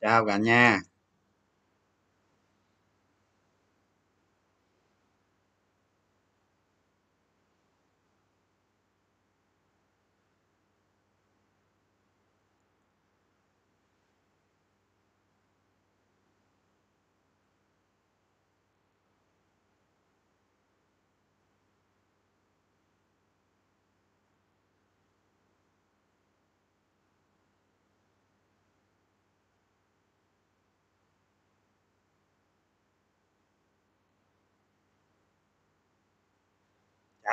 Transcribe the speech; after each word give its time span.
chào 0.00 0.26
cả 0.26 0.36
nhà. 0.36 0.80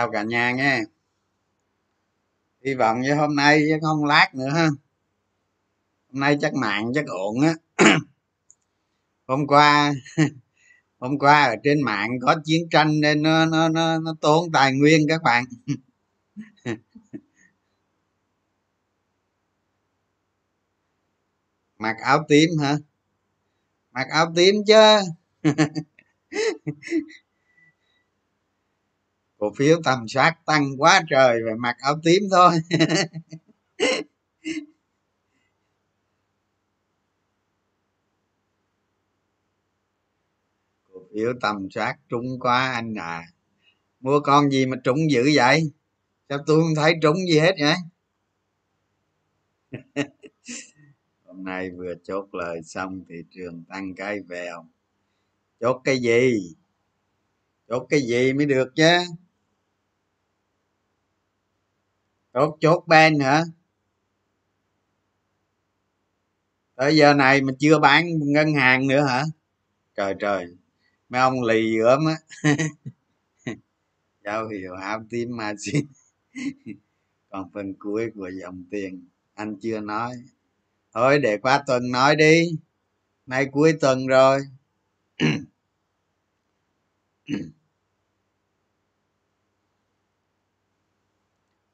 Chào 0.03 0.11
cả 0.11 0.23
nhà 0.23 0.51
nghe. 0.51 0.81
Hy 2.65 2.73
vọng 2.73 3.01
như 3.01 3.15
hôm 3.15 3.35
nay 3.35 3.63
chứ 3.69 3.77
không 3.81 4.05
lát 4.05 4.35
nữa 4.35 4.49
ha. 4.49 4.67
Hôm 6.11 6.19
nay 6.19 6.37
chắc 6.41 6.53
mạng 6.53 6.91
chắc 6.95 7.05
ổn 7.07 7.35
á. 7.41 7.53
Hôm 9.27 9.47
qua 9.47 9.93
hôm 10.99 11.19
qua 11.19 11.43
ở 11.43 11.55
trên 11.63 11.81
mạng 11.81 12.09
có 12.21 12.35
chiến 12.45 12.69
tranh 12.71 13.01
nên 13.01 13.21
nó 13.21 13.45
nó 13.45 13.69
nó, 13.69 13.99
nó 13.99 14.15
tốn 14.21 14.51
tài 14.51 14.73
nguyên 14.73 15.07
các 15.09 15.23
bạn. 15.23 15.43
Mặc 21.79 21.95
áo 22.03 22.25
tím 22.29 22.49
hả? 22.61 22.77
Mặc 23.91 24.07
áo 24.09 24.33
tím 24.35 24.55
chứ. 24.67 24.99
cổ 29.43 29.53
phiếu 29.57 29.81
tầm 29.83 30.07
soát 30.07 30.45
tăng 30.45 30.81
quá 30.81 31.01
trời 31.09 31.39
và 31.45 31.51
mặc 31.59 31.75
áo 31.79 31.99
tím 32.03 32.23
thôi. 32.31 32.51
Cổ 40.93 40.99
phiếu 41.15 41.33
tầm 41.41 41.67
soát 41.71 41.95
trúng 42.09 42.39
quá 42.39 42.71
anh 42.71 42.95
à. 42.95 43.23
Mua 43.99 44.19
con 44.19 44.49
gì 44.51 44.65
mà 44.65 44.77
trúng 44.83 45.11
dữ 45.11 45.31
vậy? 45.35 45.71
Sao 46.29 46.39
tôi 46.47 46.61
không 46.61 46.75
thấy 46.75 46.93
trúng 47.01 47.17
gì 47.29 47.39
hết 47.39 47.55
vậy? 47.59 47.75
Hôm 51.25 51.43
nay 51.43 51.71
vừa 51.71 51.93
chốt 52.03 52.27
lời 52.31 52.63
xong 52.63 53.03
thị 53.09 53.15
trường 53.31 53.63
tăng 53.69 53.95
cái 53.95 54.19
vèo 54.19 54.65
chốt 55.59 55.81
cái 55.83 55.99
gì? 55.99 56.55
Chốt 57.67 57.85
cái 57.89 58.01
gì 58.01 58.33
mới 58.33 58.45
được 58.45 58.67
chứ? 58.75 58.97
Chốt 62.33 62.57
chốt 62.61 62.83
ben 62.87 63.19
hả 63.19 63.43
tới 66.75 66.97
giờ 66.97 67.13
này 67.13 67.41
mà 67.41 67.53
chưa 67.59 67.79
bán 67.79 68.05
ngân 68.19 68.53
hàng 68.53 68.87
nữa 68.87 69.05
hả? 69.05 69.23
Trời 69.95 70.15
trời. 70.19 70.47
Mấy 71.09 71.21
ông 71.21 71.43
lì 71.43 71.77
ướm 71.77 71.99
á. 72.05 72.15
Giao 74.25 74.47
hiệu 74.47 74.73
tim 75.09 75.37
mà 75.37 75.53
xin 75.59 75.85
còn 77.29 77.49
phần 77.53 77.73
cuối 77.79 78.11
của 78.15 78.29
dòng 78.41 78.63
tiền, 78.71 79.07
anh 79.33 79.55
chưa 79.61 79.79
nói. 79.79 80.13
Thôi, 80.93 81.19
để 81.19 81.37
qua 81.37 81.63
tuần 81.67 81.91
nói 81.91 82.15
đi. 82.15 82.49
Nay 83.25 83.47
cuối 83.51 83.73
tuần 83.81 84.07
rồi. 84.07 84.39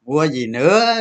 mua 0.09 0.27
gì 0.27 0.47
nữa? 0.47 0.95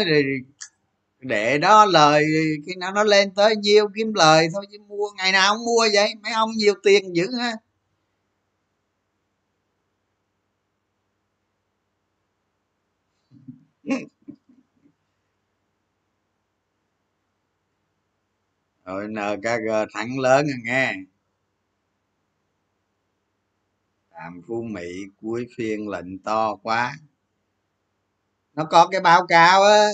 Để 1.20 1.58
đó 1.58 1.84
lời 1.84 2.24
khi 2.66 2.72
nào 2.78 2.92
nó 2.92 3.04
lên 3.04 3.34
tới 3.34 3.56
nhiêu 3.56 3.88
kiếm 3.96 4.14
lời 4.14 4.48
thôi 4.54 4.66
chứ 4.72 4.78
mua, 4.88 5.10
ngày 5.16 5.32
nào 5.32 5.54
không 5.54 5.64
mua 5.64 5.88
vậy, 5.94 6.14
mấy 6.22 6.32
ông 6.32 6.50
nhiều 6.56 6.74
tiền 6.82 7.16
dữ 7.16 7.26
ha. 7.41 7.52
Rồi 18.84 19.08
nkg 19.08 19.68
thẳng 19.94 20.18
lớn 20.18 20.47
rồi 20.47 20.56
nghe. 20.64 20.94
Làm 24.10 24.42
phú 24.48 24.62
mỹ, 24.62 25.04
cuối 25.22 25.47
phiên 25.56 25.88
lệnh 25.88 26.18
to 26.18 26.56
quá 26.62 26.97
nó 28.58 28.64
có 28.64 28.88
cái 28.88 29.00
báo 29.00 29.26
cáo 29.26 29.62
á 29.62 29.88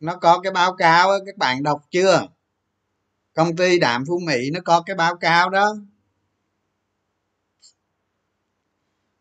nó 0.00 0.16
có 0.16 0.40
cái 0.40 0.52
báo 0.52 0.76
cáo 0.76 1.10
á 1.10 1.18
các 1.26 1.36
bạn 1.36 1.62
đọc 1.62 1.82
chưa? 1.90 2.26
Công 3.34 3.56
ty 3.56 3.78
đạm 3.78 4.04
phú 4.06 4.18
mỹ 4.26 4.50
nó 4.52 4.60
có 4.64 4.82
cái 4.86 4.96
báo 4.96 5.16
cáo 5.16 5.50
đó. 5.50 5.74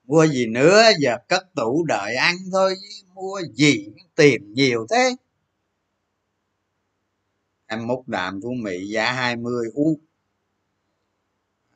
Mua 0.03 0.27
gì 0.27 0.45
nữa 0.47 0.83
giờ 0.99 1.17
cất 1.27 1.55
tủ 1.55 1.83
đợi 1.83 2.15
ăn 2.15 2.35
thôi 2.51 2.75
mua 3.13 3.41
gì 3.53 3.87
tiền 4.15 4.53
nhiều 4.53 4.87
thế. 4.89 5.15
Em 7.67 7.87
múc 7.87 8.07
đạm 8.07 8.39
phú 8.43 8.49
mỹ 8.53 8.87
giá 8.87 9.11
20 9.11 9.67
u. 9.73 9.99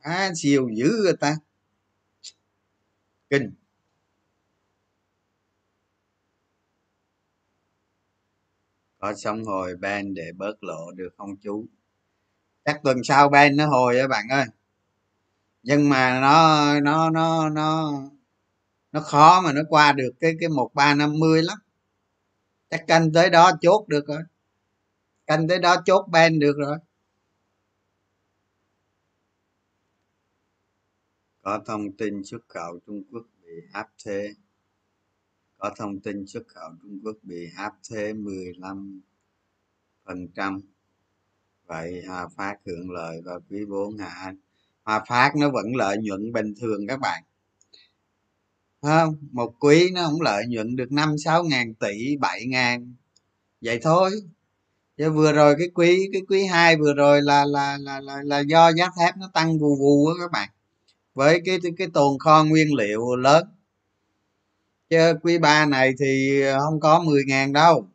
À, 0.02 0.31
siêu 0.35 0.69
dữ 0.75 0.91
người 1.03 1.18
ta. 1.19 1.38
Kinh. 3.29 3.52
Có 9.03 9.14
sống 9.14 9.46
hồi 9.46 9.75
ben 9.75 10.14
để 10.14 10.31
bớt 10.38 10.64
lộ 10.64 10.91
được 10.91 11.09
không 11.18 11.38
chú? 11.38 11.66
Chắc 12.66 12.80
tuần 12.84 13.03
sau 13.03 13.30
ben 13.30 13.58
nó 13.58 13.68
hồi 13.68 14.00
á 14.00 14.08
bạn 14.08 14.28
ơi. 14.30 14.46
Nhưng 15.64 15.90
mà 15.90 16.19
nó 16.22 16.80
nó 16.80 17.09
nó 17.09 17.50
nó 17.50 17.94
nó 18.91 19.00
khó 19.00 19.41
mà 19.41 19.53
nó 19.53 19.62
qua 19.69 19.91
được 19.91 20.12
cái 20.19 20.34
cái 20.40 20.50
một 20.50 20.72
ba 20.74 20.96
năm 20.96 21.19
mươi 21.19 21.44
lắm. 21.44 21.58
Chắc 22.69 22.84
canh 22.88 23.14
tới 23.14 23.30
đó 23.30 23.52
chốt 23.62 23.86
được 23.88 24.08
rồi. 24.08 24.22
Canh 25.28 25.47
tới 25.47 25.59
đó 25.59 25.75
chốt 25.85 26.06
ben 26.12 26.40
được 26.40 26.56
rồi. 26.58 26.78
Có 31.41 31.62
thông 31.66 31.91
tin 31.97 32.24
xuất 32.24 32.41
khẩu 32.47 32.80
trung 32.85 33.03
quốc 33.12 33.24
bị 33.41 33.52
áp 33.74 33.88
thuế 34.06 34.34
có 35.63 35.72
thông 35.78 36.00
tin 36.00 36.28
xuất 36.28 36.44
khẩu 36.47 36.69
Trung 36.81 37.00
Quốc 37.03 37.18
bị 37.24 37.47
áp 37.57 37.74
thuế 37.90 38.13
15 38.13 39.01
phần 40.06 40.28
trăm. 40.35 40.59
Vậy 41.68 42.03
Hòa 42.07 42.28
Phát 42.38 42.56
hưởng 42.66 42.91
lợi 42.91 43.22
vào 43.25 43.40
quý 43.50 43.66
4 43.66 43.97
hả 43.97 44.07
anh? 44.07 44.38
Hòa 44.84 45.03
Phát 45.07 45.31
nó 45.35 45.50
vẫn 45.50 45.75
lợi 45.75 45.97
nhuận 45.97 46.34
bình 46.34 46.53
thường 46.61 46.88
các 46.88 46.99
bạn. 46.99 47.23
Không? 48.82 49.16
Một 49.32 49.53
quý 49.59 49.91
nó 49.93 50.05
không 50.05 50.22
lợi 50.22 50.43
nhuận 50.47 50.76
được 50.76 50.91
năm 50.91 51.17
sáu 51.17 51.43
ngàn 51.43 51.73
tỷ 51.73 52.17
bảy 52.17 52.46
ngàn. 52.46 52.93
Vậy 53.61 53.79
thôi. 53.84 54.11
Chứ 54.97 55.11
vừa 55.11 55.34
rồi 55.34 55.55
cái 55.59 55.70
quý 55.73 56.09
cái 56.14 56.22
quý 56.29 56.46
hai 56.46 56.78
vừa 56.78 56.93
rồi 56.93 57.22
là 57.22 57.46
là 57.46 57.78
là 57.78 58.02
là, 58.02 58.22
là 58.23 58.40
do 58.40 58.72
giá 58.73 58.90
thép 58.99 59.17
nó 59.17 59.29
tăng 59.34 59.59
vù 59.59 59.76
vù 59.76 60.08
á 60.08 60.14
các 60.20 60.32
bạn. 60.32 60.49
Với 61.14 61.41
cái 61.46 61.59
cái 61.78 61.88
tồn 61.93 62.20
kho 62.20 62.43
nguyên 62.43 62.76
liệu 62.76 63.16
lớn 63.16 63.47
chứ 64.93 65.13
quý 65.22 65.37
ba 65.37 65.66
này 65.66 65.91
thì 65.99 66.41
không 66.59 66.79
có 66.79 66.99
10 66.99 67.23
ngàn 67.28 67.53
đâu. 67.53 67.87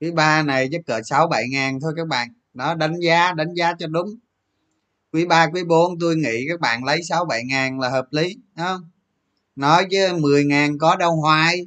Quý 0.00 0.10
ba 0.10 0.42
này 0.42 0.68
chắc 0.72 0.80
cỡ 0.86 1.00
sáu 1.04 1.28
bảy 1.28 1.44
ngàn 1.50 1.80
thôi 1.80 1.92
các 1.96 2.06
bạn. 2.06 2.28
Đó, 2.54 2.74
đánh 2.74 3.00
giá 3.00 3.32
đánh 3.32 3.54
giá 3.54 3.74
cho 3.78 3.86
đúng. 3.86 4.08
Quý 5.12 5.26
ba, 5.26 5.46
quý 5.46 5.64
4 5.64 5.98
tôi 6.00 6.16
nghĩ 6.16 6.46
các 6.48 6.60
bạn 6.60 6.84
lấy 6.84 7.02
sáu 7.02 7.24
bảy 7.24 7.44
ngàn 7.44 7.80
là 7.80 7.88
hợp 7.88 8.06
lý 8.10 8.36
không? 8.56 8.90
Nói 9.56 9.86
chứ 9.90 10.16
10 10.18 10.44
ngàn 10.44 10.78
có 10.78 10.96
đâu 10.96 11.16
hoài. 11.16 11.66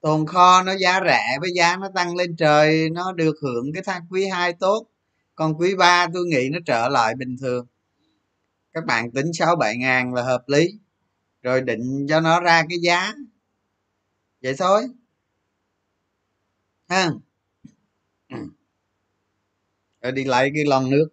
Tồn 0.00 0.26
kho 0.26 0.62
nó 0.62 0.72
giá 0.76 1.00
rẻ 1.06 1.38
với 1.40 1.50
giá 1.54 1.76
nó 1.76 1.88
tăng 1.94 2.16
lên 2.16 2.36
trời, 2.36 2.90
nó 2.90 3.12
được 3.12 3.36
hưởng 3.42 3.72
cái 3.74 3.82
tháng 3.86 4.02
quý 4.10 4.26
2 4.26 4.52
tốt. 4.52 4.86
Còn 5.34 5.54
quý 5.58 5.74
3 5.74 6.06
tôi 6.14 6.26
nghĩ 6.26 6.48
nó 6.52 6.58
trở 6.66 6.88
lại 6.88 7.14
bình 7.18 7.36
thường. 7.40 7.66
Các 8.72 8.84
bạn 8.84 9.10
tính 9.10 9.32
sáu 9.32 9.56
bảy 9.56 9.76
ngàn 9.76 10.14
là 10.14 10.22
hợp 10.22 10.42
lý 10.46 10.68
rồi 11.42 11.60
định 11.60 12.06
cho 12.08 12.20
nó 12.20 12.40
ra 12.40 12.62
cái 12.68 12.78
giá. 12.82 13.12
Vậy 14.42 14.54
thôi. 14.58 14.88
Ha. 16.88 17.10
Rồi 20.02 20.12
đi 20.12 20.24
lấy 20.24 20.50
cái 20.54 20.64
lon 20.64 20.90
nước. 20.90 21.08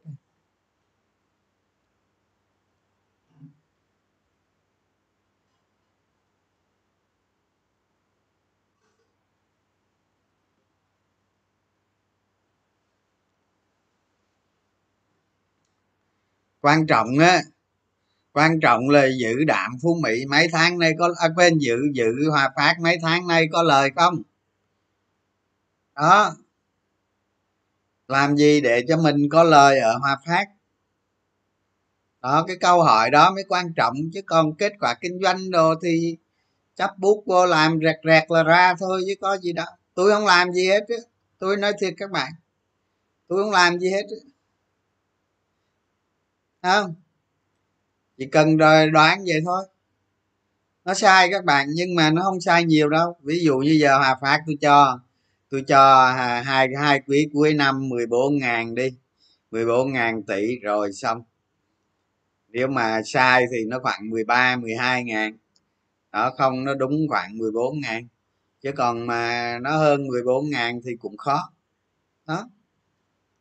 Quan 16.62 16.88
trọng 16.88 17.08
á 17.20 17.42
quan 18.36 18.60
trọng 18.60 18.90
là 18.90 19.08
giữ 19.20 19.44
đạm 19.44 19.72
phú 19.82 19.98
mỹ. 20.04 20.26
Mấy 20.30 20.48
tháng 20.52 20.80
nay 20.80 20.94
có 21.00 21.10
à, 21.18 21.28
quên 21.36 21.58
giữ 21.58 21.78
giữ 21.94 22.30
hòa 22.30 22.52
phát 22.56 22.76
mấy 22.82 22.98
tháng 23.02 23.28
nay 23.28 23.48
có 23.52 23.64
lời 23.64 23.90
không? 23.96 24.22
Đó. 25.96 26.36
Làm 28.08 28.38
gì 28.38 28.62
để 28.62 28.86
cho 28.88 28.98
mình 28.98 29.30
có 29.30 29.44
lời 29.44 29.80
ở 29.80 29.98
hòa 29.98 30.18
phát? 30.26 30.46
Đó 32.22 32.44
cái 32.48 32.56
câu 32.56 32.84
hỏi 32.84 33.10
đó 33.10 33.32
mới 33.32 33.44
quan 33.50 33.74
trọng 33.74 33.94
chứ 34.14 34.22
còn 34.26 34.56
kết 34.56 34.74
quả 34.80 34.94
kinh 35.02 35.20
doanh 35.24 35.52
đồ 35.52 35.76
thì 35.84 36.18
chấp 36.76 36.98
bút 36.98 37.24
vô 37.26 37.46
làm 37.46 37.80
rẹt 37.84 37.96
rẹt 38.04 38.24
là 38.32 38.44
ra 38.44 38.74
thôi 38.80 39.02
chứ 39.08 39.14
có 39.22 39.38
gì 39.38 39.54
đâu. 39.54 39.68
Tôi 39.94 40.12
không 40.12 40.26
làm 40.26 40.52
gì 40.52 40.70
hết 40.70 40.86
chứ 40.88 40.98
tôi 41.40 41.58
nói 41.58 41.74
thiệt 41.80 41.94
các 41.98 42.12
bạn. 42.12 42.32
Tôi 43.28 43.44
không 43.44 43.52
làm 43.52 43.80
gì 43.80 43.90
hết 43.92 44.04
không? 46.62 46.96
Chỉ 48.18 48.26
cần 48.26 48.58
rồi 48.58 48.90
đoán 48.92 49.24
vậy 49.28 49.42
thôi. 49.46 49.66
Nó 50.86 50.94
sai 50.94 51.30
các 51.32 51.46
bạn, 51.46 51.68
nhưng 51.74 51.96
mà 51.96 52.12
nó 52.12 52.22
không 52.24 52.42
sai 52.42 52.64
nhiều 52.64 52.90
đâu. 52.90 53.16
Ví 53.22 53.40
dụ 53.44 53.58
như 53.58 53.78
giờ 53.82 53.98
hòa 53.98 54.18
phát 54.22 54.40
tôi 54.48 54.58
cho 54.62 55.00
tôi 55.50 55.64
cho 55.68 56.12
hai 56.46 56.70
hai 56.82 57.02
quý 57.08 57.30
cuối 57.34 57.54
năm 57.54 57.90
14 57.90 58.38
ngàn 58.38 58.76
đi. 58.76 58.90
14 59.52 59.94
ngàn 59.94 60.24
tỷ 60.24 60.60
rồi 60.60 60.94
xong. 60.94 61.24
Nếu 62.48 62.68
mà 62.68 63.02
sai 63.06 63.46
thì 63.52 63.66
nó 63.68 63.80
khoảng 63.80 64.10
13 64.10 64.56
12 64.56 65.04
ngàn. 65.04 65.38
Đó, 66.12 66.32
không, 66.38 66.66
nó 66.66 66.74
đúng 66.74 67.08
khoảng 67.10 67.38
14 67.38 67.80
ngàn. 67.80 68.08
Chứ 68.62 68.72
còn 68.78 69.08
mà 69.08 69.60
nó 69.62 69.78
hơn 69.78 70.08
14 70.08 70.50
ngàn 70.50 70.82
thì 70.86 70.96
cũng 71.00 71.18
khó. 71.18 71.52
Đó. 72.28 72.50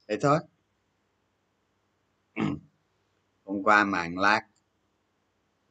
Vậy 0.09 0.19
thôi. 0.21 0.39
Hôm 3.45 3.63
qua 3.63 3.85
màn 3.85 4.19
lát 4.19 4.41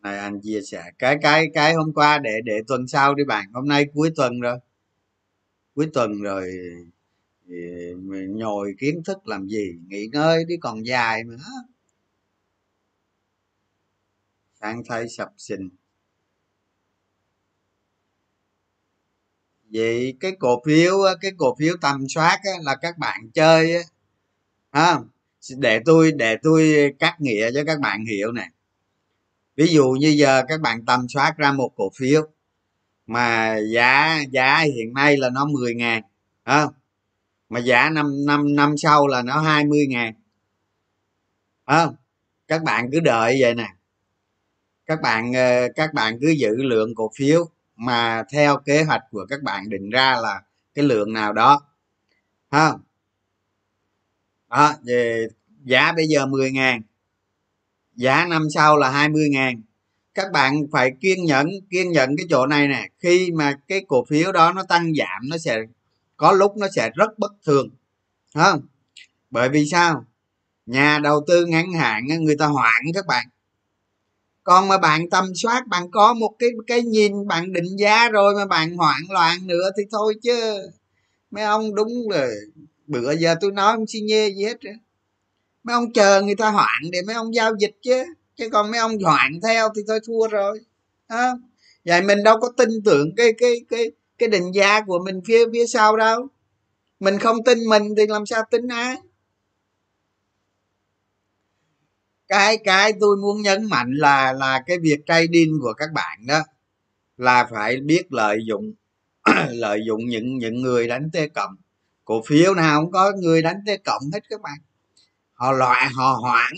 này, 0.03 0.17
anh 0.19 0.41
chia 0.41 0.61
sẻ. 0.61 0.83
Cái 0.99 1.17
cái 1.21 1.47
cái 1.53 1.73
hôm 1.73 1.93
qua 1.93 2.19
để 2.19 2.31
để 2.45 2.61
tuần 2.67 2.87
sau 2.87 3.15
đi 3.15 3.23
bạn. 3.23 3.45
Hôm 3.53 3.67
nay 3.67 3.85
cuối 3.93 4.11
tuần 4.15 4.39
rồi. 4.39 4.57
Cuối 5.75 5.87
tuần 5.93 6.21
rồi 6.21 6.51
thì 7.49 7.55
nhồi 8.29 8.75
kiến 8.79 9.03
thức 9.05 9.27
làm 9.27 9.47
gì? 9.47 9.75
Nghỉ 9.87 10.07
ngơi 10.13 10.45
đi 10.45 10.55
còn 10.61 10.83
dài 10.83 11.23
nữa. 11.23 11.45
Sang 14.61 14.83
thay 14.89 15.09
sập 15.09 15.29
sình. 15.37 15.69
Vậy 19.73 20.17
cái 20.19 20.31
cổ 20.39 20.61
phiếu 20.65 20.93
cái 21.21 21.31
cổ 21.37 21.55
phiếu 21.59 21.75
tầm 21.81 22.07
soát 22.09 22.39
là 22.63 22.75
các 22.81 22.97
bạn 22.97 23.31
chơi 23.33 23.75
á. 24.71 24.99
Để 25.57 25.79
tôi 25.85 26.11
để 26.11 26.37
tôi 26.43 26.93
cắt 26.99 27.15
nghĩa 27.21 27.51
cho 27.53 27.63
các 27.67 27.79
bạn 27.79 28.05
hiểu 28.05 28.31
nè 28.31 28.49
ví 29.55 29.67
dụ 29.67 29.91
như 29.91 30.07
giờ 30.09 30.43
các 30.47 30.61
bạn 30.61 30.85
tầm 30.85 31.07
soát 31.09 31.37
ra 31.37 31.51
một 31.51 31.71
cổ 31.75 31.89
phiếu 31.97 32.27
mà 33.07 33.57
giá 33.73 34.23
giá 34.31 34.59
hiện 34.59 34.93
nay 34.93 35.17
là 35.17 35.29
nó 35.29 35.45
10 35.45 35.75
ngàn 35.75 36.03
không? 36.45 36.73
Mà 37.49 37.59
giá 37.59 37.89
năm 37.89 38.25
năm 38.25 38.55
năm 38.55 38.77
sau 38.77 39.07
là 39.07 39.21
nó 39.21 39.41
20 39.41 39.87
ngàn 39.89 40.13
không? 41.65 41.95
Các 42.47 42.63
bạn 42.63 42.89
cứ 42.91 42.99
đợi 42.99 43.37
vậy 43.41 43.55
nè. 43.55 43.67
Các 44.85 45.01
bạn 45.01 45.33
ờ, 45.33 45.67
các 45.75 45.93
bạn 45.93 46.17
cứ 46.21 46.29
giữ 46.29 46.55
lượng 46.63 46.95
cổ 46.95 47.11
phiếu 47.15 47.45
mà 47.75 48.23
theo 48.31 48.57
kế 48.57 48.83
hoạch 48.83 49.01
của 49.11 49.25
các 49.29 49.43
bạn 49.43 49.69
định 49.69 49.89
ra 49.89 50.15
là 50.21 50.41
cái 50.73 50.85
lượng 50.85 51.13
nào 51.13 51.33
đó 51.33 51.61
ha 52.51 52.73
đó, 54.49 54.73
về 54.83 55.27
giá 55.63 55.91
bây 55.95 56.07
giờ 56.07 56.25
10 56.25 56.51
ngàn 56.51 56.81
giá 57.95 58.25
năm 58.25 58.47
sau 58.55 58.77
là 58.77 58.89
20 58.89 59.29
ngàn. 59.29 59.61
Các 60.13 60.31
bạn 60.31 60.67
phải 60.71 60.91
kiên 61.01 61.25
nhẫn 61.25 61.47
kiên 61.69 61.91
nhẫn 61.91 62.17
cái 62.17 62.25
chỗ 62.29 62.45
này 62.45 62.67
nè. 62.67 62.89
Khi 62.99 63.31
mà 63.31 63.59
cái 63.67 63.85
cổ 63.87 64.05
phiếu 64.09 64.31
đó 64.31 64.53
nó 64.53 64.63
tăng 64.63 64.93
giảm, 64.95 65.29
nó 65.29 65.37
sẽ, 65.37 65.57
có 66.17 66.31
lúc 66.31 66.57
nó 66.57 66.67
sẽ 66.75 66.89
rất 66.95 67.19
bất 67.19 67.31
thường. 67.45 67.69
Không? 68.35 68.61
Bởi 69.31 69.49
vì 69.49 69.65
sao? 69.71 70.05
Nhà 70.65 70.99
đầu 70.99 71.23
tư 71.27 71.45
ngắn 71.45 71.73
hạn 71.73 72.07
người 72.21 72.35
ta 72.35 72.45
hoảng 72.45 72.81
các 72.93 73.05
bạn. 73.07 73.25
Còn 74.43 74.67
mà 74.67 74.77
bạn 74.77 75.09
tầm 75.09 75.25
soát, 75.35 75.67
bạn 75.67 75.91
có 75.91 76.13
một 76.13 76.35
cái 76.39 76.49
cái 76.67 76.81
nhìn, 76.81 77.27
bạn 77.27 77.53
định 77.53 77.77
giá 77.77 78.09
rồi 78.09 78.35
mà 78.35 78.45
bạn 78.45 78.77
hoảng 78.77 79.01
loạn 79.09 79.47
nữa 79.47 79.69
thì 79.77 79.83
thôi 79.91 80.15
chứ. 80.23 80.55
Mấy 81.31 81.43
ông 81.43 81.75
đúng 81.75 82.09
rồi 82.11 82.29
bữa 82.87 83.11
giờ 83.11 83.35
tôi 83.41 83.51
nói 83.51 83.75
không 83.75 83.87
xi 83.87 84.01
nhê 84.01 84.29
gì 84.29 84.43
hết 84.43 84.57
mấy 85.63 85.73
ông 85.73 85.93
chờ 85.93 86.21
người 86.21 86.35
ta 86.35 86.49
hoạn 86.49 86.81
để 86.91 86.99
mấy 87.07 87.15
ông 87.15 87.35
giao 87.35 87.55
dịch 87.59 87.75
chứ. 87.81 88.03
Chứ 88.35 88.49
còn 88.49 88.71
mấy 88.71 88.79
ông 88.79 88.99
hoạn 89.03 89.39
theo 89.43 89.69
thì 89.75 89.81
thôi 89.87 89.99
thua 90.07 90.27
rồi. 90.27 90.59
À, 91.07 91.31
vậy 91.85 92.01
mình 92.01 92.23
đâu 92.23 92.39
có 92.41 92.51
tin 92.57 92.69
tưởng 92.85 93.15
cái 93.17 93.33
cái 93.37 93.55
cái 93.69 93.91
cái 94.17 94.29
định 94.29 94.51
giá 94.55 94.81
của 94.81 94.99
mình 95.05 95.21
phía 95.27 95.45
phía 95.53 95.65
sau 95.67 95.97
đâu. 95.97 96.27
Mình 96.99 97.19
không 97.19 97.43
tin 97.45 97.57
mình 97.69 97.83
thì 97.97 98.07
làm 98.07 98.25
sao 98.25 98.43
tin 98.51 98.67
ai? 98.67 98.97
Cái 102.27 102.57
cái 102.57 102.93
tôi 102.99 103.17
muốn 103.17 103.41
nhấn 103.41 103.65
mạnh 103.65 103.91
là 103.93 104.33
là 104.33 104.63
cái 104.65 104.77
việc 104.79 104.99
trading 105.07 105.59
của 105.61 105.73
các 105.73 105.89
bạn 105.93 106.27
đó 106.27 106.43
là 107.17 107.47
phải 107.51 107.77
biết 107.77 108.13
lợi 108.13 108.37
dụng 108.47 108.73
lợi 109.49 109.79
dụng 109.87 110.05
những 110.05 110.37
những 110.37 110.61
người 110.61 110.87
đánh 110.87 111.09
tê 111.13 111.27
cộng. 111.27 111.55
Cổ 112.05 112.21
phiếu 112.27 112.53
nào 112.53 112.81
cũng 112.81 112.91
có 112.91 113.11
người 113.21 113.41
đánh 113.41 113.57
tê 113.67 113.77
cộng 113.77 114.03
hết 114.13 114.19
các 114.29 114.41
bạn 114.41 114.57
họ 115.43 115.51
loại 115.51 115.89
họ 115.89 116.13
hoãn. 116.21 116.53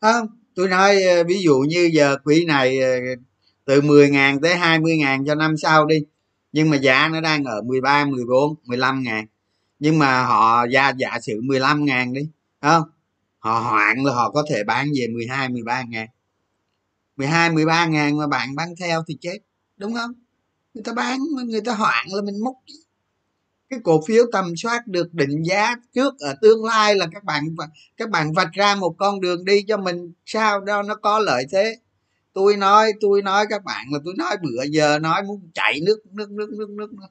Không 0.00 0.26
tôi 0.54 0.68
nói 0.68 1.02
ờ, 1.02 1.24
ví 1.24 1.42
dụ 1.42 1.58
như 1.58 1.90
giờ 1.92 2.16
quỹ 2.24 2.44
này 2.44 2.80
ờ, 2.80 2.90
từ 3.64 3.80
10 3.80 4.10
ngàn 4.10 4.40
tới 4.40 4.56
20 4.56 4.96
ngàn 4.96 5.24
cho 5.26 5.34
năm 5.34 5.56
sau 5.56 5.86
đi. 5.86 5.96
Nhưng 6.52 6.70
mà 6.70 6.76
giá 6.76 7.08
nó 7.08 7.20
đang 7.20 7.44
ở 7.44 7.62
13 7.62 8.04
14 8.04 8.54
15 8.64 9.02
ngàn. 9.02 9.26
Nhưng 9.78 9.98
mà 9.98 10.22
họ 10.24 10.66
ra 10.66 10.92
giả 10.98 11.18
sử 11.22 11.40
15 11.42 11.84
ngàn 11.84 12.12
đi 12.12 12.28
không? 12.60 12.82
Họ 13.38 13.60
hoạn 13.60 14.04
là 14.04 14.12
họ 14.12 14.30
có 14.30 14.44
thể 14.50 14.64
bán 14.64 14.88
về 14.96 15.06
12 15.14 15.48
13 15.48 15.82
ngàn. 15.82 16.08
12 17.16 17.50
13 17.50 17.86
ngàn 17.86 18.18
mà 18.18 18.26
bạn 18.26 18.54
bán 18.54 18.74
theo 18.80 19.02
thì 19.08 19.18
chết, 19.20 19.38
đúng 19.76 19.94
không? 19.94 20.12
Người 20.74 20.84
ta 20.84 20.92
bán, 20.92 21.18
người 21.46 21.60
ta 21.60 21.74
hoạn 21.74 22.06
là 22.10 22.22
mình 22.22 22.44
múc 22.44 22.56
cái 23.72 23.80
cổ 23.84 24.02
phiếu 24.06 24.24
tầm 24.32 24.56
soát 24.56 24.86
được 24.86 25.14
định 25.14 25.42
giá 25.42 25.76
trước 25.94 26.14
ở 26.18 26.34
tương 26.42 26.64
lai 26.64 26.94
là 26.94 27.06
các 27.12 27.24
bạn 27.24 27.44
các 27.96 28.10
bạn 28.10 28.32
vạch 28.32 28.52
ra 28.52 28.74
một 28.74 28.94
con 28.98 29.20
đường 29.20 29.44
đi 29.44 29.62
cho 29.68 29.76
mình 29.76 30.12
sao 30.26 30.60
đó 30.60 30.82
nó 30.82 30.94
có 30.94 31.18
lợi 31.18 31.44
thế? 31.52 31.76
Tôi 32.32 32.56
nói 32.56 32.92
tôi 33.00 33.22
nói 33.22 33.46
các 33.50 33.64
bạn 33.64 33.86
là 33.92 33.98
tôi 34.04 34.14
nói 34.18 34.36
bữa 34.42 34.62
giờ 34.70 34.98
nói 34.98 35.22
muốn 35.22 35.50
chạy 35.54 35.80
nước 35.86 35.98
nước 36.12 36.30
nước 36.30 36.50
nước 36.50 36.70
nước, 36.70 36.92
nước. 36.92 37.06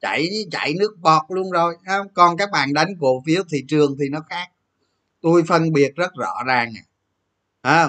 chạy 0.00 0.28
chạy 0.50 0.74
nước 0.74 0.98
bọt 1.00 1.22
luôn 1.28 1.50
rồi 1.50 1.76
không? 1.86 2.06
Còn 2.14 2.36
các 2.36 2.50
bạn 2.52 2.72
đánh 2.74 2.88
cổ 3.00 3.22
phiếu 3.26 3.42
thị 3.50 3.64
trường 3.68 3.96
thì 4.00 4.08
nó 4.08 4.20
khác. 4.30 4.48
Tôi 5.20 5.42
phân 5.48 5.72
biệt 5.72 5.94
rất 5.96 6.12
rõ 6.14 6.34
ràng 6.46 6.72
à, 7.62 7.88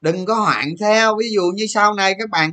đừng 0.00 0.26
có 0.26 0.34
hoạn 0.34 0.74
theo 0.80 1.16
ví 1.18 1.26
dụ 1.34 1.42
như 1.54 1.66
sau 1.66 1.94
này 1.94 2.14
các 2.18 2.30
bạn 2.30 2.52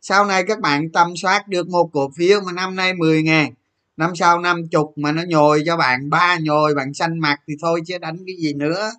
sau 0.00 0.24
này 0.24 0.44
các 0.48 0.60
bạn 0.60 0.90
tầm 0.92 1.16
soát 1.16 1.48
được 1.48 1.68
một 1.68 1.90
cổ 1.92 2.10
phiếu 2.16 2.40
mà 2.40 2.52
năm 2.52 2.76
nay 2.76 2.94
10 2.94 3.22
ngàn 3.22 3.54
năm 3.96 4.16
sau 4.16 4.40
năm 4.40 4.68
chục 4.68 4.92
mà 4.96 5.12
nó 5.12 5.22
nhồi 5.28 5.62
cho 5.66 5.76
bạn, 5.76 6.10
ba 6.10 6.38
nhồi, 6.42 6.74
bạn 6.74 6.94
xanh 6.94 7.18
mặt 7.18 7.40
thì 7.48 7.54
thôi 7.62 7.80
chứ 7.86 7.98
đánh 7.98 8.16
cái 8.26 8.36
gì 8.36 8.54
nữa. 8.54 8.90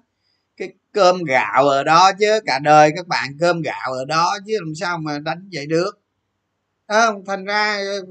Cái 0.58 0.74
cơm 0.94 1.24
gạo 1.24 1.70
ở 1.70 1.84
đó 1.84 2.12
chứ, 2.20 2.40
cả 2.46 2.60
đời 2.60 2.92
các 2.96 3.08
bạn 3.08 3.38
cơm 3.40 3.62
gạo 3.62 3.94
ở 3.94 4.06
đó 4.06 4.38
chứ 4.48 4.54
làm 4.66 4.76
sao 4.76 4.98
mà 4.98 5.20
đánh 5.20 5.50
vậy 5.54 5.66
được. 5.68 6.00
Không? 6.88 7.26
Thành 7.26 7.46
ra 7.46 7.78
ờ, 7.78 8.06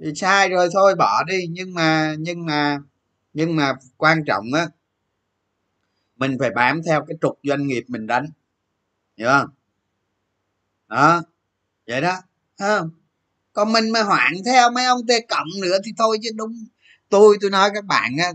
thì 0.00 0.14
sai 0.16 0.48
rồi, 0.48 0.68
thôi 0.74 0.94
bỏ 0.94 1.24
đi. 1.24 1.46
Nhưng 1.50 1.74
mà 1.74 2.14
nhưng 2.18 2.46
mà 2.46 2.78
nhưng 3.34 3.56
mà 3.56 3.72
quan 3.96 4.24
trọng 4.26 4.44
á, 4.54 4.68
mình 6.16 6.36
phải 6.40 6.50
bám 6.50 6.82
theo 6.86 7.04
cái 7.08 7.16
trục 7.20 7.38
doanh 7.42 7.66
nghiệp 7.66 7.84
mình 7.88 8.06
đánh. 8.06 8.26
Hiểu 9.18 9.28
không? 9.28 9.48
Đó, 10.88 11.22
vậy 11.86 12.00
đó. 12.00 12.16
Không? 12.58 12.90
Còn 13.54 13.72
mình 13.72 13.90
mà 13.90 14.02
hoạn 14.02 14.32
theo 14.44 14.70
mấy 14.70 14.84
ông 14.84 15.06
tê 15.06 15.20
cộng 15.20 15.48
nữa 15.62 15.78
thì 15.84 15.92
thôi 15.98 16.18
chứ 16.22 16.30
đúng. 16.36 16.66
Tôi 17.08 17.36
tôi 17.40 17.50
nói 17.50 17.70
các 17.74 17.84
bạn 17.84 18.16
á 18.18 18.32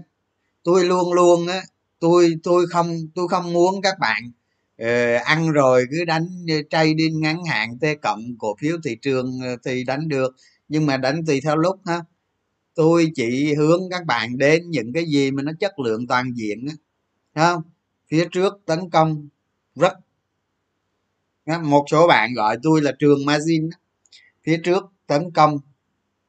tôi 0.63 0.85
luôn 0.85 1.13
luôn 1.13 1.47
á 1.47 1.61
tôi 1.99 2.35
tôi 2.43 2.67
không 2.67 3.07
tôi 3.15 3.27
không 3.27 3.53
muốn 3.53 3.81
các 3.81 3.99
bạn 3.99 4.31
uh, 4.83 5.23
ăn 5.25 5.51
rồi 5.51 5.85
cứ 5.91 6.05
đánh 6.05 6.27
ờ, 6.47 6.55
trading 6.69 7.19
ngắn 7.21 7.43
hạn 7.45 7.79
t 7.79 7.85
cộng 8.01 8.37
cổ 8.39 8.55
phiếu 8.59 8.77
thị 8.83 8.97
trường 9.01 9.39
ờ, 9.43 9.55
thì 9.65 9.83
đánh 9.83 10.07
được. 10.07 10.35
Nhưng 10.69 10.85
mà 10.85 10.97
đánh 10.97 11.25
tùy 11.25 11.41
theo 11.41 11.57
lúc 11.57 11.79
ha 11.85 12.01
tôi 12.75 13.11
chỉ 13.15 13.53
hướng 13.53 13.81
các 13.91 14.05
bạn 14.05 14.37
đến 14.37 14.69
những 14.69 14.93
cái 14.93 15.05
gì 15.05 15.31
mà 15.31 15.43
nó 15.43 15.51
chất 15.59 15.79
lượng 15.79 16.07
toàn 16.07 16.33
diện 16.35 16.67
á. 16.67 16.75
Không? 17.35 17.63
Phía 18.09 18.27
trước 18.31 18.53
tấn 18.65 18.89
công 18.89 19.27
rất 19.75 19.93
một 21.63 21.85
số 21.91 22.07
bạn 22.07 22.33
gọi 22.33 22.57
tôi 22.63 22.81
là 22.81 22.91
trường 22.99 23.25
margin 23.25 23.69
phía 24.43 24.61
trước 24.63 24.83
tấn 25.09 25.31
công 25.31 25.59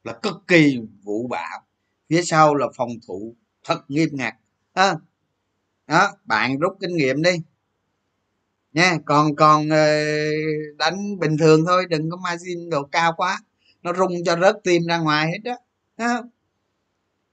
là 0.03 0.13
cực 0.13 0.35
kỳ 0.47 0.79
vũ 1.03 1.27
bạo 1.27 1.61
phía 2.09 2.21
sau 2.21 2.55
là 2.55 2.67
phòng 2.77 2.89
thủ 3.07 3.35
thật 3.63 3.81
nghiêm 3.87 4.09
ngặt. 4.11 4.33
À, 4.73 4.95
đó 5.87 6.11
bạn 6.25 6.59
rút 6.59 6.77
kinh 6.79 6.95
nghiệm 6.95 7.21
đi. 7.21 7.31
Nha 8.73 8.97
còn 9.05 9.35
còn 9.35 9.69
ờ, 9.69 10.03
đánh 10.77 11.19
bình 11.19 11.37
thường 11.37 11.65
thôi 11.65 11.85
đừng 11.89 12.09
có 12.09 12.17
margin 12.17 12.69
độ 12.69 12.83
cao 12.83 13.13
quá. 13.17 13.39
Nó 13.83 13.93
rung 13.93 14.23
cho 14.25 14.37
rớt 14.41 14.55
tim 14.63 14.85
ra 14.87 14.97
ngoài 14.97 15.31
hết 15.31 15.39
đó 15.43 15.55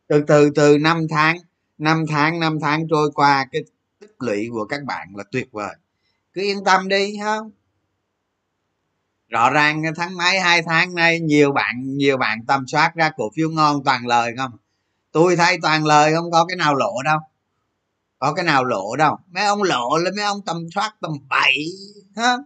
từ 0.09 0.23
từ 0.27 0.51
từ 0.55 0.79
năm 0.79 1.07
tháng 1.11 1.37
năm 1.79 2.05
tháng 2.09 2.41
năm 2.41 2.59
tháng 2.61 2.89
trôi 2.91 3.11
qua 3.15 3.47
cái 3.53 3.63
tích 4.01 4.15
lũy 4.19 4.49
của 4.53 4.65
các 4.65 4.85
bạn 4.85 5.09
là 5.17 5.25
tuyệt 5.33 5.49
vời. 5.53 5.77
Cứ 6.33 6.43
yên 6.43 6.65
tâm 6.65 6.89
đi 6.89 7.17
không? 7.23 7.51
Rõ 9.29 9.51
ràng 9.51 9.83
tháng 9.97 10.17
mấy 10.17 10.41
hai 10.41 10.63
tháng 10.63 10.95
nay 10.95 11.21
nhiều 11.21 11.53
bạn 11.53 11.97
nhiều 11.97 12.17
bạn 12.17 12.39
tầm 12.47 12.67
soát 12.67 12.93
ra 12.95 13.11
cổ 13.17 13.31
phiếu 13.37 13.51
ngon 13.51 13.85
toàn 13.85 14.07
lời 14.07 14.35
không? 14.39 14.51
Tôi 15.13 15.37
thấy 15.37 15.59
toàn 15.63 15.85
lời 15.85 16.15
không 16.15 16.31
có 16.31 16.45
cái 16.45 16.57
nào 16.57 16.75
lộ 16.75 17.03
đâu. 17.05 17.19
Có 18.19 18.33
cái 18.33 18.45
nào 18.45 18.65
lộ 18.65 18.97
đâu. 18.97 19.17
Mấy 19.31 19.45
ông 19.45 19.63
lộ 19.63 19.97
lên 19.97 20.17
mấy 20.17 20.25
ông 20.25 20.41
tầm 20.47 20.67
soát 20.75 20.95
tầm 21.01 21.13
bậy, 21.29 21.67
ha? 22.17 22.37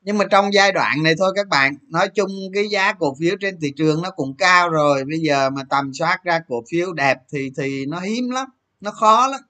Nhưng 0.00 0.18
mà 0.18 0.24
trong 0.30 0.54
giai 0.54 0.72
đoạn 0.72 1.02
này 1.02 1.14
thôi 1.18 1.32
các 1.36 1.48
bạn 1.48 1.76
nói 1.88 2.08
chung 2.08 2.30
cái 2.54 2.68
giá 2.68 2.92
cổ 2.92 3.16
phiếu 3.20 3.36
trên 3.40 3.60
thị 3.60 3.72
trường 3.76 4.02
nó 4.02 4.10
cũng 4.10 4.36
cao 4.36 4.68
rồi. 4.68 5.04
Bây 5.04 5.18
giờ 5.18 5.50
mà 5.50 5.62
tầm 5.70 5.94
soát 5.94 6.24
ra 6.24 6.40
cổ 6.48 6.62
phiếu 6.70 6.92
đẹp 6.92 7.18
thì 7.32 7.50
thì 7.56 7.86
nó 7.86 8.00
hiếm 8.00 8.30
lắm 8.30 8.48
nó 8.80 8.90
khó 8.90 9.26
lắm. 9.26 9.40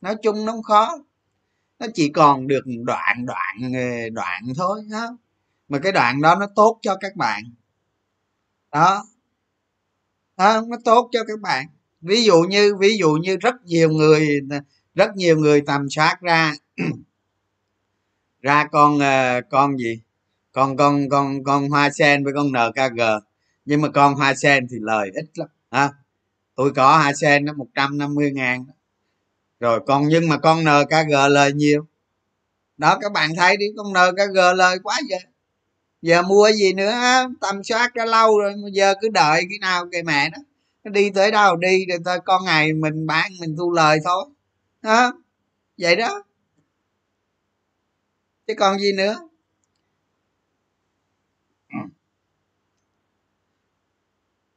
Nói 0.00 0.16
chung 0.22 0.44
nó 0.44 0.52
không 0.52 0.62
khó 0.62 0.98
nó 1.78 1.86
chỉ 1.94 2.08
còn 2.08 2.46
được 2.46 2.62
đoạn 2.84 3.26
đoạn 3.26 3.72
ờ, 3.74 4.08
đoạn 4.12 4.42
thôi 4.56 4.80
đó. 4.90 5.18
Mà 5.68 5.78
cái 5.78 5.92
đoạn 5.92 6.22
đó 6.22 6.34
nó 6.40 6.46
tốt 6.56 6.78
cho 6.82 6.96
các 6.96 7.16
bạn. 7.16 7.42
Đó. 8.72 9.04
Đó, 10.36 10.62
nó 10.68 10.76
tốt 10.84 11.08
cho 11.12 11.24
các 11.28 11.40
bạn. 11.40 11.66
Ví 12.00 12.24
dụ 12.24 12.42
như 12.48 12.76
ví 12.80 12.98
dụ 12.98 13.12
như 13.12 13.36
rất 13.36 13.54
nhiều 13.64 13.90
người 13.90 14.40
rất 14.94 15.16
nhiều 15.16 15.36
người 15.38 15.60
tầm 15.60 15.90
soát 15.90 16.18
ra 16.20 16.54
ra 18.42 18.68
con 18.72 18.98
ờ, 18.98 19.40
con 19.50 19.76
gì? 19.76 20.00
Con 20.52 20.76
con 20.76 21.08
con 21.08 21.44
con 21.44 21.68
hoa 21.68 21.90
sen 21.90 22.24
với 22.24 22.32
con 22.36 22.46
nkg 22.52 23.00
nhưng 23.68 23.80
mà 23.80 23.88
con 23.88 24.14
hoa 24.14 24.34
sen 24.34 24.66
thì 24.70 24.76
lời 24.80 25.10
ít 25.14 25.24
lắm 25.34 25.48
ha 25.70 25.90
tôi 26.54 26.72
có 26.76 26.98
hoa 26.98 27.12
sen 27.14 27.44
nó 27.44 27.52
một 27.52 27.66
trăm 27.74 27.98
năm 27.98 28.14
mươi 28.14 28.32
ngàn 28.32 28.64
rồi 29.60 29.80
còn 29.86 30.08
nhưng 30.08 30.28
mà 30.28 30.38
con 30.38 30.60
nkg 30.64 31.12
lời 31.30 31.52
nhiều? 31.52 31.86
Đó, 32.76 32.98
các 33.00 33.12
bạn 33.12 33.30
thấy 33.36 33.56
đi, 33.56 33.66
con 33.76 33.92
nkg 33.92 34.56
lời 34.56 34.78
quá 34.82 35.00
vậy. 35.10 35.24
Giờ 36.02 36.22
mua 36.22 36.50
gì 36.52 36.72
nữa? 36.72 36.92
Tầm 37.40 37.64
soát 37.64 37.94
đã 37.94 38.04
lâu 38.04 38.38
rồi 38.38 38.54
giờ 38.72 38.94
cứ 39.00 39.08
đợi 39.08 39.42
cái 39.50 39.58
nào 39.60 39.88
cái 39.92 40.02
mẹ 40.02 40.30
đó. 40.30 40.38
Nó 40.84 40.90
đi 40.90 41.10
tới 41.10 41.30
đâu 41.30 41.56
đi, 41.56 41.86
rồi 41.86 41.98
ta 42.04 42.18
con 42.18 42.44
ngày 42.44 42.72
mình 42.72 43.06
bán, 43.06 43.32
mình 43.40 43.56
thu 43.56 43.72
lời 43.72 43.98
thôi. 44.04 44.24
Đó 44.82 45.12
vậy 45.78 45.96
đó. 45.96 46.24
Chứ 48.46 48.54
còn 48.58 48.78
gì 48.78 48.92
nữa? 48.92 49.28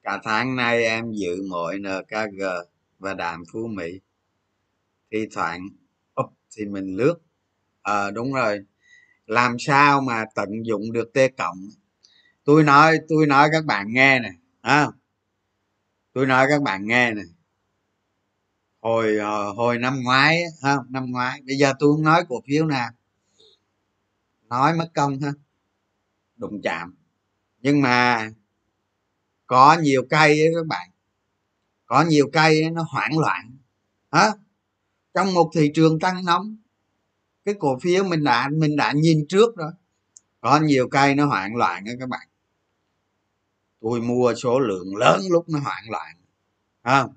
Cả 0.03 0.19
tháng 0.23 0.55
nay 0.55 0.83
em 0.83 1.11
giữ 1.13 1.43
mọi 1.49 1.77
nkg 1.77 2.41
và 2.99 3.13
đàm 3.13 3.43
phú 3.53 3.67
mỹ 3.67 3.99
thi 5.11 5.27
thoảng 5.31 5.69
up 6.21 6.33
thì 6.57 6.65
mình 6.65 6.95
lướt. 6.95 7.15
Ờ 7.81 8.07
à, 8.07 8.11
đúng 8.11 8.33
rồi. 8.33 8.59
Làm 9.25 9.59
sao 9.59 10.01
mà 10.01 10.25
tận 10.35 10.49
dụng 10.65 10.91
được 10.91 11.13
t 11.13 11.17
cộng? 11.37 11.57
Tôi 12.43 12.63
nói 12.63 12.97
tôi 13.09 13.27
nói 13.27 13.49
các 13.51 13.65
bạn 13.65 13.87
nghe 13.93 14.19
nè 14.19 14.29
à, 14.61 14.87
tôi 16.13 16.25
nói 16.25 16.47
các 16.49 16.61
bạn 16.61 16.87
nghe 16.87 17.11
nè. 17.11 17.21
Hồi 18.81 19.17
ờ, 19.17 19.51
hồi 19.51 19.77
năm 19.77 20.01
ngoái 20.03 20.43
ha 20.63 20.77
năm 20.89 21.11
ngoái 21.11 21.41
bây 21.47 21.55
giờ 21.57 21.73
tôi 21.79 21.93
không 21.93 22.03
nói 22.03 22.23
cổ 22.29 22.41
phiếu 22.47 22.65
nào. 22.65 22.89
Nói 24.49 24.73
mất 24.73 24.91
công 24.95 25.19
ha. 25.21 25.31
Đụng 26.35 26.61
chạm. 26.63 26.95
Nhưng 27.59 27.81
mà 27.81 28.29
có 29.47 29.77
nhiều 29.81 30.05
cây 30.09 30.29
ấy 30.29 30.53
các 30.55 30.67
bạn. 30.67 30.89
Có 31.85 32.01
nhiều 32.01 32.29
cây 32.33 32.61
ấy, 32.61 32.71
nó 32.71 32.85
hoảng 32.89 33.19
loạn. 33.19 33.57
Hả? 34.11 34.31
Trong 35.13 35.33
một 35.33 35.51
thị 35.55 35.71
trường 35.73 35.99
tăng 35.99 36.25
nóng, 36.25 36.57
cái 37.45 37.55
cổ 37.59 37.79
phiếu 37.79 38.03
mình 38.03 38.23
đã 38.23 38.49
mình 38.53 38.75
đã 38.75 38.93
nhìn 38.95 39.25
trước 39.29 39.55
rồi. 39.55 39.71
Có 40.41 40.59
nhiều 40.59 40.87
cây 40.89 41.15
nó 41.15 41.25
hoạn 41.25 41.55
loạn 41.55 41.83
đó 41.85 41.91
các 41.99 42.09
bạn. 42.09 42.27
Tôi 43.81 44.01
mua 44.01 44.33
số 44.35 44.59
lượng 44.59 44.95
lớn 44.95 45.21
lúc 45.29 45.49
nó 45.49 45.59
hoạn 45.59 45.83
loạn 45.89 46.15
không? 46.83 47.15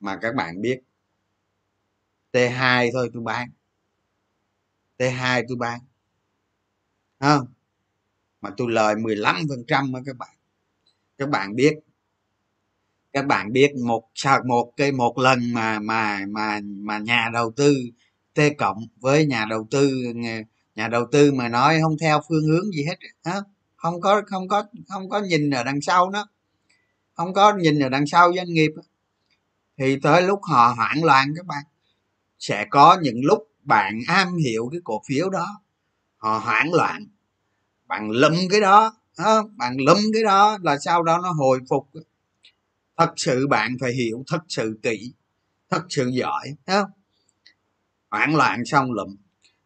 Mà 0.00 0.18
các 0.22 0.34
bạn 0.34 0.60
biết, 0.60 0.80
t 2.32 2.36
2 2.52 2.90
thôi 2.92 3.10
tôi 3.14 3.22
bán. 3.22 3.50
T 4.96 5.02
2 5.14 5.44
tôi 5.48 5.56
bán 5.56 5.80
không? 7.20 7.46
Mà 8.40 8.50
tôi 8.56 8.70
lời 8.70 8.96
15 8.96 9.36
phần 9.48 9.64
trăm 9.66 9.92
các 10.06 10.16
bạn. 10.16 10.36
Các 11.18 11.28
bạn 11.28 11.56
biết 11.56 11.78
các 13.12 13.26
bạn 13.26 13.52
biết 13.52 13.72
một 13.86 14.10
sao 14.14 14.40
một 14.46 14.72
cái, 14.76 14.92
một 14.92 15.18
lần 15.18 15.52
mà 15.52 15.78
mà 15.78 16.20
mà 16.28 16.60
mà 16.64 16.98
nhà 16.98 17.30
đầu 17.32 17.52
tư 17.56 17.74
t 18.34 18.40
cộng 18.58 18.78
với 19.00 19.26
nhà 19.26 19.46
đầu 19.50 19.66
tư 19.70 19.90
nhà 20.74 20.88
đầu 20.88 21.06
tư 21.12 21.32
mà 21.32 21.48
nói 21.48 21.78
không 21.82 21.96
theo 22.00 22.20
phương 22.28 22.44
hướng 22.44 22.72
gì 22.72 22.84
hết, 22.84 22.96
hả? 23.24 23.40
Không 23.76 24.00
có 24.00 24.22
không 24.26 24.48
có 24.48 24.64
không 24.88 25.08
có 25.08 25.20
nhìn 25.20 25.50
ở 25.50 25.64
đằng 25.64 25.80
sau 25.80 26.10
nó. 26.10 26.26
Không 27.14 27.34
có 27.34 27.54
nhìn 27.56 27.78
ở 27.78 27.88
đằng 27.88 28.06
sau 28.06 28.32
doanh 28.36 28.52
nghiệp. 28.52 28.70
Thì 29.78 29.96
tới 30.02 30.22
lúc 30.22 30.40
họ 30.42 30.74
hoảng 30.76 31.04
loạn 31.04 31.32
các 31.36 31.46
bạn, 31.46 31.64
sẽ 32.38 32.66
có 32.70 32.98
những 33.02 33.20
lúc 33.24 33.48
bạn 33.62 34.00
am 34.06 34.36
hiểu 34.36 34.68
cái 34.72 34.80
cổ 34.84 35.02
phiếu 35.08 35.30
đó, 35.30 35.60
họ 36.16 36.38
hoảng 36.38 36.74
loạn. 36.74 37.06
Bạn 37.86 38.10
lụm 38.10 38.34
cái 38.50 38.60
đó 38.60 38.94
bạn 39.56 39.76
lụm 39.78 39.98
cái 40.12 40.22
đó 40.22 40.58
là 40.62 40.78
sau 40.78 41.02
đó 41.02 41.18
nó 41.22 41.30
hồi 41.32 41.58
phục 41.68 41.88
thật 42.96 43.12
sự 43.16 43.46
bạn 43.46 43.76
phải 43.80 43.92
hiểu 43.92 44.24
thật 44.26 44.42
sự 44.48 44.78
kỹ, 44.82 45.12
thật 45.70 45.82
sự 45.88 46.08
giỏi 46.08 46.54
không? 46.66 46.90
Hoảng 48.10 48.36
loạn 48.36 48.64
xong 48.64 48.92
lụm. 48.92 49.16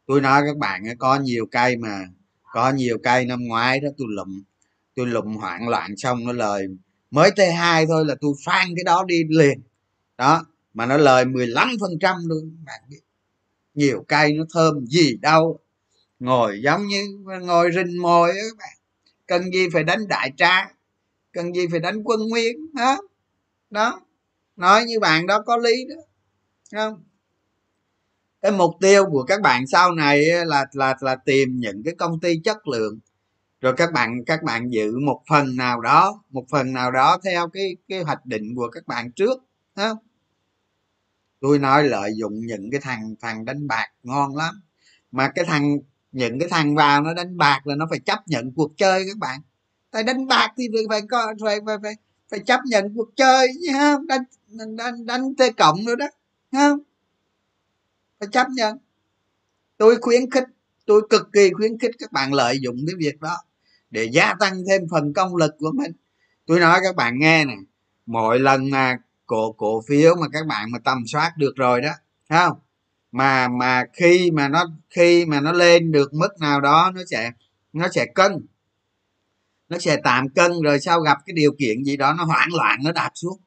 Tôi 0.07 0.21
nói 0.21 0.43
các 0.47 0.57
bạn 0.57 0.83
có 0.99 1.17
nhiều 1.17 1.47
cây 1.47 1.77
mà, 1.77 2.05
có 2.53 2.71
nhiều 2.71 2.99
cây 3.03 3.25
năm 3.25 3.45
ngoái 3.45 3.81
đó 3.81 3.89
tôi 3.99 4.07
lụm. 4.11 4.43
Tôi 4.95 5.07
lụm 5.07 5.37
hoảng 5.37 5.69
loạn 5.69 5.97
xong 5.97 6.25
nó 6.25 6.33
lời 6.33 6.67
mới 7.11 7.31
t 7.31 7.39
2 7.57 7.87
thôi 7.87 8.05
là 8.07 8.15
tôi 8.21 8.33
phan 8.45 8.67
cái 8.77 8.85
đó 8.85 9.05
đi 9.05 9.23
liền. 9.29 9.61
Đó, 10.19 10.47
mà 10.75 10.87
nó 10.87 10.97
lời 10.97 11.25
15 11.25 11.69
phần 11.81 11.91
trăm 12.01 12.17
luôn, 12.27 12.57
bạn 12.67 12.81
biết. 12.89 13.01
Nhiều 13.75 14.05
cây 14.09 14.33
nó 14.33 14.45
thơm 14.55 14.87
gì 14.87 15.17
đâu. 15.17 15.61
Ngồi 16.19 16.61
giống 16.65 16.87
như 16.87 17.05
ngồi 17.43 17.71
rình 17.75 18.03
mồi 18.03 18.31
á 18.31 18.37
các 18.37 18.57
bạn. 18.59 18.79
Cần 19.27 19.53
gì 19.53 19.69
phải 19.73 19.85
đánh 19.85 20.09
đại 20.09 20.33
tra 20.37 20.69
cần 21.37 21.53
gì 21.55 21.67
phải 21.71 21.81
đánh 21.81 22.03
quân 22.05 22.21
nguyên 22.29 22.57
đó 22.75 22.99
đó. 23.71 24.01
Nói 24.57 24.85
như 24.85 25.01
bạn 25.01 25.27
đó 25.27 25.43
có 25.47 25.57
lý 25.57 25.85
đó. 25.89 26.03
Không? 26.73 27.05
Cái 28.43 28.53
mục 28.53 28.71
tiêu 28.81 29.05
của 29.11 29.23
các 29.23 29.41
bạn 29.41 29.67
sau 29.67 29.93
này 29.93 30.25
là 30.47 30.67
là 30.73 30.97
là 31.01 31.17
tìm 31.17 31.49
những 31.57 31.83
cái 31.85 31.95
công 31.99 32.21
ty 32.21 32.41
chất 32.45 32.69
lượng. 32.69 32.99
Rồi 33.61 33.75
các 33.77 33.93
bạn 33.93 34.25
các 34.27 34.43
bạn 34.43 34.73
giữ 34.73 34.93
một 35.07 35.23
phần 35.29 35.57
nào 35.57 35.81
đó 35.81 36.23
một 36.31 36.45
phần 36.51 36.73
nào 36.73 36.91
đó 36.91 37.19
theo 37.25 37.49
cái 37.49 37.77
cái 37.89 38.03
hoạch 38.03 38.27
định 38.27 38.55
của 38.57 38.69
các 38.73 38.87
bạn 38.87 39.13
trước. 39.13 39.39
Không? 39.77 39.99
Tôi 41.41 41.59
nói 41.59 41.85
lợi 41.85 42.11
dụng 42.17 42.41
những 42.47 42.71
cái 42.71 42.81
thằng 42.81 43.15
thằng 43.21 43.45
đánh 43.45 43.67
bạc 43.67 43.87
ngon 44.03 44.37
lắm. 44.37 44.55
Mà 45.11 45.29
cái 45.29 45.45
thằng 45.45 45.77
những 46.13 46.39
cái 46.41 46.49
thằng 46.49 46.75
vào 46.75 47.03
nó 47.03 47.15
đánh 47.15 47.37
bạc 47.37 47.67
là 47.67 47.75
nó 47.75 47.87
phải 47.91 47.99
chấp 47.99 48.19
nhận 48.27 48.53
cuộc 48.55 48.73
chơi 48.77 49.05
các 49.09 49.17
bạn. 49.19 49.41
Tại 49.91 50.03
đánh 50.03 50.27
bạc 50.27 50.53
thì 50.57 50.69
phải 50.89 51.01
có 51.11 51.35
phải 51.45 51.59
phải 51.67 51.77
phải, 51.83 51.95
phải 52.31 52.41
chấp 52.47 52.61
nhận 52.67 52.95
cuộc 52.97 53.17
chơi 53.17 53.49
chứ 53.67 53.73
không 53.73 54.07
đánh 54.07 54.23
đánh 54.77 55.07
đánh 55.07 55.35
t 55.35 55.41
cộng 55.57 55.85
nữa 55.85 55.95
đó 55.97 56.07
không 56.53 56.79
phải 58.21 58.29
chấp 58.33 58.47
nhận. 58.51 58.79
Tôi 59.79 59.97
khuyến 60.01 60.31
khích, 60.31 60.45
tôi 60.87 61.03
cực 61.11 61.29
kỳ 61.33 61.51
khuyến 61.53 61.79
khích 61.79 61.91
các 61.99 62.13
bạn 62.13 62.35
lợi 62.35 62.59
dụng 62.61 62.77
cái 62.87 62.95
việc 62.99 63.21
đó 63.21 63.37
để 63.91 64.05
gia 64.13 64.35
tăng 64.41 64.63
thêm 64.69 64.83
phần 64.91 65.13
công 65.13 65.37
lực 65.37 65.55
của 65.59 65.73
mình. 65.75 65.93
Tôi 66.47 66.61
nói 66.61 66.81
các 66.83 66.97
bạn 66.97 67.19
nghe 67.19 67.45
nè, 67.45 67.55
mỗi 68.07 68.39
lần 68.39 68.71
mà 68.71 68.99
cổ 69.27 69.53
cổ 69.53 69.83
phiếu 69.89 70.15
mà 70.15 70.27
các 70.33 70.47
bạn 70.47 70.71
mà 70.71 70.79
tầm 70.85 71.07
soát 71.07 71.33
được 71.37 71.53
rồi 71.57 71.81
đó 71.81 71.93
không 72.29 72.59
mà 73.13 73.49
mà 73.49 73.85
khi 73.93 74.31
mà 74.31 74.49
nó, 74.49 74.65
khi 74.91 75.27
mà 75.27 75.41
nó 75.41 75.53
lên 75.53 75.93
được 75.93 76.15
mức 76.15 76.29
nào 76.41 76.61
đó, 76.61 76.93
nó 76.95 77.01
sẽ 77.11 77.33
nó 77.73 77.89
sẽ 77.95 78.07
cân 78.15 78.47
nó 79.69 79.79
sẽ 79.79 79.97
tạm 80.05 80.29
cân 80.29 80.53
rồi 80.65 80.81
sau 80.81 81.01
gặp 81.01 81.19
cái 81.27 81.35
điều 81.35 81.53
kiện 81.59 81.85
gì 81.85 81.97
đó 81.97 82.15
nó 82.19 82.25
hoảng 82.25 82.49
loạn 82.55 82.79
nó 82.85 82.93
đạp 82.93 83.11
xuống. 83.15 83.41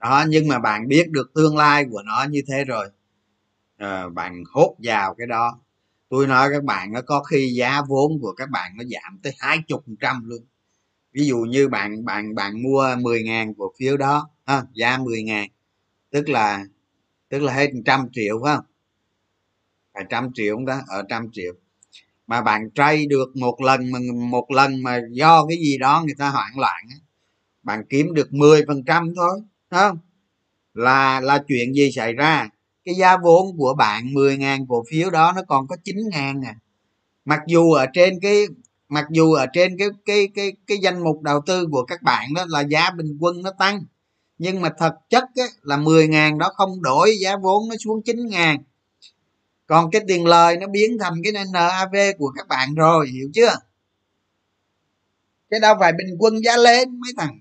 Đó 0.00 0.24
nhưng 0.28 0.48
mà 0.48 0.58
bạn 0.58 0.88
biết 0.88 1.10
được 1.10 1.34
tương 1.34 1.56
lai 1.56 1.84
của 1.90 2.02
nó 2.02 2.26
như 2.30 2.42
thế 2.48 2.64
rồi. 2.64 2.88
À, 3.76 4.08
bạn 4.08 4.44
hốt 4.52 4.76
vào 4.78 5.14
cái 5.14 5.26
đó. 5.26 5.60
Tôi 6.08 6.26
nói 6.26 6.48
các 6.52 6.64
bạn 6.64 6.92
nó 6.92 7.00
có 7.02 7.22
khi 7.22 7.54
giá 7.56 7.82
vốn 7.88 8.18
của 8.20 8.32
các 8.36 8.50
bạn 8.50 8.72
nó 8.76 8.84
giảm 8.84 9.18
tới 9.22 9.32
hai 9.38 9.58
chục 9.68 9.84
trăm 10.00 10.28
luôn. 10.28 10.44
Ví 11.12 11.26
dụ 11.26 11.38
như 11.38 11.68
bạn 11.68 12.04
bạn 12.04 12.34
bạn 12.34 12.62
mua 12.62 12.96
10 13.00 13.22
ngàn 13.22 13.54
cổ 13.54 13.72
phiếu 13.78 13.96
đó 13.96 14.30
ha, 14.46 14.62
giá 14.74 14.98
10 14.98 15.22
ngàn 15.22 15.48
tức 16.10 16.28
là 16.28 16.64
tức 17.28 17.38
là 17.42 17.52
hết 17.54 17.70
trăm 17.86 18.08
triệu 18.12 18.40
phải 18.44 18.56
không? 18.56 18.64
Phải 19.94 20.04
trăm 20.10 20.30
triệu 20.34 20.56
không 20.56 20.66
ta? 20.66 20.82
Ở 20.86 21.02
trăm 21.08 21.28
triệu 21.32 21.52
mà 22.26 22.42
bạn 22.42 22.70
trade 22.74 23.06
được 23.08 23.36
một 23.36 23.60
lần 23.60 23.92
mà 23.92 23.98
một 24.14 24.50
lần 24.50 24.82
mà 24.82 25.00
do 25.10 25.46
cái 25.46 25.58
gì 25.58 25.78
đó 25.78 26.02
người 26.06 26.14
ta 26.18 26.30
hoảng 26.30 26.58
loạn 26.58 26.84
bạn 27.64 27.84
kiếm 27.88 28.14
được 28.14 28.28
10% 28.30 28.64
phần 28.66 28.84
trăm 28.86 29.14
thôi 29.16 29.40
không? 29.70 29.98
Là 30.74 31.20
là 31.20 31.44
chuyện 31.48 31.74
gì 31.74 31.92
xảy 31.92 32.12
ra? 32.12 32.48
Cái 32.84 32.94
giá 32.94 33.16
vốn 33.16 33.56
của 33.58 33.74
bạn 33.78 34.04
10.000 34.14 34.66
cổ 34.68 34.84
phiếu 34.90 35.10
đó 35.10 35.32
nó 35.36 35.42
còn 35.48 35.66
có 35.66 35.76
9 35.84 35.96
ngàn 36.10 36.40
à. 36.44 36.54
Mặc 37.24 37.40
dù 37.46 37.72
ở 37.72 37.86
trên 37.94 38.20
cái 38.20 38.46
mặc 38.88 39.04
dù 39.10 39.32
ở 39.32 39.46
trên 39.52 39.78
cái 39.78 39.88
cái 40.04 40.28
cái 40.34 40.52
cái 40.66 40.78
danh 40.78 41.04
mục 41.04 41.22
đầu 41.22 41.40
tư 41.46 41.66
của 41.70 41.84
các 41.84 42.02
bạn 42.02 42.34
đó 42.34 42.44
là 42.48 42.60
giá 42.60 42.90
bình 42.90 43.18
quân 43.20 43.42
nó 43.42 43.50
tăng 43.58 43.84
nhưng 44.38 44.60
mà 44.60 44.70
thật 44.78 44.94
chất 45.10 45.24
ấy, 45.36 45.48
là 45.62 45.76
10.000 45.76 46.38
đó 46.38 46.50
không 46.54 46.82
đổi 46.82 47.16
giá 47.20 47.36
vốn 47.36 47.68
nó 47.68 47.74
xuống 47.84 48.00
9.000 48.04 48.58
còn 49.66 49.90
cái 49.90 50.02
tiền 50.08 50.26
lời 50.26 50.56
nó 50.56 50.66
biến 50.66 50.98
thành 51.00 51.14
cái 51.24 51.32
NAV 51.52 51.94
của 52.18 52.32
các 52.36 52.48
bạn 52.48 52.74
rồi, 52.74 53.08
hiểu 53.08 53.30
chưa? 53.34 53.54
Cái 55.50 55.60
đâu 55.60 55.76
phải 55.80 55.92
bình 55.92 56.16
quân 56.18 56.44
giá 56.44 56.56
lên 56.56 57.00
mấy 57.00 57.12
thằng? 57.16 57.40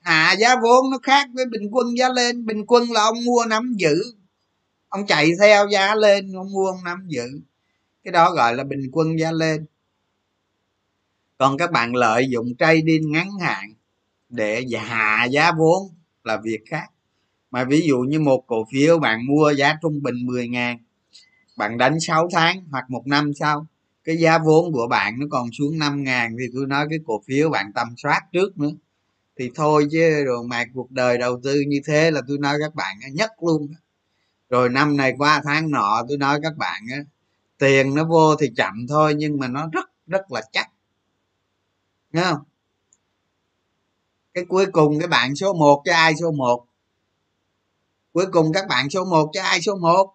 Hạ 0.00 0.32
giá 0.38 0.56
vốn 0.62 0.90
nó 0.90 0.98
khác 1.02 1.28
với 1.34 1.44
bình 1.46 1.68
quân 1.72 1.98
giá 1.98 2.08
lên. 2.08 2.46
Bình 2.46 2.64
quân 2.66 2.90
là 2.90 3.02
ông 3.02 3.24
mua 3.24 3.44
nắm 3.48 3.74
giữ. 3.76 3.94
Ông 4.88 5.06
chạy 5.06 5.30
theo 5.40 5.68
giá 5.68 5.94
lên, 5.94 6.32
ông 6.32 6.52
mua 6.52 6.66
ông 6.66 6.84
nắm 6.84 7.06
giữ. 7.08 7.40
Cái 8.04 8.12
đó 8.12 8.30
gọi 8.30 8.54
là 8.54 8.64
bình 8.64 8.90
quân 8.92 9.18
giá 9.18 9.32
lên. 9.32 9.66
Còn 11.38 11.58
các 11.58 11.70
bạn 11.72 11.94
lợi 11.94 12.26
dụng 12.30 12.56
trading 12.58 13.12
ngắn 13.12 13.30
hạn 13.40 13.74
để 14.28 14.66
hạ 14.78 15.24
giá 15.30 15.52
vốn 15.52 15.94
là 16.24 16.36
việc 16.36 16.60
khác 16.66 16.88
mà 17.50 17.64
ví 17.64 17.80
dụ 17.88 17.98
như 17.98 18.20
một 18.20 18.44
cổ 18.46 18.66
phiếu 18.72 18.98
bạn 18.98 19.26
mua 19.26 19.50
giá 19.50 19.74
trung 19.82 20.02
bình 20.02 20.26
10 20.26 20.48
ngàn, 20.48 20.78
bạn 21.56 21.78
đánh 21.78 22.00
6 22.00 22.28
tháng 22.32 22.64
hoặc 22.70 22.90
một 22.90 23.06
năm 23.06 23.34
sau, 23.34 23.66
cái 24.04 24.16
giá 24.16 24.38
vốn 24.38 24.72
của 24.72 24.86
bạn 24.90 25.14
nó 25.18 25.26
còn 25.30 25.48
xuống 25.58 25.78
5 25.78 26.04
ngàn 26.04 26.36
thì 26.38 26.44
tôi 26.54 26.66
nói 26.66 26.86
cái 26.90 26.98
cổ 27.06 27.22
phiếu 27.26 27.50
bạn 27.50 27.72
tầm 27.74 27.88
soát 27.96 28.20
trước 28.32 28.58
nữa. 28.58 28.70
Thì 29.38 29.50
thôi 29.54 29.86
chứ 29.92 30.24
rồi 30.24 30.44
mà 30.48 30.64
cuộc 30.74 30.90
đời 30.90 31.18
đầu 31.18 31.40
tư 31.42 31.60
như 31.68 31.80
thế 31.86 32.10
là 32.10 32.20
tôi 32.28 32.38
nói 32.38 32.56
các 32.60 32.74
bạn 32.74 32.96
nhất 33.12 33.30
luôn 33.42 33.68
rồi 34.50 34.68
năm 34.68 34.96
này 34.96 35.12
qua 35.18 35.40
tháng 35.44 35.70
nọ 35.70 36.04
tôi 36.08 36.18
nói 36.18 36.40
các 36.42 36.56
bạn 36.56 36.82
á, 36.92 36.98
tiền 37.58 37.94
nó 37.94 38.04
vô 38.04 38.36
thì 38.36 38.46
chậm 38.56 38.86
thôi 38.88 39.14
nhưng 39.16 39.38
mà 39.38 39.48
nó 39.48 39.68
rất 39.72 39.90
rất 40.06 40.32
là 40.32 40.42
chắc. 40.52 40.70
Nghe 42.12 42.22
không? 42.24 42.38
Cái 44.34 44.44
cuối 44.48 44.66
cùng 44.72 44.98
cái 44.98 45.08
bạn 45.08 45.36
số 45.36 45.52
1 45.54 45.82
cho 45.84 45.94
ai 45.94 46.14
số 46.20 46.30
1 46.30 46.67
cuối 48.18 48.26
cùng 48.32 48.52
các 48.52 48.66
bạn 48.68 48.90
số 48.90 49.04
1 49.04 49.30
cho 49.32 49.42
ai 49.42 49.62
số 49.62 49.76
1 49.76 50.14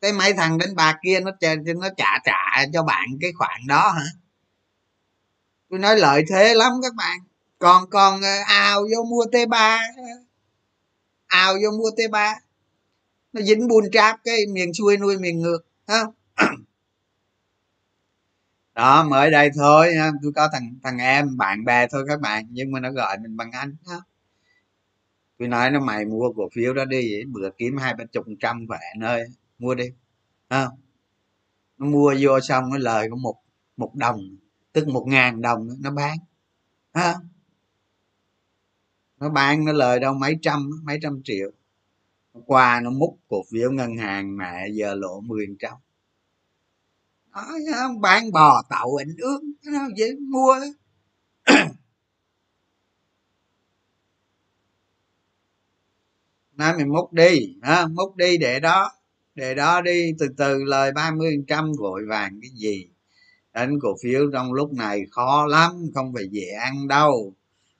cái 0.00 0.12
mấy 0.12 0.32
thằng 0.32 0.58
đánh 0.58 0.74
bạc 0.76 0.98
kia 1.02 1.20
nó 1.20 1.30
trả, 1.40 1.54
nó 1.76 1.88
trả 1.96 2.18
trả 2.24 2.66
cho 2.72 2.82
bạn 2.82 3.04
cái 3.20 3.32
khoản 3.32 3.60
đó 3.66 3.90
hả? 3.90 4.04
Tôi 5.70 5.78
nói 5.78 5.96
lợi 5.96 6.24
thế 6.28 6.54
lắm 6.54 6.72
các 6.82 6.94
bạn. 6.94 7.18
Còn 7.58 7.90
còn 7.90 8.22
ờ, 8.22 8.38
ao 8.46 8.64
ào 8.64 8.80
vô 8.80 9.04
mua 9.04 9.24
t 9.32 9.48
3 9.48 9.80
ào 11.26 11.54
vô 11.54 11.70
mua 11.78 11.90
t 11.90 12.10
3 12.10 12.34
nó 13.32 13.42
dính 13.42 13.68
buôn 13.68 13.84
tráp 13.92 14.20
cái 14.24 14.36
miền 14.52 14.74
xuôi 14.74 14.96
nuôi 14.96 15.18
miền 15.18 15.40
ngược 15.40 15.66
không 15.86 16.14
đó 18.74 19.04
mới 19.04 19.30
đây 19.30 19.50
thôi 19.56 19.94
tôi 20.22 20.32
có 20.36 20.48
thằng 20.52 20.74
thằng 20.82 20.98
em 20.98 21.36
bạn 21.36 21.64
bè 21.64 21.86
thôi 21.86 22.04
các 22.08 22.20
bạn. 22.20 22.46
Nhưng 22.50 22.72
mà 22.72 22.80
nó 22.80 22.90
gọi 22.90 23.18
mình 23.18 23.36
bằng 23.36 23.50
anh 23.52 23.76
đó 23.86 24.02
tôi 25.38 25.48
nói 25.48 25.70
nó 25.70 25.80
mày 25.80 26.04
mua 26.04 26.32
cổ 26.36 26.48
phiếu 26.52 26.74
đó 26.74 26.84
đi 26.84 27.24
bữa 27.24 27.50
kiếm 27.58 27.76
hai 27.76 27.94
ba 27.94 28.04
chục 28.04 28.26
trăm 28.40 28.66
khỏe 28.68 28.78
nơi 28.96 29.24
mua 29.58 29.74
đi. 29.74 29.84
Không? 30.50 30.68
Nó 31.78 31.86
mua 31.86 32.14
vô 32.20 32.40
xong 32.40 32.70
nó 32.70 32.78
lời 32.78 33.08
có 33.10 33.16
một 33.16 33.36
một 33.76 33.94
đồng 33.94 34.20
tức 34.72 34.88
một 34.88 35.04
ngàn 35.06 35.42
đồng 35.42 35.68
nó 35.80 35.90
bán. 35.90 36.18
Ha 36.94 37.14
nó 39.20 39.28
bán 39.28 39.64
nó 39.64 39.72
lời 39.72 40.00
đâu 40.00 40.14
mấy 40.14 40.38
trăm 40.42 40.70
mấy 40.84 40.98
trăm 41.02 41.20
triệu. 41.24 41.50
Qua 42.46 42.80
nó 42.80 42.90
múc 42.90 43.18
cổ 43.28 43.42
phiếu 43.50 43.70
ngân 43.70 43.96
hàng 43.96 44.36
mẹ 44.36 44.68
giờ 44.68 44.94
lộ 44.94 45.20
mười 45.20 45.46
trăm. 45.58 45.72
Đó, 47.32 47.48
bán 48.00 48.32
bò 48.32 48.62
tậu 48.70 48.96
ảnh 48.96 49.14
ước 49.18 49.40
nó 49.64 49.88
dễ 49.96 50.06
mua 50.20 50.56
nói 56.56 56.76
mình 56.76 56.88
múc 56.88 57.12
đi 57.12 57.56
ha 57.62 57.86
múc 57.86 58.16
đi 58.16 58.38
để 58.38 58.60
đó 58.60 58.92
để 59.36 59.54
đó 59.54 59.80
đi, 59.80 60.12
từ 60.18 60.26
từ 60.36 60.64
lời 60.64 60.92
ba 60.92 61.10
mươi 61.10 61.36
trăm 61.48 61.72
vội 61.78 62.02
vàng 62.08 62.38
cái 62.42 62.50
gì. 62.54 62.88
Đánh 63.52 63.78
cổ 63.82 63.96
phiếu 64.02 64.30
trong 64.32 64.52
lúc 64.52 64.72
này 64.72 65.02
khó 65.10 65.46
lắm, 65.46 65.72
không 65.94 66.12
phải 66.14 66.28
dễ 66.30 66.46
ăn 66.60 66.88
đâu. 66.88 67.34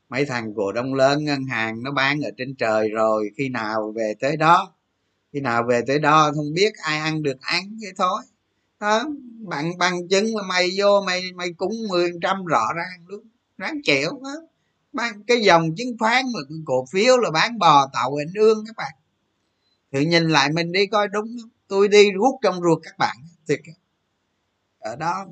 Mấy 0.09 0.25
thằng 0.25 0.55
cổ 0.55 0.73
đông 0.73 0.95
lớn 0.95 1.25
ngân 1.25 1.45
hàng 1.45 1.83
nó 1.83 1.93
bán 1.93 2.21
ở 2.21 2.31
trên 2.37 2.55
trời 2.55 2.89
rồi, 2.89 3.31
khi 3.37 3.49
nào 3.49 3.93
về 3.97 4.15
tới 4.21 4.37
đó? 4.37 4.73
Khi 5.33 5.41
nào 5.41 5.62
về 5.69 5.83
tới 5.87 5.99
đó 5.99 6.33
không 6.35 6.55
biết 6.55 6.73
ai 6.83 6.99
ăn 6.99 7.23
được 7.23 7.41
ăn 7.41 7.79
vậy 7.81 7.93
thôi. 7.97 8.23
Đó, 8.81 9.05
bạn 9.39 9.79
bằng 9.79 10.09
chứng 10.09 10.37
là 10.37 10.43
mày 10.49 10.69
vô, 10.77 11.01
mày 11.07 11.23
mày 11.35 11.53
cúng 11.53 11.73
mười 11.89 12.11
trăm 12.23 12.45
rõ 12.45 12.67
ràng 12.77 13.07
luôn, 13.07 13.25
ráng 13.59 13.81
chịu 13.85 14.11
hết 14.25 14.41
bán 14.97 15.23
cái 15.27 15.41
dòng 15.41 15.75
chứng 15.77 15.99
khoán 15.99 16.25
mà 16.35 16.41
cổ 16.65 16.87
phiếu 16.93 17.19
là 17.19 17.31
bán 17.31 17.59
bò 17.59 17.87
tàu 17.93 18.15
hình 18.17 18.35
ương 18.35 18.65
các 18.67 18.77
bạn. 18.77 18.93
Thử 19.93 20.01
nhìn 20.01 20.29
lại 20.29 20.53
mình 20.53 20.73
đi 20.73 20.87
coi 20.87 21.09
đúng 21.09 21.27
không? 21.43 21.51
Tôi 21.69 21.89
đi 21.89 22.13
rút 22.13 22.35
trong 22.43 22.63
ruột 22.63 22.79
các 22.83 22.99
bạn, 22.99 23.17
thiệt 23.49 23.61
ở 24.79 24.97
đó 24.97 25.27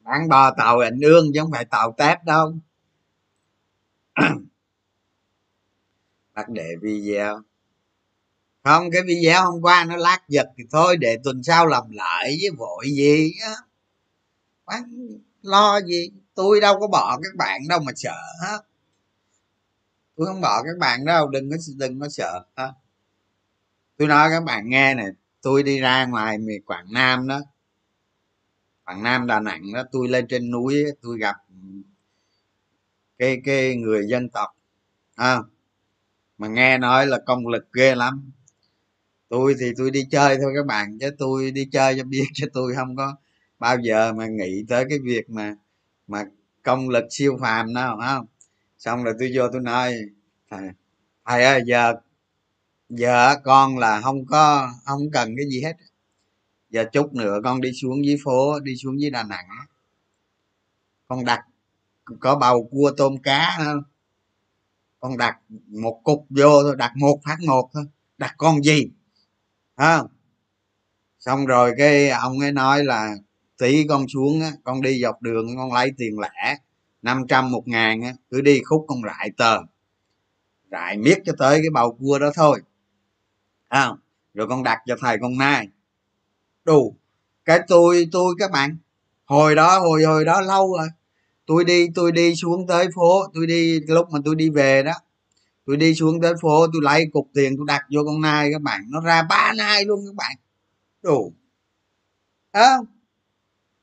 bán 0.00 0.28
bò 0.28 0.50
tàu 0.50 0.78
ảnh 0.78 1.00
ương 1.00 1.30
chứ 1.34 1.40
không 1.40 1.52
phải 1.52 1.64
tàu 1.64 1.94
tép 1.98 2.24
đâu. 2.24 2.54
bắt 6.34 6.48
để 6.48 6.74
video. 6.82 7.42
Không, 8.64 8.90
cái 8.90 9.02
video 9.02 9.50
hôm 9.50 9.62
qua 9.62 9.84
nó 9.84 9.96
lát 9.96 10.18
giật 10.28 10.46
thì 10.58 10.64
thôi, 10.70 10.96
để 10.96 11.18
tuần 11.24 11.42
sau 11.42 11.66
làm 11.66 11.90
lại 11.90 12.36
với 12.40 12.50
vội 12.58 12.86
gì 12.90 13.32
á. 13.42 13.54
Bán 14.66 14.82
lo 15.42 15.80
gì? 15.80 16.10
Tôi 16.34 16.60
đâu 16.60 16.80
có 16.80 16.86
bỏ 16.86 17.18
các 17.22 17.36
bạn 17.36 17.60
đâu 17.68 17.80
mà 17.80 17.92
sợ 17.96 18.16
hết. 18.42 18.58
Tôi 20.16 20.26
không 20.26 20.40
bỏ 20.40 20.62
các 20.62 20.78
bạn 20.78 21.04
đâu, 21.04 21.28
đừng 21.28 21.50
có 21.50 21.56
đừng 21.76 22.00
có 22.00 22.08
sợ 22.08 22.44
ha 22.56 22.72
tôi 23.96 24.08
nói 24.08 24.30
các 24.30 24.44
bạn 24.44 24.68
nghe 24.68 24.94
này, 24.94 25.06
tôi 25.42 25.62
đi 25.62 25.80
ra 25.80 26.06
ngoài 26.06 26.38
miền 26.38 26.62
quảng 26.62 26.86
nam 26.92 27.28
đó, 27.28 27.40
quảng 28.84 29.02
nam, 29.02 29.26
đà 29.26 29.40
nẵng 29.40 29.72
đó, 29.72 29.84
tôi 29.92 30.08
lên 30.08 30.26
trên 30.28 30.50
núi 30.50 30.84
tôi 31.02 31.18
gặp 31.18 31.36
cái 33.18 33.40
cái 33.44 33.76
người 33.76 34.06
dân 34.08 34.28
tộc 34.28 34.48
à, 35.16 35.38
mà 36.38 36.48
nghe 36.48 36.78
nói 36.78 37.06
là 37.06 37.18
công 37.26 37.48
lực 37.48 37.72
ghê 37.72 37.94
lắm. 37.94 38.32
Tôi 39.28 39.54
thì 39.60 39.72
tôi 39.78 39.90
đi 39.90 40.06
chơi 40.10 40.36
thôi 40.42 40.52
các 40.56 40.66
bạn 40.66 40.98
chứ 41.00 41.10
tôi 41.18 41.50
đi 41.50 41.68
chơi 41.72 41.94
cho 41.98 42.04
biết 42.04 42.26
chứ 42.34 42.46
tôi 42.54 42.74
không 42.74 42.96
có 42.96 43.16
bao 43.58 43.76
giờ 43.82 44.12
mà 44.12 44.26
nghĩ 44.26 44.64
tới 44.68 44.84
cái 44.88 44.98
việc 45.04 45.30
mà 45.30 45.54
mà 46.06 46.24
công 46.62 46.88
lực 46.88 47.04
siêu 47.10 47.38
phàm 47.40 47.74
đâu 47.74 47.98
không? 48.06 48.26
Xong 48.78 49.04
rồi 49.04 49.14
tôi 49.18 49.30
vô 49.34 49.48
tôi 49.52 49.60
nói 49.60 49.94
thầy, 50.50 50.68
thầy 51.26 51.44
ơi 51.44 51.62
giờ 51.66 51.94
giờ 52.88 53.36
con 53.44 53.78
là 53.78 54.00
không 54.00 54.26
có 54.26 54.70
không 54.84 55.10
cần 55.12 55.34
cái 55.36 55.46
gì 55.50 55.62
hết. 55.62 55.74
Giờ 56.70 56.84
chút 56.92 57.14
nữa 57.14 57.40
con 57.44 57.60
đi 57.60 57.72
xuống 57.82 58.04
dưới 58.06 58.16
phố 58.24 58.60
đi 58.60 58.76
xuống 58.76 59.00
dưới 59.00 59.10
đà 59.10 59.22
nẵng 59.22 59.46
con 61.08 61.24
đặt 61.24 61.40
có 62.20 62.36
bầu 62.36 62.68
cua 62.70 62.90
tôm 62.96 63.16
cá 63.22 63.54
không 63.58 63.82
con 65.00 65.16
đặt 65.16 65.38
một 65.68 66.00
cục 66.04 66.26
vô 66.30 66.62
thôi 66.62 66.74
đặt 66.78 66.92
một 66.96 67.20
phát 67.24 67.36
một 67.46 67.70
thôi. 67.72 67.84
Đặt 68.18 68.34
con 68.38 68.62
gì? 68.62 68.90
Ha, 69.76 70.02
xong 71.18 71.46
rồi 71.46 71.72
cái 71.78 72.10
ông 72.10 72.40
ấy 72.40 72.52
nói 72.52 72.84
là 72.84 73.14
tí 73.58 73.86
con 73.88 74.08
xuống 74.08 74.40
á 74.40 74.52
con 74.64 74.82
đi 74.82 75.00
dọc 75.02 75.22
đường 75.22 75.56
con 75.56 75.72
lấy 75.72 75.92
tiền 75.98 76.18
lẻ 76.18 76.58
năm 77.02 77.22
trăm 77.28 77.50
một 77.52 77.62
ngàn 77.68 78.02
á 78.02 78.12
cứ 78.30 78.40
đi 78.40 78.62
khúc 78.64 78.84
con 78.88 79.02
rải 79.02 79.30
tờ. 79.36 79.58
Rải 80.70 80.96
miết 80.96 81.18
cho 81.24 81.32
tới 81.38 81.58
cái 81.58 81.70
bầu 81.72 81.96
cua 82.00 82.18
đó 82.18 82.30
thôi. 82.34 82.62
Ha, 83.70 83.90
rồi 84.34 84.48
con 84.48 84.62
đặt 84.62 84.78
cho 84.86 84.96
thầy 85.00 85.18
con 85.20 85.38
nai 85.38 85.68
đủ 86.64 86.96
cái 87.44 87.60
tôi 87.68 88.08
tôi 88.12 88.34
các 88.38 88.50
bạn 88.50 88.76
hồi 89.24 89.54
đó 89.54 89.78
hồi 89.78 90.04
hồi 90.04 90.24
đó 90.24 90.40
lâu 90.40 90.76
rồi 90.78 90.88
tôi 91.46 91.64
đi 91.64 91.88
tôi 91.94 92.12
đi 92.12 92.34
xuống 92.36 92.66
tới 92.66 92.86
phố 92.94 93.26
tôi 93.34 93.46
đi 93.46 93.80
lúc 93.80 94.10
mà 94.10 94.18
tôi 94.24 94.34
đi 94.34 94.50
về 94.50 94.82
đó 94.82 94.92
tôi 95.66 95.76
đi 95.76 95.94
xuống 95.94 96.20
tới 96.22 96.34
phố 96.42 96.66
tôi 96.72 96.82
lấy 96.82 97.06
cục 97.12 97.28
tiền 97.34 97.56
tôi 97.56 97.64
đặt 97.68 97.82
vô 97.90 98.00
con 98.06 98.20
nai 98.20 98.50
các 98.52 98.62
bạn. 98.62 98.80
Nó 98.88 99.00
ra 99.00 99.22
ba 99.22 99.52
nai 99.56 99.84
luôn 99.84 100.00
các 100.06 100.14
bạn. 100.14 100.36
Đủ 101.02 101.32
à, 102.52 102.76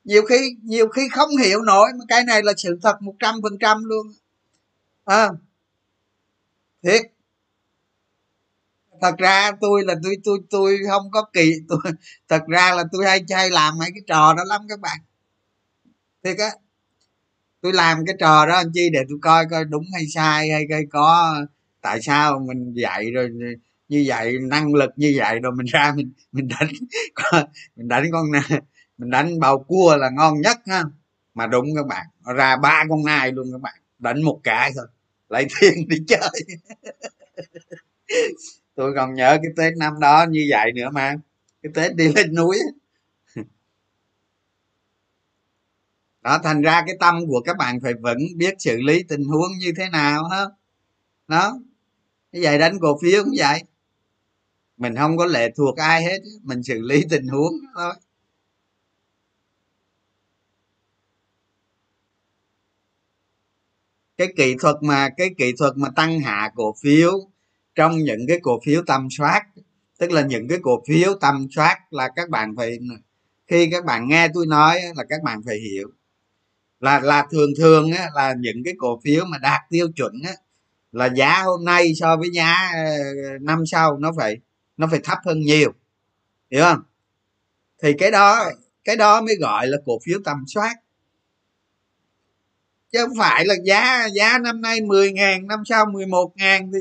nhiều 0.03 0.21
khi 0.25 0.55
nhiều 0.63 0.87
khi 0.87 1.09
không 1.11 1.29
hiểu 1.37 1.61
nổi 1.61 1.89
mà 1.99 2.05
cái 2.07 2.23
này 2.23 2.43
là 2.43 2.53
sự 2.57 2.79
thật 2.83 3.01
một 3.01 3.15
trăm 3.19 3.35
phần 3.43 3.57
trăm 3.59 3.83
luôn. 3.83 4.07
À, 5.05 5.29
thiệt. 6.83 7.01
Thật 9.01 9.15
ra 9.17 9.51
tôi 9.61 9.83
là 9.83 9.95
tôi 10.03 10.17
tôi 10.23 10.39
tôi 10.49 10.79
không 10.89 11.11
có 11.11 11.25
kỳ 11.33 11.53
tôi 11.67 11.79
thật 12.29 12.43
ra 12.47 12.73
là 12.75 12.83
tôi 12.91 13.05
hay 13.05 13.23
hay 13.29 13.49
làm 13.49 13.77
mấy 13.77 13.89
cái 13.93 14.03
trò 14.07 14.33
đó 14.33 14.43
lắm 14.43 14.61
các 14.69 14.79
bạn. 14.79 14.99
Thiệt 16.23 16.37
á 16.37 16.49
tôi 17.61 17.73
làm 17.73 18.05
cái 18.05 18.15
trò 18.19 18.45
đó 18.45 18.55
anh 18.55 18.71
chi 18.73 18.89
để 18.93 18.99
tôi 19.09 19.17
coi 19.21 19.45
coi 19.51 19.65
đúng 19.65 19.83
hay 19.93 20.03
sai 20.13 20.49
hay, 20.49 20.65
hay 20.71 20.83
có 20.91 21.35
tại 21.81 22.01
sao 22.01 22.39
mình 22.39 22.73
dạy 22.73 23.11
rồi 23.11 23.29
như 23.89 24.03
vậy 24.07 24.33
năng 24.41 24.73
lực 24.73 24.89
như 24.95 25.13
vậy 25.17 25.39
rồi 25.39 25.51
mình 25.55 25.65
ra 25.65 25.93
mình 25.95 26.11
mình 26.31 26.47
đánh 26.59 26.69
mình 27.75 27.87
đánh 27.87 28.05
con 28.11 28.25
mình 28.97 29.09
đánh 29.09 29.39
bào 29.39 29.59
cua 29.59 29.97
là 29.97 30.09
ngon 30.09 30.41
nhất 30.41 30.57
ha. 30.67 30.83
Mà 31.33 31.47
đúng 31.47 31.65
các 31.75 31.87
bạn 31.87 32.05
ra 32.35 32.57
ba 32.57 32.83
con 32.89 33.05
nai 33.05 33.31
luôn 33.31 33.47
các 33.51 33.61
bạn 33.61 33.73
đánh 33.99 34.23
một 34.23 34.39
cái 34.43 34.71
thôi 34.75 34.85
lấy 35.29 35.45
tiền 35.61 35.87
đi 35.87 35.97
chơi. 36.07 36.29
Tôi 38.75 38.93
còn 38.95 39.13
nhớ 39.13 39.37
cái 39.43 39.51
tết 39.57 39.77
năm 39.77 39.93
đó 39.99 40.25
như 40.29 40.47
vậy 40.49 40.71
nữa 40.75 40.89
mà 40.93 41.15
cái 41.63 41.71
tết 41.75 41.95
đi 41.95 42.13
lên 42.15 42.35
núi 42.35 42.57
đó, 46.21 46.39
thành 46.43 46.61
ra 46.61 46.83
cái 46.87 46.95
tâm 46.99 47.27
của 47.27 47.41
các 47.45 47.57
bạn 47.57 47.79
phải 47.83 47.93
vẫn 47.93 48.17
biết 48.35 48.53
xử 48.59 48.77
lý 48.81 49.03
tình 49.03 49.23
huống 49.23 49.51
như 49.59 49.73
thế 49.77 49.89
nào 49.89 50.23
hết 50.29 50.49
đó. 51.27 51.59
Như 52.31 52.39
vậy 52.43 52.57
đánh 52.59 52.79
cổ 52.81 52.99
phiếu 53.01 53.23
cũng 53.23 53.33
vậy. 53.37 53.63
Mình 54.77 54.95
không 54.95 55.17
có 55.17 55.25
lệ 55.25 55.49
thuộc 55.55 55.77
ai 55.77 56.03
hết, 56.03 56.19
mình 56.43 56.63
xử 56.63 56.81
lý 56.81 57.03
tình 57.09 57.27
huống 57.27 57.53
thôi. 57.75 57.93
Cái 64.17 64.27
kỹ 64.37 64.55
thuật 64.59 64.75
mà, 64.81 65.09
cái 65.17 65.29
kỹ 65.37 65.53
thuật 65.57 65.73
mà 65.77 65.89
tăng 65.95 66.19
hạ 66.19 66.51
cổ 66.55 66.75
phiếu 66.81 67.11
trong 67.75 67.97
những 67.97 68.27
cái 68.27 68.39
cổ 68.43 68.59
phiếu 68.65 68.83
tầm 68.87 69.07
soát, 69.11 69.41
tức 69.97 70.11
là 70.11 70.21
những 70.21 70.47
cái 70.47 70.57
cổ 70.61 70.83
phiếu 70.87 71.13
tầm 71.21 71.47
soát 71.51 71.77
là 71.89 72.09
các 72.15 72.29
bạn 72.29 72.55
phải, 72.57 72.79
khi 73.47 73.69
các 73.71 73.85
bạn 73.85 74.07
nghe 74.07 74.27
tôi 74.33 74.45
nói 74.47 74.81
là 74.95 75.03
các 75.09 75.23
bạn 75.23 75.41
phải 75.45 75.57
hiểu 75.59 75.89
là 76.81 76.99
là 76.99 77.27
thường 77.31 77.49
thường 77.57 77.91
á, 77.91 78.09
là 78.15 78.33
những 78.39 78.63
cái 78.65 78.73
cổ 78.77 78.99
phiếu 79.03 79.25
mà 79.25 79.37
đạt 79.37 79.61
tiêu 79.69 79.87
chuẩn 79.95 80.13
á, 80.25 80.33
là 80.91 81.09
giá 81.15 81.43
hôm 81.43 81.65
nay 81.65 81.93
so 81.95 82.17
với 82.17 82.29
giá 82.33 82.55
ờ, 82.75 82.81
năm 83.41 83.65
sau 83.65 83.97
nó 83.97 84.11
phải 84.17 84.37
nó 84.77 84.87
phải 84.91 84.99
thấp 85.03 85.17
hơn 85.25 85.39
nhiều. 85.39 85.73
Hiểu 86.51 86.63
không? 86.63 86.81
Thì 87.83 87.93
cái 87.93 88.11
đó 88.11 88.45
cái 88.83 88.95
đó 88.95 89.21
mới 89.21 89.35
gọi 89.35 89.67
là 89.67 89.77
cổ 89.85 89.99
phiếu 90.05 90.19
tầm 90.25 90.37
soát. 90.47 90.75
Chứ 92.91 92.99
không 93.01 93.17
phải 93.17 93.45
là 93.45 93.55
giá 93.65 94.07
giá 94.15 94.37
năm 94.37 94.61
nay 94.61 94.81
10 94.81 95.11
ngàn 95.11 95.47
năm 95.47 95.59
sau 95.65 95.85
11 95.85 96.33
ngàn 96.35 96.71
thì 96.73 96.79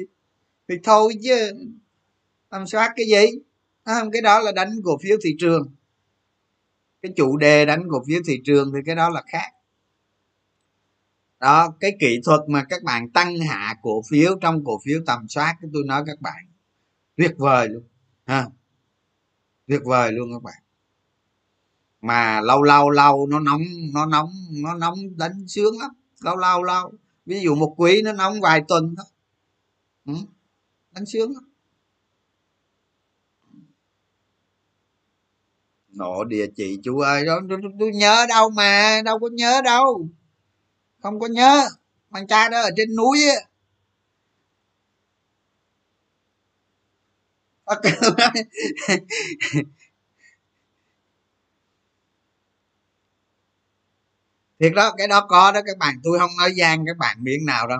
thì 0.69 0.75
thôi 0.85 1.15
chứ 1.25 1.53
tầm 2.51 2.67
soát 2.67 2.93
cái 2.97 3.07
gì? 3.07 3.39
Không 3.85 4.11
cái 4.11 4.23
đó 4.23 4.41
là 4.41 4.53
đánh 4.53 4.71
cổ 4.85 4.99
phiếu 5.03 5.17
thị 5.25 5.37
trường. 5.39 5.75
Cái 7.03 7.13
chủ 7.17 7.37
đề 7.37 7.67
đánh 7.67 7.83
cổ 7.91 8.03
phiếu 8.09 8.21
thị 8.27 8.41
trường 8.45 8.73
thì 8.75 8.81
cái 8.87 8.97
đó 8.97 9.11
là 9.11 9.23
khác 9.27 9.60
đó 11.41 11.75
cái 11.81 11.97
kỹ 12.01 12.21
thuật 12.25 12.41
mà 12.49 12.65
các 12.69 12.83
bạn 12.83 13.11
tăng 13.11 13.41
hạ 13.41 13.75
cổ 13.83 14.03
phiếu 14.11 14.39
trong 14.41 14.65
cổ 14.65 14.81
phiếu 14.85 15.01
tầm 15.07 15.29
soát 15.29 15.57
tôi 15.73 15.83
nói 15.87 16.03
các 16.07 16.21
bạn 16.21 16.45
tuyệt 17.17 17.35
vời 17.39 17.69
luôn 17.69 17.83
ha 18.27 18.47
tuyệt 19.67 19.81
vời 19.85 20.13
luôn 20.13 20.33
các 20.33 20.43
bạn. 20.43 20.63
Mà 22.01 22.41
lâu 22.41 22.63
lâu 22.63 22.91
lâu 22.91 23.27
nó 23.27 23.41
nóng 23.41 23.63
nó 23.95 24.07
nóng 24.07 24.31
nó 24.51 24.75
nóng 24.75 25.17
đánh 25.17 25.49
sướng 25.49 25.79
lắm 25.79 25.91
lâu 26.21 26.37
lâu 26.37 26.63
lâu. 26.63 26.93
Ví 27.27 27.41
dụ 27.41 27.55
một 27.55 27.75
quý 27.77 28.03
nó 28.03 28.13
nóng 28.13 28.41
vài 28.41 28.63
tuần 28.69 28.95
thôi. 28.97 29.07
Ừ, 30.07 30.15
đánh 30.93 31.07
sướng 31.07 31.33
lắm. 31.33 31.45
Nộ 35.89 36.25
địa 36.25 36.47
chỉ 36.57 36.79
chú 36.83 36.99
ơi 36.99 37.27
đó 37.27 37.41
tôi, 37.49 37.59
tôi 37.81 37.91
nhớ 37.91 38.27
đâu 38.29 38.51
mà 38.51 39.03
đâu 39.05 39.19
có 39.19 39.29
nhớ 39.33 39.61
đâu 39.65 40.09
không 41.03 41.21
có 41.21 41.27
nhớ. 41.27 41.69
Thằng 42.13 42.27
cha 42.27 42.49
đó 42.49 42.61
ở 42.61 42.71
trên 42.77 42.97
núi 42.97 43.19
á. 43.29 43.37
Thiệt 54.61 54.73
đó, 54.77 54.95
cái 54.99 55.09
đó 55.09 55.27
có 55.29 55.53
đó, 55.53 55.61
các 55.67 55.79
bạn, 55.79 55.95
tôi 56.03 56.19
không 56.19 56.31
nói 56.39 56.53
gian 56.57 56.87
các 56.87 56.97
bạn 56.99 57.17
miếng 57.25 57.45
nào 57.47 57.67
đâu. 57.67 57.79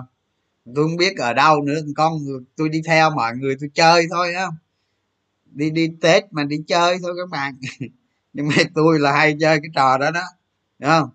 Tôi 0.75 0.85
không 0.85 0.97
biết 0.97 1.17
ở 1.17 1.33
đâu 1.33 1.61
nữa, 1.61 1.79
con 1.97 2.13
tôi 2.57 2.69
đi 2.69 2.81
theo 2.85 3.09
mọi 3.11 3.35
người, 3.37 3.55
tôi 3.61 3.69
chơi 3.75 4.07
thôi 4.11 4.33
á 4.33 4.47
đi 5.51 5.69
đi 5.69 5.89
tết 6.01 6.23
mà 6.33 6.43
đi 6.43 6.57
chơi 6.67 6.97
thôi 7.03 7.13
các 7.17 7.29
bạn. 7.29 7.57
Nhưng 8.33 8.47
mà 8.47 8.55
tôi 8.75 8.99
là 8.99 9.11
hay 9.11 9.35
chơi 9.39 9.59
cái 9.61 9.69
trò 9.75 9.97
đó 9.97 10.11
đó 10.11 10.21
đúng 10.79 10.89
không? 10.89 11.09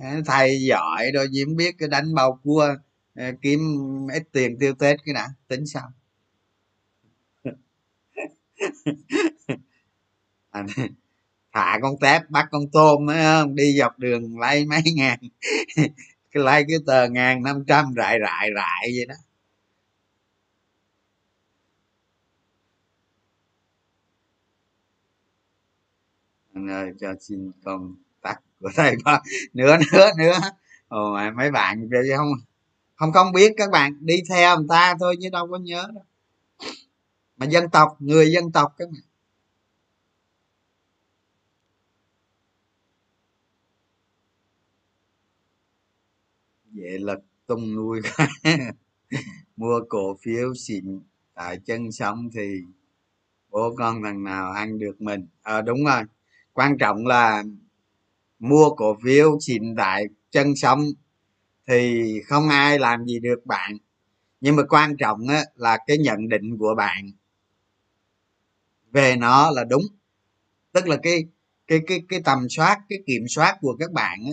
Ờ, 0.00 0.06
thầy 0.26 0.58
giỏi 0.68 1.10
rồi 1.14 1.28
gì 1.32 1.44
không 1.44 1.56
biết 1.56 1.74
cái 1.78 1.88
đánh 1.88 2.14
bao 2.14 2.40
cua 2.44 2.74
ờ, 3.14 3.24
kiếm 3.42 3.60
ít 4.14 4.22
tiền 4.32 4.56
tiêu 4.60 4.74
tết 4.78 4.96
cái 5.04 5.12
nào 5.14 5.28
tính 5.48 5.66
sao? 5.66 5.92
À, 10.50 10.64
thả 11.54 11.78
con 11.82 11.94
tép 12.00 12.30
bắt 12.30 12.48
con 12.50 12.62
tôm 12.72 13.10
ấy 13.10 13.18
không? 13.22 13.54
Đi 13.54 13.76
dọc 13.78 13.98
đường 13.98 14.38
lấy 14.40 14.66
mấy 14.66 14.82
ngàn 14.96 15.18
cái 16.32 16.42
lấy 16.44 16.64
cái 16.68 16.78
tờ 16.86 17.08
ngàn 17.08 17.42
năm 17.42 17.64
trăm 17.68 17.86
rại 17.96 18.18
rại 18.22 18.50
rại 18.56 18.90
vậy 18.96 19.06
đó. 19.08 19.14
Anh 26.54 26.66
ơi 26.68 26.92
cho 27.00 27.14
xin 27.20 27.52
công 27.64 27.94
của 28.60 28.70
thầy 28.74 28.96
ba. 29.04 29.20
Nữa 29.54 29.76
nữa 29.92 30.10
nữa. 30.18 30.38
Ồ 30.88 31.16
mấy 31.36 31.50
bạn 31.50 31.88
không 32.16 32.28
không 32.96 33.12
không 33.12 33.32
biết 33.32 33.52
các 33.56 33.70
bạn. 33.70 33.96
Đi 34.00 34.14
theo 34.28 34.56
người 34.56 34.66
ta 34.68 34.94
thôi 35.00 35.16
chứ 35.22 35.28
đâu 35.32 35.48
có 35.50 35.58
nhớ 35.58 35.88
đâu. 35.94 36.04
Mà 37.36 37.46
dân 37.46 37.70
tộc 37.70 37.96
người 37.98 38.32
dân 38.32 38.52
tộc 38.52 38.74
các 38.78 38.88
bạn. 38.90 39.02
Dễ 46.72 46.98
lực 46.98 47.20
tung 47.46 47.74
nuôi 47.74 48.00
mua 49.56 49.80
cổ 49.88 50.16
phiếu 50.22 50.54
xịn 50.54 51.00
tại 51.34 51.58
chân 51.66 51.92
sống 51.92 52.30
thì 52.34 52.60
bố 53.50 53.74
con 53.78 54.02
thằng 54.04 54.24
nào 54.24 54.52
ăn 54.52 54.78
được 54.78 55.00
mình? 55.00 55.26
Ờ 55.42 55.58
à, 55.58 55.62
đúng 55.62 55.84
rồi. 55.84 56.02
Quan 56.52 56.78
trọng 56.78 57.06
là 57.06 57.44
mua 58.40 58.70
cổ 58.70 58.96
phiếu 59.04 59.38
xịn 59.40 59.76
tại 59.76 60.04
chân 60.30 60.56
sông 60.56 60.80
thì 61.68 62.04
không 62.26 62.48
ai 62.48 62.78
làm 62.78 63.04
gì 63.06 63.20
được 63.20 63.46
bạn. 63.46 63.78
Nhưng 64.40 64.56
mà 64.56 64.62
quan 64.68 64.96
trọng 64.96 65.28
á, 65.28 65.44
là 65.56 65.78
cái 65.86 65.98
nhận 65.98 66.28
định 66.28 66.58
của 66.58 66.74
bạn. 66.76 67.10
Về 68.92 69.16
nó 69.16 69.50
là 69.50 69.64
đúng. 69.64 69.82
Tức 70.72 70.88
là 70.88 70.96
cái 71.02 71.24
cái 71.66 71.80
cái 71.86 72.02
cái 72.08 72.20
tầm 72.24 72.48
soát 72.50 72.78
cái 72.88 72.98
kiểm 73.06 73.28
soát 73.28 73.56
của 73.60 73.76
các 73.80 73.92
bạn 73.92 74.18
á, 74.26 74.32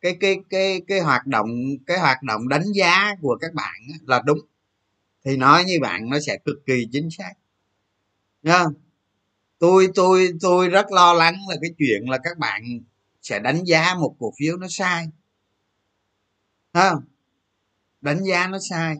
cái 0.00 0.16
cái 0.20 0.36
cái 0.50 0.82
cái 0.88 1.00
hoạt 1.00 1.26
động 1.26 1.50
cái 1.86 1.98
hoạt 1.98 2.22
động 2.22 2.48
đánh 2.48 2.72
giá 2.74 3.14
của 3.22 3.38
các 3.40 3.54
bạn 3.54 3.80
á, 3.92 3.98
là 4.06 4.22
đúng. 4.26 4.38
Thì 5.24 5.36
nói 5.36 5.64
như 5.64 5.78
bạn 5.82 6.10
nó 6.10 6.20
sẽ 6.20 6.38
cực 6.44 6.56
kỳ 6.66 6.88
chính 6.92 7.10
xác. 7.10 7.32
Nha 8.42 8.64
tôi 9.58 9.88
tôi 9.94 10.28
tôi 10.40 10.68
rất 10.68 10.92
lo 10.92 11.12
lắng 11.14 11.36
là 11.48 11.56
cái 11.62 11.70
chuyện 11.78 12.10
là 12.10 12.18
các 12.24 12.38
bạn 12.38 12.62
sẽ 13.22 13.38
đánh 13.38 13.64
giá 13.64 13.94
một 13.94 14.16
cổ 14.18 14.32
phiếu 14.38 14.56
nó 14.56 14.66
sai. 14.70 15.06
Không? 16.72 17.04
Đánh 18.00 18.24
giá 18.24 18.46
nó 18.46 18.58
sai. 18.70 18.96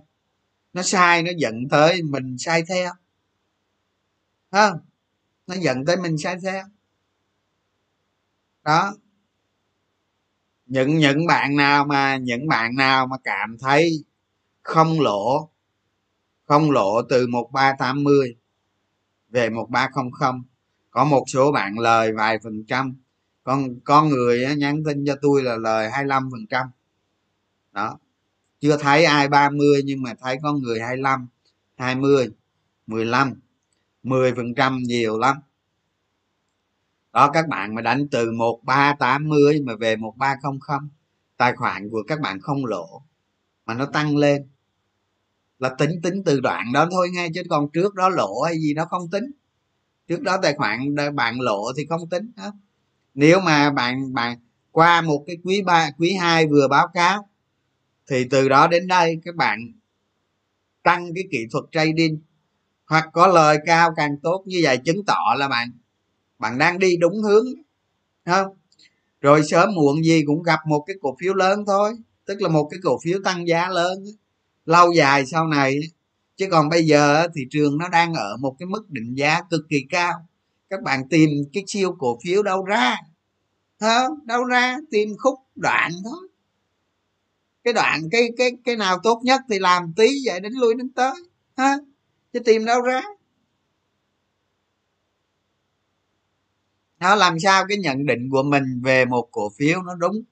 Nó 0.72 0.82
sai, 0.82 1.22
nó 1.22 1.30
dẫn 1.36 1.68
tới 1.70 2.02
mình 2.02 2.38
sai 2.38 2.62
theo. 2.68 2.92
Không? 4.50 4.78
Nó 5.46 5.54
dẫn 5.54 5.84
tới 5.86 5.96
mình 5.96 6.18
sai 6.18 6.36
theo. 6.42 6.64
Đó. 8.62 8.94
Những 10.66 10.98
những 10.98 11.26
bạn 11.26 11.56
nào 11.56 11.84
mà, 11.84 12.16
những 12.16 12.48
bạn 12.48 12.76
nào 12.76 13.06
mà 13.06 13.16
cảm 13.24 13.56
thấy 13.58 14.04
không 14.62 15.00
lỗ 15.00 15.52
không 16.52 16.70
lỗ 16.70 17.02
từ 17.02 17.26
một 17.26 17.50
ba 17.52 17.72
tám 17.78 18.04
mươi 18.04 18.36
về 19.28 19.50
một 19.50 19.66
ba 19.70 19.88
không 19.92 20.10
không, 20.10 20.42
có 20.90 21.04
một 21.04 21.24
số 21.26 21.52
bạn 21.52 21.78
lời 21.78 22.12
vài 22.12 22.38
phần 22.44 22.64
trăm 22.68 23.01
con 23.44 23.80
con 23.84 24.08
người 24.08 24.56
nhắn 24.56 24.84
tin 24.84 25.04
cho 25.06 25.16
tôi 25.22 25.42
là 25.42 25.56
lời 25.56 25.90
25 25.90 26.28
phần 26.32 26.46
trăm. 26.46 26.66
Đó. 27.72 27.98
Chưa 28.60 28.76
thấy 28.76 29.04
ai 29.04 29.28
30 29.28 29.82
nhưng 29.84 30.02
mà 30.02 30.14
thấy 30.20 30.38
có 30.42 30.52
người 30.52 30.80
25 30.80 31.26
20 31.76 32.30
15 32.86 33.40
10 34.02 34.34
phần 34.34 34.54
trăm 34.54 34.78
nhiều 34.82 35.18
lắm. 35.18 35.36
Đó, 37.12 37.30
các 37.32 37.48
bạn 37.48 37.74
mà 37.74 37.82
đánh 37.82 38.08
từ 38.10 38.32
1380 38.32 39.60
mà 39.64 39.76
về 39.76 39.96
1300 39.96 40.88
tài 41.36 41.52
khoản 41.56 41.90
của 41.90 42.02
các 42.08 42.20
bạn 42.20 42.40
không 42.40 42.66
lỗ 42.66 43.02
mà 43.66 43.74
nó 43.74 43.86
tăng 43.86 44.16
lên. 44.16 44.48
Là 45.58 45.68
tính 45.78 45.90
tính 46.02 46.22
từ 46.24 46.40
đoạn 46.40 46.72
đó 46.72 46.88
thôi 46.90 47.08
nghe, 47.12 47.28
chứ 47.34 47.42
còn 47.50 47.70
trước 47.72 47.94
đó 47.94 48.08
lỗ 48.08 48.42
hay 48.42 48.54
gì 48.60 48.74
nó 48.74 48.84
không 48.84 49.10
tính. 49.10 49.24
Trước 50.08 50.22
đó 50.22 50.38
tài 50.42 50.54
khoản 50.54 50.94
bạn 51.14 51.40
lộ 51.40 51.72
thì 51.76 51.86
không 51.86 52.08
tính, 52.08 52.32
đó 52.36 52.52
nếu 53.14 53.40
mà 53.40 53.70
bạn 53.70 54.14
bạn 54.14 54.38
qua 54.70 55.00
một 55.00 55.24
cái 55.26 55.36
quý 55.44 55.62
ba, 55.62 55.90
quý 55.98 56.12
hai 56.12 56.46
vừa 56.46 56.68
báo 56.68 56.88
cáo, 56.94 57.28
thì 58.10 58.26
từ 58.30 58.48
đó 58.48 58.68
đến 58.68 58.86
đây 58.86 59.20
các 59.24 59.34
bạn 59.34 59.72
tăng 60.82 61.14
cái 61.14 61.24
kỹ 61.30 61.38
thuật 61.52 61.64
trading. 61.72 62.20
Hoặc 62.86 63.08
có 63.12 63.26
lời 63.26 63.58
cao 63.66 63.92
càng 63.96 64.18
tốt 64.22 64.42
như 64.46 64.60
vậy 64.62 64.78
chứng 64.78 65.04
tỏ 65.04 65.34
là 65.38 65.48
bạn 65.48 65.68
bạn 66.38 66.58
đang 66.58 66.78
đi 66.78 66.96
đúng 66.96 67.22
hướng 67.22 67.46
không? 68.26 68.46
Rồi 69.20 69.42
sớm 69.50 69.74
muộn 69.74 70.04
gì 70.04 70.22
cũng 70.26 70.42
gặp 70.42 70.58
một 70.66 70.84
cái 70.86 70.96
cổ 71.02 71.16
phiếu 71.20 71.34
lớn 71.34 71.64
thôi, 71.66 71.92
tức 72.24 72.42
là 72.42 72.48
một 72.48 72.68
cái 72.70 72.80
cổ 72.82 72.98
phiếu 73.04 73.18
tăng 73.24 73.48
giá 73.48 73.68
lớn. 73.68 74.04
Lâu 74.66 74.92
dài 74.92 75.26
sau 75.26 75.46
này, 75.46 75.80
chứ 76.36 76.48
còn 76.50 76.68
bây 76.68 76.86
giờ 76.86 77.28
thị 77.34 77.42
trường 77.50 77.78
nó 77.78 77.88
đang 77.88 78.14
ở 78.14 78.36
một 78.36 78.56
cái 78.58 78.66
mức 78.66 78.90
định 78.90 79.14
giá 79.14 79.40
cực 79.50 79.60
kỳ 79.68 79.86
cao 79.90 80.12
các 80.72 80.82
bạn 80.82 81.08
tìm 81.08 81.30
cái 81.52 81.64
siêu 81.66 81.96
cổ 81.98 82.18
phiếu 82.24 82.42
đâu 82.42 82.64
ra 82.64 82.96
không? 83.80 84.26
Đâu 84.26 84.44
ra, 84.44 84.78
tìm 84.90 85.08
khúc 85.18 85.38
đoạn 85.54 85.92
thôi. 86.04 86.28
Cái 87.64 87.72
đoạn, 87.72 88.00
cái 88.10 88.22
cái 88.38 88.50
cái 88.64 88.76
nào 88.76 88.98
tốt 89.02 89.20
nhất 89.24 89.40
thì 89.50 89.58
làm 89.58 89.92
tí 89.96 90.08
vậy 90.26 90.40
đến 90.40 90.52
lui 90.52 90.74
đến 90.74 90.92
tới, 90.92 91.14
ha? 91.56 91.76
Chứ 92.32 92.40
tìm 92.40 92.64
đâu 92.64 92.80
ra. 92.80 93.02
Nó 97.00 97.14
làm 97.14 97.38
sao 97.38 97.64
cái 97.68 97.78
nhận 97.78 98.06
định 98.06 98.30
của 98.30 98.42
mình 98.42 98.80
về 98.84 99.04
một 99.04 99.28
cổ 99.30 99.50
phiếu 99.58 99.82
nó 99.82 99.94
đúng? 99.94 100.22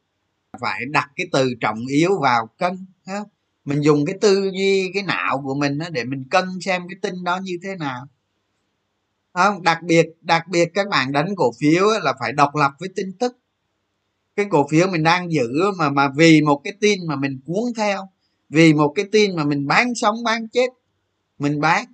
Phải 0.61 0.81
đặt 0.91 1.11
cái 1.17 1.27
từ 1.33 1.55
trọng 1.61 1.87
yếu 1.87 2.21
vào 2.21 2.47
cân, 2.59 2.87
ha? 3.07 3.21
mình 3.65 3.81
dùng 3.81 4.07
cái 4.07 4.19
tư 4.21 4.51
duy, 4.55 4.91
cái 4.95 5.03
não 5.03 5.43
của 5.45 5.55
mình 5.55 5.79
đó 5.79 5.87
để 5.93 6.05
mình 6.05 6.25
cân 6.31 6.45
xem 6.61 6.83
cái 6.89 6.99
tin 7.03 7.25
đó 7.25 7.41
như 7.43 7.59
thế 7.63 7.77
nào 7.77 8.07
không, 9.33 9.63
đặc 9.63 9.83
biệt 9.83 10.07
đặc 10.21 10.49
biệt 10.49 10.69
các 10.75 10.89
bạn 10.89 11.13
đánh 11.13 11.35
cổ 11.37 11.53
phiếu 11.61 11.85
là 12.03 12.15
phải 12.21 12.33
độc 12.33 12.55
lập 12.57 12.73
với 12.79 12.89
tin 12.97 13.13
tức. 13.19 13.37
Cái 14.37 14.47
cổ 14.51 14.67
phiếu 14.71 14.89
mình 14.89 15.03
đang 15.03 15.33
giữ 15.33 15.49
mà 15.79 15.91
mà 15.91 16.09
vì 16.17 16.43
một 16.43 16.61
cái 16.65 16.73
tin 16.81 17.07
mà 17.07 17.17
mình 17.17 17.41
cuốn 17.47 17.65
theo, 17.77 18.11
vì 18.49 18.75
một 18.75 18.93
cái 18.97 19.05
tin 19.13 19.37
mà 19.37 19.45
mình 19.45 19.67
bán 19.67 19.95
sống, 19.95 20.25
bán 20.25 20.49
chết, 20.49 20.69
mình 21.39 21.61
bán. 21.61 21.85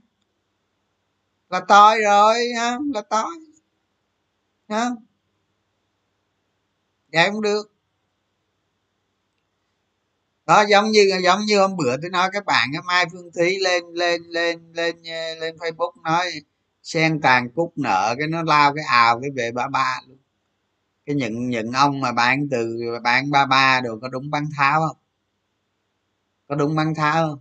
Là 1.48 1.60
toi 1.68 1.98
rồi 2.02 2.34
ha 2.56 2.78
là 2.94 3.02
toi 3.10 3.36
ha 4.68 4.90
vậy 7.12 7.30
không 7.30 7.42
được. 7.42 7.72
Đó, 10.46 10.64
giống 10.68 10.90
như 10.90 11.10
giống 11.24 11.40
như 11.46 11.60
hôm 11.60 11.76
bữa 11.76 11.96
tôi 12.02 12.10
nói 12.10 12.28
các 12.32 12.44
bạn 12.44 12.70
mai 12.86 13.04
phương 13.12 13.30
thúy 13.34 13.58
lên 13.60 13.84
lên 13.92 14.22
lên 14.22 14.72
lên 14.72 14.96
lên 15.38 15.56
facebook 15.56 15.92
nói 16.04 16.26
sen 16.86 17.20
tàn 17.20 17.50
cúc 17.50 17.72
nợ, 17.76 18.14
cái 18.18 18.28
nó 18.28 18.42
lao, 18.42 18.74
cái 18.74 18.84
ào, 18.88 19.20
cái 19.20 19.30
về 19.30 19.52
ba 19.52 19.68
ba 19.68 20.00
luôn. 20.08 20.18
Cái 21.06 21.16
những 21.16 21.50
những 21.50 21.72
ông 21.72 22.00
mà 22.00 22.12
bán 22.12 22.48
từ, 22.50 22.78
bán 23.02 23.30
ba 23.30 23.46
ba 23.46 23.80
đồ, 23.80 23.98
có 24.02 24.08
đúng 24.08 24.30
bán 24.30 24.48
tháo 24.56 24.80
không? 24.88 24.96
Có 26.48 26.54
đúng 26.54 26.74
bán 26.74 26.94
tháo 26.94 27.28
không? 27.28 27.40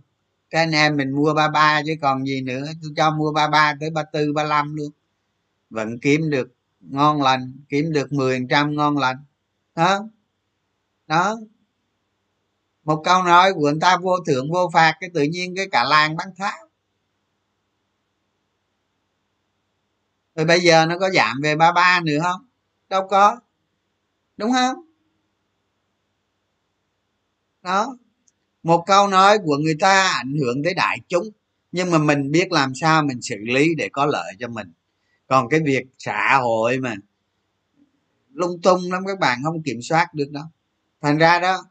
Cái 0.50 0.62
anh 0.62 0.72
em 0.72 0.96
mình 0.96 1.10
mua 1.10 1.34
ba 1.34 1.48
ba 1.48 1.82
chứ 1.86 1.94
còn 2.02 2.26
gì 2.26 2.40
nữa, 2.42 2.66
tôi 2.82 2.92
cho 2.96 3.10
mua 3.10 3.32
ba 3.32 3.48
ba 3.48 3.74
tới 3.80 3.90
ba 3.90 4.02
tư, 4.02 4.32
ba 4.32 4.44
năm 4.44 4.74
luôn. 4.74 4.90
Vẫn 5.70 5.98
kiếm 5.98 6.30
được 6.30 6.54
ngon 6.80 7.22
lành, 7.22 7.52
kiếm 7.68 7.92
được 7.92 8.12
mười 8.12 8.46
trăm 8.50 8.76
ngon 8.76 8.98
lành. 8.98 9.16
Đó 9.74 10.08
đó. 11.06 11.36
Một 12.84 13.02
câu 13.04 13.22
nói 13.22 13.54
của 13.54 13.60
người 13.60 13.78
ta 13.80 13.96
vô 13.96 14.16
thưởng, 14.26 14.52
vô 14.52 14.70
phạt, 14.72 14.94
cái 15.00 15.10
tự 15.14 15.22
nhiên 15.22 15.54
cái 15.56 15.66
cả 15.72 15.84
làng 15.84 16.16
bán 16.16 16.28
tháo. 16.36 16.65
Rồi 20.36 20.46
bây 20.46 20.60
giờ 20.60 20.86
nó 20.86 20.98
có 20.98 21.10
giảm 21.10 21.40
về 21.42 21.56
ba 21.56 21.72
ba 21.72 22.00
nữa 22.04 22.18
không? 22.22 22.40
Đâu 22.88 23.08
có. 23.08 23.40
Đúng 24.36 24.52
không? 24.52 24.76
Đó. 27.62 27.96
Một 28.62 28.84
câu 28.86 29.08
nói 29.08 29.38
của 29.44 29.56
người 29.56 29.76
ta 29.80 30.08
ảnh 30.08 30.36
hưởng 30.40 30.64
tới 30.64 30.74
đại 30.74 30.98
chúng 31.08 31.28
nhưng 31.72 31.90
mà 31.90 31.98
mình 31.98 32.30
biết 32.30 32.52
làm 32.52 32.74
sao 32.74 33.02
mình 33.02 33.22
xử 33.22 33.36
lý 33.38 33.74
để 33.74 33.88
có 33.92 34.06
lợi 34.06 34.32
cho 34.38 34.48
mình. 34.48 34.72
Còn 35.26 35.48
cái 35.48 35.60
việc 35.64 35.84
xã 35.98 36.38
hội 36.42 36.78
mà 36.80 36.94
lung 38.32 38.60
tung 38.62 38.92
lắm 38.92 39.02
các 39.06 39.18
bạn 39.18 39.38
không 39.44 39.62
kiểm 39.62 39.82
soát 39.82 40.14
được 40.14 40.30
đó, 40.30 40.50
thành 41.00 41.18
ra 41.18 41.38
đó 41.38 41.64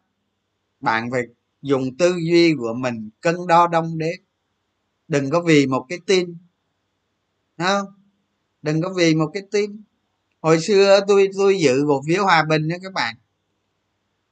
bạn 0.80 1.12
phải 1.12 1.22
dùng 1.62 1.98
tư 1.98 2.16
duy 2.30 2.54
của 2.58 2.74
mình 2.74 3.10
cân 3.22 3.36
đo 3.48 3.68
đong 3.68 3.98
đếm. 3.98 4.20
Đừng 5.08 5.30
có 5.30 5.42
vì 5.42 5.68
một 5.68 5.86
cái 5.90 6.00
tin 6.06 6.38
không? 7.58 7.86
Đừng 8.66 8.82
có 8.82 8.94
vì 8.98 9.16
một 9.16 9.30
cái 9.34 9.44
tin 9.52 9.84
hồi 10.42 10.60
xưa 10.60 11.00
tôi 11.08 11.30
tôi 11.38 11.60
dự 11.60 11.84
cổ 11.88 12.02
phiếu 12.08 12.24
hòa 12.24 12.44
bình 12.50 12.68
đó 12.68 12.76
các 12.84 12.94
bạn. 12.94 13.16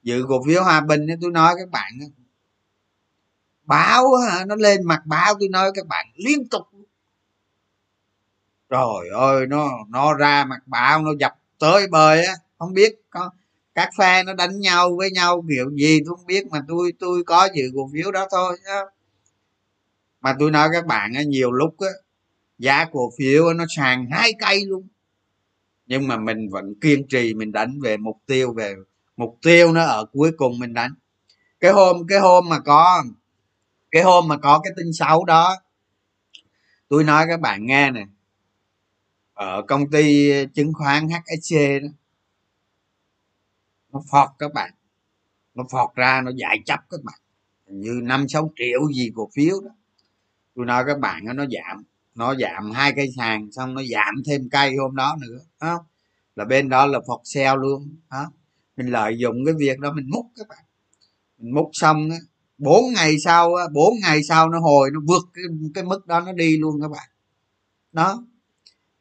Dự 0.04 0.26
cổ 0.30 0.44
phiếu 0.48 0.64
hòa 0.64 0.82
bình 0.82 1.08
đó 1.08 1.16
tôi 1.22 1.32
nói 1.32 1.56
các 1.58 1.70
bạn 1.70 1.92
báo 3.66 4.06
nó 4.48 4.56
lên 4.56 4.84
mặt 4.86 5.02
báo, 5.06 5.34
tôi 5.40 5.50
nói 5.50 5.72
các 5.76 5.88
bạn, 5.88 6.06
liên 6.16 6.48
tục. 6.48 6.62
Trời 8.70 9.10
ơi, 9.14 9.48
nó 9.48 9.70
nó 9.90 10.14
ra 10.14 10.46
mặt 10.46 10.60
báo, 10.66 11.02
nó 11.02 11.12
dập 11.20 11.34
tới 11.60 11.88
bời 11.88 12.26
á. 12.26 12.34
Không 12.60 12.74
biết 12.74 12.96
có, 13.10 13.30
các 13.76 13.90
phe 13.98 14.24
nó 14.24 14.34
đánh 14.34 14.60
nhau 14.60 14.96
với 14.98 15.12
nhau 15.12 15.44
kiểu 15.50 15.72
gì, 15.72 16.00
tôi 16.06 16.16
không 16.16 16.26
biết, 16.26 16.48
mà 16.48 16.62
tôi 16.68 16.94
tôi 17.00 17.24
có 17.24 17.50
dự 17.56 17.64
cổ 17.76 17.90
phiếu 17.94 18.12
đó 18.12 18.28
thôi 18.32 18.58
mà 20.22 20.36
tôi 20.40 20.52
nói 20.52 20.70
các 20.74 20.86
bạn 20.86 21.12
nhiều 21.28 21.52
lúc 21.52 21.76
á 21.80 21.90
giá 22.58 22.86
cổ 22.92 23.12
phiếu 23.18 23.54
nó 23.54 23.66
sàn 23.76 24.08
hai 24.12 24.34
cây 24.40 24.66
luôn. 24.66 24.88
Nhưng 25.86 26.08
mà 26.08 26.18
mình 26.18 26.50
vẫn 26.50 26.74
kiên 26.82 27.08
trì, 27.08 27.34
mình 27.34 27.52
đánh 27.52 27.80
về 27.82 27.98
mục 27.98 28.22
tiêu, 28.26 28.54
về 28.54 28.76
mục 29.18 29.38
tiêu 29.42 29.72
nó 29.72 29.86
ở 29.86 30.06
cuối 30.06 30.32
cùng 30.38 30.60
mình 30.60 30.74
đánh. 30.74 30.94
Cái 31.60 31.72
hôm 31.72 32.08
cái 32.08 32.20
hôm 32.20 32.50
mà 32.50 32.60
có, 32.60 33.04
cái 33.92 34.04
hôm 34.04 34.28
mà 34.28 34.38
có 34.38 34.60
cái 34.64 34.74
tin 34.78 34.94
xấu 34.94 35.26
đó, 35.26 35.56
tôi 36.88 37.04
nói 37.04 37.26
các 37.30 37.40
bạn 37.40 37.66
nghe 37.66 37.92
nè. 37.92 38.06
Ở 39.34 39.62
công 39.68 39.92
ty 39.92 40.32
chứng 40.54 40.74
khoán 40.74 41.08
HSC 41.10 41.56
đó, 41.82 41.88
nó 43.92 44.02
phọt 44.12 44.30
các 44.40 44.54
bạn. 44.54 44.74
Nó 45.54 45.64
phọt 45.72 45.96
ra, 45.96 46.22
nó 46.22 46.32
giải 46.36 46.60
chấp 46.66 46.80
các 46.90 47.04
bạn. 47.04 47.20
Như 47.68 48.00
năm 48.04 48.28
sáu 48.30 48.52
triệu 48.56 48.92
gì 48.96 49.12
cổ 49.16 49.30
phiếu 49.36 49.62
đó. 49.62 49.72
Tôi 50.56 50.66
nói 50.66 50.84
các 50.88 51.00
bạn 51.00 51.26
nó 51.26 51.46
giảm 51.46 51.84
nó 52.16 52.36
giảm 52.36 52.72
hai 52.72 52.94
cây 52.96 53.08
sàn 53.18 53.52
xong 53.52 53.74
nó 53.74 53.82
giảm 53.92 54.16
thêm 54.26 54.50
cây 54.52 54.76
hôm 54.76 54.96
đó 54.96 55.18
nữa 55.22 55.40
đó. 55.62 55.86
là 56.36 56.46
bên 56.46 56.70
đó 56.70 56.86
là 56.86 57.00
phọt 57.08 57.20
sale 57.24 57.56
luôn 57.56 57.96
đó 58.10 58.32
mình 58.78 58.88
lợi 58.88 59.18
dụng 59.18 59.36
cái 59.46 59.54
việc 59.58 59.80
đó 59.80 59.94
mình 59.94 60.10
múc 60.10 60.26
các 60.36 60.48
bạn. 60.48 60.64
Mình 61.38 61.54
múc 61.54 61.70
xong 61.74 62.10
á 62.10 62.18
bốn 62.58 62.94
ngày 62.94 63.20
sau 63.20 63.52
bốn 63.74 63.94
ngày 64.02 64.24
sau 64.24 64.50
nó 64.50 64.60
hồi 64.60 64.90
nó 64.94 65.00
vượt 65.08 65.24
cái, 65.34 65.44
cái 65.74 65.84
mức 65.84 66.08
đó 66.08 66.20
nó 66.20 66.32
đi 66.32 66.58
luôn 66.58 66.82
các 66.82 66.88
bạn. 66.92 67.10
Đó. 67.92 68.24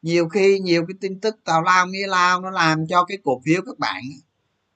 Nhiều 0.01 0.29
khi 0.29 0.59
nhiều 0.59 0.85
cái 0.87 0.95
tin 1.01 1.19
tức 1.19 1.35
tào 1.45 1.61
lao 1.61 1.87
nghĩa 1.87 2.07
lao 2.07 2.41
nó 2.41 2.49
làm 2.49 2.87
cho 2.87 3.03
cái 3.03 3.17
cổ 3.23 3.41
phiếu 3.45 3.61
các 3.65 3.79
bạn 3.79 4.03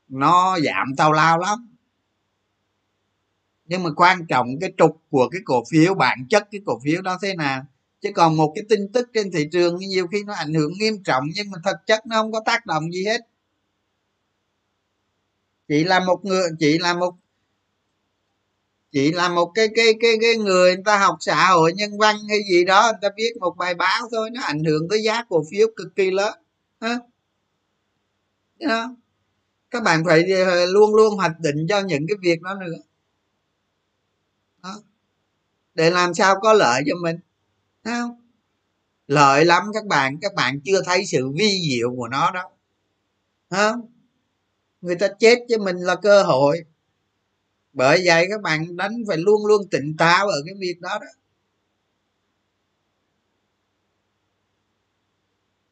nó 0.07 0.57
giảm 0.59 0.95
tào 0.97 1.13
lao 1.13 1.39
lắm. 1.39 1.69
Nhưng 3.65 3.83
mà 3.83 3.89
quan 3.95 4.25
trọng 4.27 4.47
cái 4.61 4.73
trục 4.77 5.01
của 5.09 5.29
cái 5.31 5.41
cổ 5.45 5.63
phiếu 5.71 5.93
bản 5.93 6.27
chất 6.29 6.47
cái 6.51 6.61
cổ 6.65 6.79
phiếu 6.83 7.01
đó 7.01 7.17
thế 7.21 7.35
nào? 7.35 7.65
Chứ 8.01 8.09
còn 8.15 8.37
một 8.37 8.51
cái 8.55 8.63
tin 8.69 8.91
tức 8.93 9.07
trên 9.13 9.31
thị 9.31 9.47
trường 9.51 9.77
nhiều 9.77 10.07
khi 10.07 10.23
nó 10.23 10.33
ảnh 10.33 10.53
hưởng 10.53 10.71
nghiêm 10.79 11.03
trọng, 11.03 11.23
nhưng 11.35 11.51
mà 11.51 11.57
thực 11.65 11.77
chất 11.87 12.05
nó 12.07 12.15
không 12.21 12.31
có 12.31 12.41
tác 12.45 12.65
động 12.65 12.91
gì 12.93 13.05
hết 13.05 13.21
chị 15.67 15.83
là 15.83 15.99
một 15.99 16.25
người 16.25 16.49
chị 16.59 16.77
là 16.79 16.93
một 16.93 17.15
chị 18.91 19.11
là 19.11 19.29
một 19.29 19.51
cái 19.55 19.67
cái 19.75 19.85
cái 20.01 20.11
cái 20.21 20.35
người 20.37 20.75
người 20.75 20.83
ta 20.85 20.97
học 20.97 21.17
xã 21.19 21.49
hội 21.49 21.73
nhân 21.73 21.97
văn 21.97 22.15
hay 22.29 22.39
gì 22.51 22.65
đó, 22.65 22.83
người 22.91 22.99
ta 23.01 23.09
viết 23.17 23.31
một 23.39 23.57
bài 23.57 23.75
báo 23.75 24.09
thôi, 24.11 24.29
nó 24.29 24.41
ảnh 24.41 24.63
hưởng 24.63 24.87
tới 24.89 25.03
giá 25.03 25.23
cổ 25.29 25.43
phiếu 25.51 25.67
cực 25.75 25.95
kỳ 25.95 26.11
lớn, 26.11 26.33
ha 26.81 26.99
đó. 28.59 28.95
các 29.71 29.83
bạn 29.83 30.03
phải 30.05 30.31
ờ, 30.31 30.65
luôn 30.65 30.95
luôn 30.95 31.15
hoạch 31.17 31.39
định 31.39 31.67
cho 31.69 31.79
những 31.79 32.05
cái 32.07 32.17
việc 32.21 32.41
đó 32.41 32.55
nữa 32.55 32.77
đó. 34.63 34.81
để 35.75 35.89
làm 35.91 36.13
sao 36.13 36.35
có 36.41 36.53
lợi 36.53 36.83
cho 36.87 36.95
mình 37.01 37.19
không 37.87 38.21
lợi 39.07 39.45
lắm 39.45 39.63
các 39.73 39.85
bạn 39.85 40.17
các 40.21 40.33
bạn 40.33 40.59
chưa 40.65 40.81
thấy 40.85 41.05
sự 41.05 41.29
vi 41.29 41.61
diệu 41.69 41.95
của 41.95 42.07
nó 42.07 42.31
đó. 42.31 42.51
Không 43.49 43.81
người 44.81 44.95
ta 44.95 45.07
chết 45.19 45.39
cho 45.49 45.57
mình 45.57 45.77
là 45.77 45.95
cơ 45.95 46.23
hội. 46.23 46.63
Bởi 47.73 48.01
vậy 48.05 48.27
các 48.29 48.41
bạn 48.41 48.77
đánh 48.77 48.91
phải 49.07 49.17
luôn 49.17 49.45
luôn 49.45 49.69
tỉnh 49.71 49.97
táo 49.97 50.27
ở 50.27 50.41
cái 50.45 50.55
việc 50.59 50.81
đó 50.81 50.99
đó. 51.01 51.07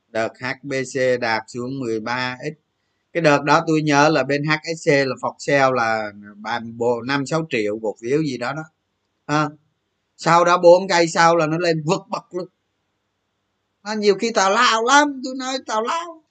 Đợt 0.08 0.34
HBC 0.40 1.20
đạp 1.22 1.44
xuống 1.48 1.80
13 1.80 2.38
x. 2.44 2.54
Cái 3.14 3.22
đợt 3.22 3.44
đó 3.44 3.64
tôi 3.68 3.82
nhớ 3.82 4.10
là 4.10 4.24
bên 4.24 4.44
HSC 4.44 4.88
là 4.88 5.16
phọc 5.22 5.36
sale 5.40 5.72
là 5.76 6.12
bàn 6.36 6.78
bộ 6.78 7.02
năm 7.02 7.26
sáu 7.26 7.48
triệu 7.50 7.80
cổ 7.82 7.96
phiếu 8.02 8.24
gì 8.24 8.38
đó 8.38 8.54
đó. 8.54 8.64
À, 9.26 9.50
sau 10.18 10.46
đó 10.46 10.58
bốn 10.58 10.88
cây 10.88 11.08
sau 11.08 11.36
là 11.36 11.48
nó 11.48 11.58
lên 11.58 11.84
vượt 11.86 12.02
bậc 12.10 12.34
luôn. 12.34 12.48
Nó 13.84 13.94
nhiều 13.94 14.16
khi 14.16 14.32
tào 14.32 14.50
lao 14.52 14.84
lắm, 14.84 15.22
tôi 15.26 15.36
nói 15.38 15.58
tào 15.68 15.82
lao. 15.82 16.24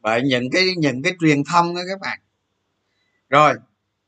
Bởi 0.00 0.22
những 0.22 0.50
cái 0.52 0.64
những 0.78 1.02
cái 1.02 1.12
truyền 1.20 1.44
thông 1.44 1.74
đó 1.74 1.80
các 1.88 2.00
bạn. 2.00 2.18
Rồi, 3.28 3.54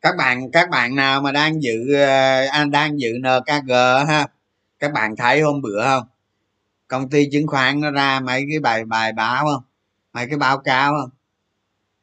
các 0.01 0.17
bạn 0.19 0.51
các 0.53 0.71
bạn 0.71 0.97
nào 0.97 1.21
mà 1.23 1.33
đang 1.33 1.63
dự 1.63 1.95
ờ, 1.95 2.47
à, 2.47 2.65
đang 2.65 3.01
dự 3.01 3.09
nkg 3.19 3.73
ha, 4.09 4.27
các 4.79 4.93
bạn 4.93 5.17
thấy 5.17 5.41
hôm 5.41 5.63
bữa 5.63 5.85
không? 5.85 6.07
Công 6.91 7.11
ty 7.11 7.29
chứng 7.33 7.47
khoán 7.47 7.81
nó 7.81 7.91
ra 7.91 8.21
mấy 8.21 8.45
cái 8.51 8.61
bài 8.61 8.85
bài 8.85 9.13
báo 9.13 9.45
không? 9.45 9.63
Mấy 10.13 10.27
cái 10.27 10.39
báo 10.39 10.59
cáo 10.59 10.93
không? 11.01 11.11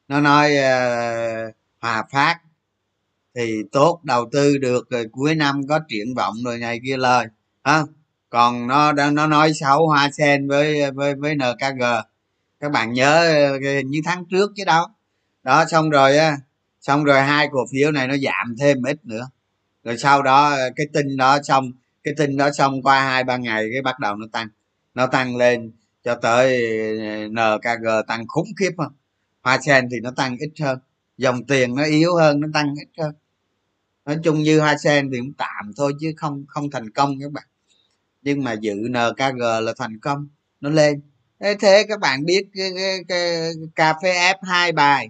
Nó 0.07 0.19
nói 0.19 0.51
uh, 0.51 1.55
hòa 1.81 2.03
phát 2.11 2.39
thì 3.35 3.63
tốt 3.71 3.99
đầu 4.03 4.29
tư 4.31 4.57
được 4.57 4.89
rồi 4.89 5.07
cuối 5.11 5.35
năm 5.35 5.61
có 5.69 5.79
triển 5.89 6.15
vọng 6.15 6.35
rồi 6.45 6.57
này 6.57 6.79
kia 6.85 6.97
lời 6.97 7.27
ha 7.63 7.83
còn 8.29 8.67
nó 8.67 8.91
nó 8.91 9.27
nói 9.27 9.53
xấu 9.53 9.87
hoa 9.87 10.09
sen 10.17 10.47
với 10.47 10.91
với 10.91 11.15
với 11.15 11.35
nkg 11.35 11.83
các 12.59 12.71
bạn 12.71 12.93
nhớ 12.93 13.33
ờ, 13.51 13.59
như 13.85 14.01
tháng 14.05 14.25
trước 14.25 14.51
chứ 14.55 14.65
đâu? 14.65 14.85
Đó 15.43 15.65
xong 15.71 15.89
rồi 15.89 16.17
á 16.17 16.37
xong 16.81 17.03
rồi 17.03 17.21
hai 17.21 17.47
cổ 17.51 17.59
phiếu 17.71 17.91
này 17.91 18.07
nó 18.07 18.15
giảm 18.17 18.55
thêm 18.59 18.83
ít 18.83 19.05
nữa. 19.05 19.29
Rồi 19.83 19.97
sau 19.97 20.23
đó 20.23 20.49
ờ, 20.49 20.69
cái 20.75 20.87
tin 20.93 21.17
đó 21.17 21.39
xong 21.43 21.71
cái 22.03 22.13
tin 22.17 22.37
đó 22.37 22.51
xong 22.51 22.81
qua 22.83 23.01
hai 23.01 23.23
ba 23.23 23.37
ngày 23.37 23.65
cái 23.73 23.81
bắt 23.81 23.99
đầu 23.99 24.15
nó 24.15 24.25
tăng 24.31 24.47
nó 24.97 25.07
tăng 25.07 25.35
lên 25.35 25.71
cho 26.03 26.15
tới 26.15 26.61
ờ, 26.99 27.27
nkg 27.27 28.07
tăng 28.07 28.27
khủng 28.27 28.47
khiếp 28.59 28.71
hơn 28.77 28.91
hoa 29.41 29.57
sen 29.65 29.87
thì 29.91 29.97
nó 29.99 30.11
tăng 30.11 30.37
ít 30.37 30.51
hơn 30.61 30.79
dòng 31.17 31.45
tiền 31.47 31.75
nó 31.75 31.83
yếu 31.85 32.15
hơn 32.15 32.39
nó 32.39 32.47
tăng 32.53 32.75
ít 32.79 32.87
hơn. 33.03 33.15
Nói 34.05 34.17
chung 34.23 34.43
như 34.43 34.59
hoa 34.59 34.77
sen 34.77 35.09
thì 35.11 35.17
cũng 35.19 35.33
tạm 35.33 35.71
thôi 35.77 35.93
chứ 35.99 36.13
không 36.17 36.45
không 36.47 36.69
thành 36.71 36.89
công 36.89 37.19
các 37.21 37.31
bạn. 37.31 37.43
Nhưng 38.21 38.43
mà 38.43 38.53
dự 38.53 38.73
nkg 38.75 39.37
là 39.39 39.73
thành 39.77 39.99
công 39.99 40.27
nó 40.61 40.69
lên. 40.69 41.01
Thế, 41.39 41.55
thế 41.59 41.85
các 41.89 41.99
bạn 41.99 42.25
biết 42.25 42.47
cái, 42.53 42.71
cái, 42.77 42.99
cái 43.07 43.51
cà 43.75 43.93
phê 44.03 44.13
f 44.13 44.35
hai 44.41 44.71
bài 44.71 45.09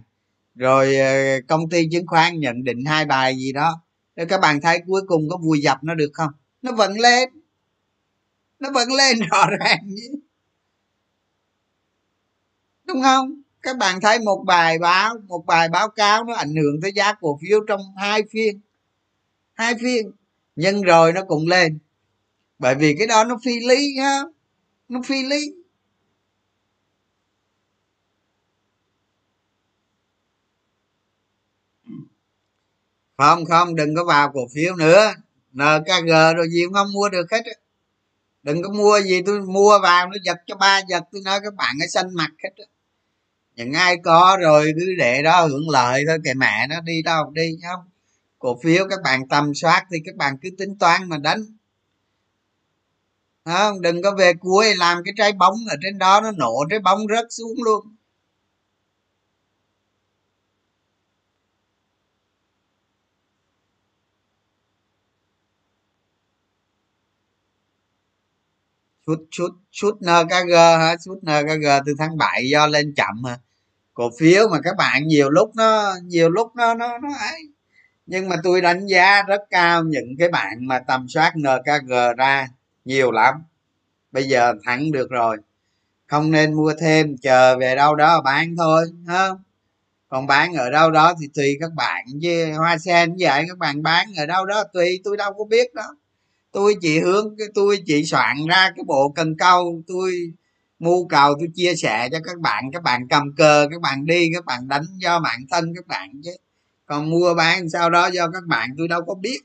rồi 0.56 0.96
ờ, 0.98 1.16
công 1.48 1.70
ty 1.70 1.90
chứng 1.92 2.08
khoán 2.08 2.40
nhận 2.40 2.64
định 2.64 2.86
hai 2.86 3.06
bài 3.06 3.36
gì 3.38 3.54
đó. 3.54 3.82
Các 4.30 4.42
bạn 4.42 4.62
thấy 4.62 4.80
cuối 4.88 5.02
cùng 5.08 5.30
có 5.30 5.38
vui 5.38 5.60
dập 5.62 5.84
nó 5.84 5.96
được 5.96 6.12
không? 6.14 6.32
Nó 6.62 6.72
vẫn 6.72 7.00
lên 7.00 7.30
nó 8.60 8.72
vẫn 8.72 8.94
lên 8.94 9.20
rõ 9.32 9.48
ràng 9.60 9.80
đúng 12.88 13.02
không? 13.02 13.42
Các 13.62 13.78
bạn 13.78 14.02
thấy 14.02 14.20
một 14.20 14.44
bài 14.46 14.80
báo, 14.80 15.16
một 15.28 15.46
bài 15.46 15.70
báo 15.70 15.90
cáo 15.90 16.24
nó 16.24 16.34
ảnh 16.34 16.56
hưởng 16.56 16.82
tới 16.82 16.92
giá 16.92 17.14
cổ 17.14 17.40
phiếu 17.42 17.60
trong 17.68 17.82
hai 17.98 18.22
phiên. 18.32 18.60
Hai 19.54 19.74
phiên, 19.82 20.12
nhưng 20.56 20.82
rồi 20.82 21.14
nó 21.14 21.24
cũng 21.28 21.48
lên. 21.48 21.80
Bởi 22.60 22.76
vì 22.76 22.96
cái 22.98 23.08
đó 23.08 23.24
nó 23.24 23.40
phi 23.46 23.60
lý 23.68 23.98
ha 24.00 24.24
nó 24.90 25.02
phi 25.06 25.24
lý. 25.24 25.54
Không 33.18 33.46
không, 33.46 33.76
đừng 33.76 33.96
có 33.96 34.04
vào 34.04 34.32
cổ 34.34 34.48
phiếu 34.54 34.76
nữa. 34.76 35.14
Nkg 35.54 36.36
rồi 36.38 36.50
gì 36.50 36.64
cũng 36.66 36.74
không 36.74 36.94
mua 36.94 37.10
được 37.10 37.32
hết 37.32 37.42
đừng 38.48 38.64
có 38.64 38.70
mua 38.70 39.00
gì, 39.02 39.22
tôi 39.26 39.42
mua 39.42 39.80
vào, 39.84 40.08
nó 40.08 40.16
giật 40.24 40.38
cho 40.48 40.56
ba 40.56 40.82
giật, 40.90 41.04
tôi 41.12 41.22
nói 41.26 41.40
các 41.44 41.54
bạn 41.56 41.76
ấy 41.82 41.88
xanh 41.88 42.16
mặt 42.16 42.30
hết 42.44 42.50
những 43.56 43.74
ai 43.74 43.98
có 44.04 44.38
rồi 44.42 44.72
cứ 44.76 44.86
để 44.98 45.22
đó 45.24 45.46
hưởng 45.46 45.70
lợi 45.70 46.04
thôi, 46.08 46.18
kệ 46.24 46.34
mẹ 46.34 46.68
nó 46.70 46.82
đi 46.82 47.02
đâu 47.02 47.32
đi 47.32 47.58
không? 47.64 47.80
Cổ 48.40 48.60
phiếu 48.64 48.88
các 48.90 49.00
bạn 49.04 49.28
tầm 49.28 49.54
soát 49.56 49.84
thì 49.92 49.98
các 50.06 50.16
bạn 50.16 50.38
cứ 50.42 50.50
tính 50.58 50.78
toán 50.78 51.10
mà 51.10 51.18
đánh. 51.18 51.46
Không? 53.46 53.82
Đừng 53.82 54.02
có 54.02 54.16
về 54.18 54.34
cuối 54.34 54.76
làm 54.76 55.04
cái 55.06 55.14
trái 55.18 55.32
bóng 55.34 55.56
ở 55.70 55.76
trên 55.84 55.98
đó, 55.98 56.22
nó 56.22 56.32
nổ 56.32 56.66
trái 56.70 56.80
bóng 56.80 57.00
rớt 57.10 57.26
xuống 57.30 57.64
luôn. 57.66 57.97
Chút 69.08 69.26
chút 69.32 69.50
chút 69.72 69.98
nkg 70.02 70.56
hả? 70.56 70.96
Chút 71.06 71.20
nkg 71.22 71.66
từ 71.86 71.94
tháng 72.00 72.18
7 72.18 72.50
do 72.52 72.68
lên 72.68 72.94
chậm 72.96 73.24
hả 73.24 73.38
cổ 73.94 74.10
phiếu 74.20 74.48
mà 74.52 74.58
các 74.64 74.76
bạn 74.78 75.08
nhiều 75.08 75.30
lúc 75.30 75.52
nó, 75.56 75.96
nhiều 76.04 76.30
lúc 76.30 76.56
nó 76.56 76.74
nó 76.74 76.98
nó 76.98 77.10
ấy. 77.20 77.42
Nhưng 78.06 78.30
mà 78.30 78.36
tôi 78.44 78.62
đánh 78.62 78.88
giá 78.88 79.24
rất 79.24 79.42
cao 79.50 79.84
những 79.84 80.16
cái 80.20 80.30
bạn 80.30 80.68
mà 80.68 80.80
tầm 80.80 81.08
soát 81.10 81.34
nkg 81.36 81.88
ra 82.18 82.48
nhiều 82.86 83.12
lắm. 83.12 83.36
Bây 84.12 84.24
giờ 84.24 84.54
thẳng 84.66 84.92
được 84.92 85.10
rồi. 85.10 85.38
Không 86.08 86.32
nên 86.32 86.54
mua 86.54 86.74
thêm, 86.80 87.18
chờ 87.18 87.58
về 87.60 87.76
đâu 87.76 87.96
đó 87.96 88.22
bán 88.22 88.56
thôi 88.58 88.86
không 89.08 89.38
còn 90.10 90.28
bán 90.28 90.54
ở 90.54 90.70
đâu 90.70 90.92
đó 90.92 91.14
thì 91.22 91.28
tùy 91.34 91.58
các 91.60 91.74
bạn. 91.76 92.06
Chứ 92.22 92.54
hoa 92.58 92.78
sen 92.78 93.16
vậy 93.20 93.44
các 93.48 93.58
bạn 93.58 93.84
bán 93.84 94.08
ở 94.18 94.26
đâu 94.26 94.46
đó, 94.46 94.64
tùy, 94.74 95.00
tôi 95.04 95.18
đâu 95.18 95.34
có 95.38 95.44
biết 95.46 95.74
đó 95.74 95.96
tôi 96.52 96.76
chỉ 96.82 97.00
hướng 97.00 97.36
tôi 97.54 97.84
chỉ 97.86 98.06
soạn 98.06 98.38
ra 98.50 98.72
cái 98.76 98.84
bộ 98.88 99.14
cần 99.16 99.38
câu, 99.38 99.82
tôi 99.88 100.34
mưu 100.80 101.08
cầu 101.08 101.36
tôi 101.40 101.48
chia 101.56 101.76
sẻ 101.76 102.10
cho 102.12 102.18
các 102.24 102.40
bạn 102.40 102.64
các 102.74 102.84
bạn 102.84 103.08
cầm 103.10 103.36
cờ, 103.38 103.68
các 103.72 103.82
bạn 103.82 104.06
đi, 104.06 104.30
các 104.34 104.46
bạn 104.46 104.68
đánh 104.68 104.86
do 104.98 105.20
bản 105.20 105.40
thân 105.52 105.74
các 105.76 105.88
bạn 105.88 106.10
chứ. 106.24 106.32
Còn 106.86 107.10
mua 107.10 107.34
bán 107.34 107.70
sau 107.70 107.90
đó 107.90 108.08
do 108.08 108.30
các 108.34 108.44
bạn, 108.48 108.70
tôi 108.78 108.88
đâu 108.88 109.02
có 109.08 109.16
biết. 109.16 109.40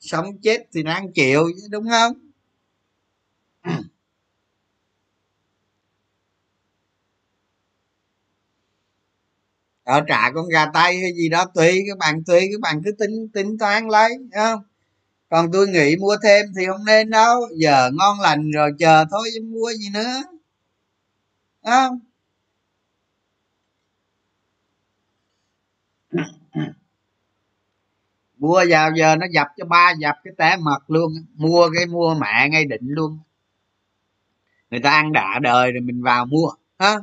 Sống 0.00 0.26
chết 0.42 0.66
thì 0.72 0.82
đang 0.82 1.12
chịu 1.12 1.50
chứ, 1.56 1.68
đúng 1.70 1.88
không? 1.90 2.12
Ở 9.84 10.00
trả 10.08 10.30
con 10.34 10.48
gà 10.48 10.66
tay 10.74 10.98
hay 10.98 11.12
gì 11.14 11.28
đó, 11.28 11.44
tùy 11.54 11.82
các 11.88 11.98
bạn, 11.98 12.24
tùy 12.24 12.40
các 12.40 12.60
bạn 12.60 12.82
cứ 12.84 12.92
tính 12.92 13.28
tính 13.34 13.58
toán 13.58 13.88
lấy 13.88 14.10
không? 14.34 14.69
Còn 15.30 15.52
tôi 15.52 15.68
nghĩ 15.68 15.96
mua 15.96 16.16
thêm 16.22 16.46
thì 16.56 16.66
không 16.66 16.84
nên 16.84 17.10
đâu. 17.10 17.48
Giờ 17.56 17.90
ngon 17.94 18.20
lành 18.20 18.50
rồi 18.50 18.70
chờ 18.78 19.04
thôi 19.10 19.30
chứ 19.34 19.40
mua 19.42 19.72
gì 19.72 19.88
nữa. 19.94 20.22
Không? 21.64 22.00
Mua 28.38 28.64
vào 28.68 28.90
giờ 28.96 29.16
nó 29.16 29.26
dập 29.30 29.46
cho 29.56 29.64
ba 29.64 29.92
dập 29.98 30.16
cái 30.24 30.34
té 30.38 30.56
mật 30.56 30.78
luôn. 30.88 31.12
Mua 31.34 31.70
cái, 31.74 31.86
mua 31.86 32.14
mẹ 32.14 32.48
ngay 32.48 32.64
định 32.64 32.86
luôn. 32.88 33.18
Người 34.70 34.80
ta 34.80 34.90
ăn 34.90 35.12
đã 35.12 35.38
đời 35.42 35.72
rồi 35.72 35.80
mình 35.80 36.02
vào 36.02 36.26
mua. 36.26 36.50
Ha 36.78 36.98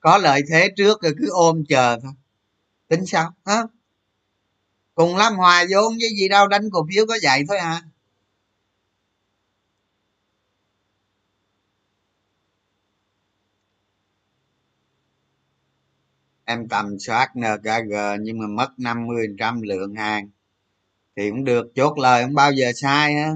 có 0.00 0.18
lợi 0.18 0.42
thế 0.48 0.68
trước 0.76 1.02
rồi 1.02 1.14
cứ 1.18 1.28
ôm 1.30 1.64
chờ 1.68 1.98
thôi. 2.02 2.12
Tính 2.88 3.06
sao? 3.06 3.32
Ha 3.46 3.62
cùng 4.98 5.16
lắm 5.16 5.36
hòa 5.36 5.64
vốn 5.70 5.98
với 6.00 6.08
gì 6.18 6.28
đâu, 6.28 6.48
đánh 6.48 6.70
cổ 6.72 6.86
phiếu 6.92 7.06
có 7.06 7.18
vậy 7.22 7.44
thôi 7.48 7.58
à. 7.58 7.82
Em 16.44 16.68
tầm 16.68 16.98
soát 16.98 17.36
nkg 17.36 17.94
nhưng 18.20 18.38
mà 18.38 18.46
mất 18.46 18.68
50% 18.76 19.62
lượng 19.62 19.94
hàng. 19.94 20.28
Thì 21.16 21.30
cũng 21.30 21.44
được, 21.44 21.66
chốt 21.74 21.98
lời 21.98 22.22
không 22.22 22.34
bao 22.34 22.52
giờ 22.52 22.72
sai 22.76 23.16
á. 23.16 23.32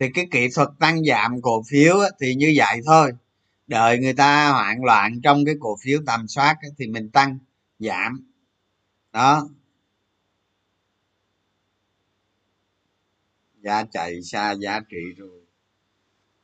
Thì 0.00 0.06
cái 0.14 0.26
kỹ 0.30 0.48
thuật 0.54 0.68
tăng 0.80 1.04
giảm 1.04 1.42
cổ 1.42 1.62
phiếu 1.70 1.96
thì 2.20 2.34
như 2.34 2.52
vậy 2.56 2.80
thôi 2.86 3.12
đợi 3.66 3.98
người 3.98 4.14
ta 4.14 4.50
hoạn 4.50 4.84
loạn 4.84 5.20
trong 5.22 5.44
cái 5.44 5.54
cổ 5.60 5.76
phiếu 5.84 6.00
tầm 6.06 6.28
soát 6.28 6.56
thì 6.78 6.86
mình 6.86 7.10
tăng 7.10 7.38
giảm. 7.78 8.30
Đó. 9.12 9.48
Giá 13.62 13.84
chạy 13.92 14.22
xa 14.22 14.54
giá 14.60 14.80
trị 14.90 14.98
rồi. 15.16 15.40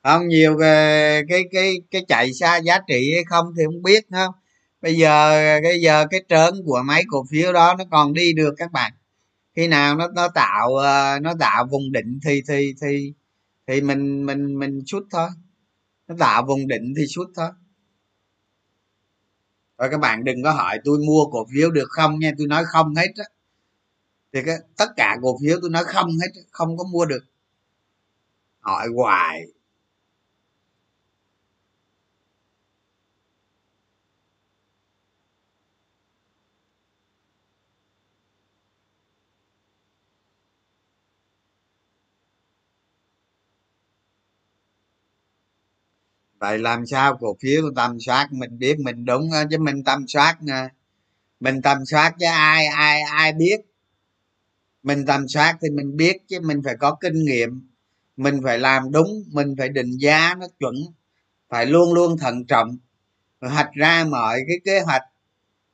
Không 0.02 0.28
nhiều 0.28 0.56
cái 0.60 1.22
cái 1.28 1.42
cái, 1.52 1.76
cái 1.90 2.04
chạy 2.08 2.32
xa 2.32 2.56
giá 2.56 2.78
trị 2.88 3.12
hay 3.14 3.24
không 3.24 3.54
thì 3.56 3.64
không 3.64 3.82
biết 3.82 4.04
không? 4.10 4.34
Bây 4.82 4.94
giờ 4.96 5.32
bây 5.62 5.80
giờ 5.80 6.06
cái 6.10 6.20
trớn 6.28 6.54
của 6.66 6.82
mấy 6.86 7.02
cổ 7.08 7.24
phiếu 7.30 7.52
đó 7.52 7.74
nó 7.78 7.84
còn 7.90 8.12
đi 8.12 8.32
được 8.32 8.54
các 8.56 8.72
bạn. 8.72 8.92
Khi 9.56 9.68
nào 9.68 9.96
nó 9.96 10.08
nó 10.08 10.28
tạo 10.28 10.76
ờ, 10.76 11.18
nó 11.22 11.34
tạo 11.40 11.66
vùng 11.70 11.92
đỉnh 11.92 12.20
thì 12.24 12.42
thì 12.48 12.74
thì 12.82 13.12
thì 13.66 13.80
mình 13.80 14.26
mình 14.26 14.58
mình 14.58 14.82
chút 14.86 15.06
thôi 15.10 15.28
nó 16.10 16.16
tạo 16.18 16.44
vùng 16.46 16.68
đỉnh 16.68 16.94
thì 16.96 17.06
suốt 17.06 17.30
thôi. 17.34 17.48
Rồi 19.78 19.88
các 19.90 19.98
bạn 20.00 20.24
đừng 20.24 20.42
có 20.42 20.52
hỏi 20.52 20.78
tôi 20.84 20.98
mua 20.98 21.24
cổ 21.30 21.46
phiếu 21.54 21.70
được 21.70 21.88
không 21.88 22.18
nha 22.18 22.32
tôi 22.38 22.46
nói 22.46 22.64
không 22.66 22.94
hết 22.94 23.08
á. 23.16 23.24
Thì 24.32 24.40
cái, 24.46 24.56
tất 24.76 24.86
cả 24.96 25.16
cổ 25.22 25.38
phiếu 25.42 25.58
tôi 25.60 25.70
nói 25.70 25.84
không 25.84 26.10
hết 26.10 26.42
không 26.50 26.76
có 26.76 26.84
mua 26.84 27.04
được. 27.04 27.24
Hỏi 28.60 28.88
hoài. 28.94 29.46
Vậy 46.40 46.58
làm 46.58 46.86
sao 46.86 47.16
cổ 47.20 47.36
phiếu 47.40 47.62
tầm 47.76 48.00
soát? 48.00 48.28
Mình 48.32 48.58
biết 48.58 48.78
mình 48.80 49.04
đúng 49.04 49.30
chứ 49.50 49.58
mình 49.58 49.84
tầm 49.84 50.08
soát 50.08 50.38
nè. 50.42 50.68
Mình 51.40 51.62
tầm 51.62 51.86
soát 51.86 52.14
chứ 52.20 52.26
ai 52.26 52.66
ai 52.66 53.02
ai 53.02 53.32
biết? 53.32 53.60
Mình 54.82 55.06
tầm 55.06 55.28
soát 55.28 55.58
thì 55.62 55.70
mình 55.70 55.96
biết 55.96 56.16
chứ 56.28 56.40
mình 56.40 56.62
phải 56.64 56.76
có 56.76 56.96
kinh 57.00 57.24
nghiệm. 57.24 57.68
Mình 58.16 58.40
phải 58.44 58.58
làm 58.58 58.92
đúng, 58.92 59.24
mình 59.32 59.54
phải 59.58 59.68
định 59.68 59.90
giá 59.98 60.34
nó 60.40 60.46
chuẩn, 60.60 60.74
phải 61.48 61.66
luôn 61.66 61.94
luôn 61.94 62.18
thận 62.18 62.46
trọng. 62.46 62.78
Hoạch 63.40 63.72
ra 63.72 64.04
mọi 64.10 64.40
cái 64.48 64.56
kế 64.64 64.80
hoạch, 64.80 65.02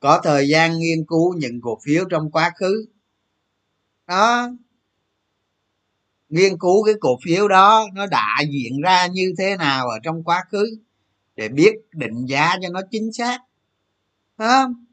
có 0.01 0.21
thời 0.25 0.49
gian 0.49 0.79
nghiên 0.79 1.05
cứu 1.09 1.35
những 1.39 1.61
cổ 1.61 1.79
phiếu 1.85 2.05
trong 2.11 2.31
quá 2.31 2.53
khứ. 2.57 2.87
Đó 4.07 4.51
nghiên 6.29 6.59
cứu 6.59 6.85
cái 6.85 6.95
cổ 7.01 7.18
phiếu 7.24 7.49
đó 7.49 7.87
nó 7.95 8.07
đã 8.07 8.27
diễn 8.51 8.81
ra 8.83 9.07
như 9.07 9.33
thế 9.39 9.57
nào 9.57 9.89
ở 9.89 9.99
trong 10.03 10.24
quá 10.24 10.45
khứ 10.51 10.77
để 11.37 11.49
biết 11.49 11.72
định 11.93 12.27
giá 12.27 12.57
cho 12.62 12.68
nó 12.72 12.81
chính 12.91 13.12
xác. 13.12 13.39
Không? 14.39 14.87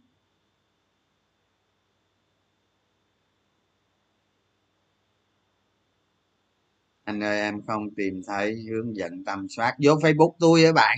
Anh 7.04 7.24
ơi, 7.24 7.40
em 7.40 7.62
không 7.68 7.96
tìm 7.96 8.22
thấy 8.28 8.56
hướng 8.70 8.96
dẫn 8.96 9.24
tầm 9.26 9.48
soát. 9.50 9.76
Vô 9.84 9.92
facebook 9.92 10.34
tôi 10.40 10.64
á 10.64 10.72
bạn. 10.72 10.98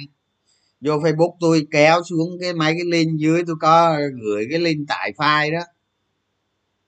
Vô 0.81 0.93
facebook 0.93 1.35
tôi 1.39 1.67
kéo 1.71 2.03
xuống 2.09 2.29
cái 2.41 2.53
mấy 2.53 2.73
cái 2.73 2.83
link 2.85 3.19
dưới 3.19 3.43
tôi 3.47 3.55
có 3.61 3.97
gửi 4.23 4.45
cái 4.49 4.59
link 4.59 4.87
tại 4.87 5.11
file 5.17 5.53
đó. 5.53 5.65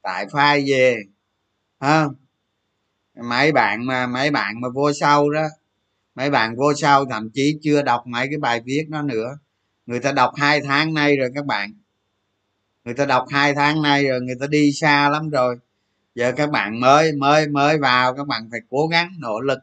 Tại 0.02 0.26
file 0.26 0.66
về. 0.70 0.98
Ha 1.80 2.08
mấy 3.24 3.52
bạn 3.52 3.86
mà, 3.86 4.08
mấy 4.08 4.32
bạn 4.32 4.62
mà 4.62 4.70
vô 4.70 4.94
sau 4.94 5.30
đó, 5.30 5.48
mấy 6.16 6.30
bạn 6.30 6.56
vô 6.56 6.74
sau 6.74 7.06
thậm 7.06 7.30
chí 7.34 7.60
chưa 7.62 7.82
đọc 7.82 8.08
mấy 8.08 8.28
cái 8.28 8.38
bài 8.40 8.62
viết 8.66 8.86
đó 8.90 9.02
nữa. 9.02 9.38
Người 9.86 10.00
ta 10.00 10.12
đọc 10.12 10.34
hai 10.36 10.62
tháng 10.62 10.94
nay 10.94 11.18
rồi 11.18 11.30
các 11.36 11.46
bạn. 11.46 11.74
Người 12.86 12.94
ta 12.94 13.06
đọc 13.06 13.26
hai 13.30 13.54
tháng 13.54 13.82
nay 13.82 14.08
rồi, 14.08 14.22
người 14.22 14.36
ta 14.40 14.48
đi 14.48 14.72
xa 14.72 15.10
lắm 15.10 15.30
rồi. 15.30 15.58
Giờ 16.16 16.32
các 16.32 16.50
bạn 16.50 16.80
mới 16.80 17.12
mới 17.12 17.48
mới 17.48 17.78
vào, 17.78 18.14
các 18.14 18.28
bạn 18.28 18.48
phải 18.52 18.60
cố 18.70 18.88
gắng, 18.88 19.12
nỗ 19.20 19.40
lực. 19.40 19.60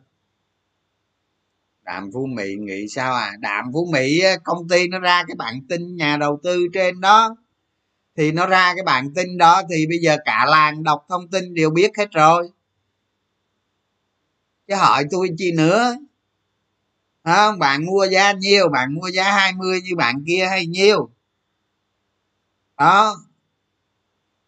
Đạm 1.83 2.11
phú 2.13 2.27
mỹ 2.27 2.55
nghĩ 2.55 2.89
sao 2.89 3.15
à? 3.15 3.33
Đạm 3.41 3.65
phú 3.73 3.89
mỹ 3.93 4.23
công 4.45 4.69
ty 4.69 4.89
nó 4.89 4.99
ra 4.99 5.25
cái 5.27 5.35
bản 5.39 5.61
tin 5.69 5.97
nhà 5.97 6.17
đầu 6.17 6.41
tư 6.43 6.67
trên 6.73 7.01
đó. 7.01 7.37
Thì 8.17 8.33
nó 8.33 8.47
ra 8.47 8.75
cái 8.75 8.85
bản 8.85 9.15
tin 9.15 9.39
đó 9.39 9.63
thì 9.71 9.87
bây 9.87 9.99
giờ 9.99 10.17
cả 10.25 10.45
làng 10.49 10.83
đọc 10.83 11.07
thông 11.09 11.29
tin 11.29 11.55
đều 11.55 11.71
biết 11.71 11.91
hết 11.99 12.13
rồi 12.13 12.51
chứ 14.69 14.75
hỏi 14.75 15.05
tôi 15.11 15.29
chi 15.39 15.53
nữa? 15.53 15.97
Không? 17.25 17.59
Bạn 17.59 17.87
mua 17.87 18.07
giá 18.13 18.33
nhiêu? 18.33 18.69
Bạn 18.69 18.95
mua 18.95 19.09
giá 19.09 19.33
20 19.33 19.81
như 19.83 19.97
bạn 19.97 20.25
kia 20.27 20.47
hay 20.51 20.67
nhiêu? 20.67 21.11
Đó. 22.79 23.17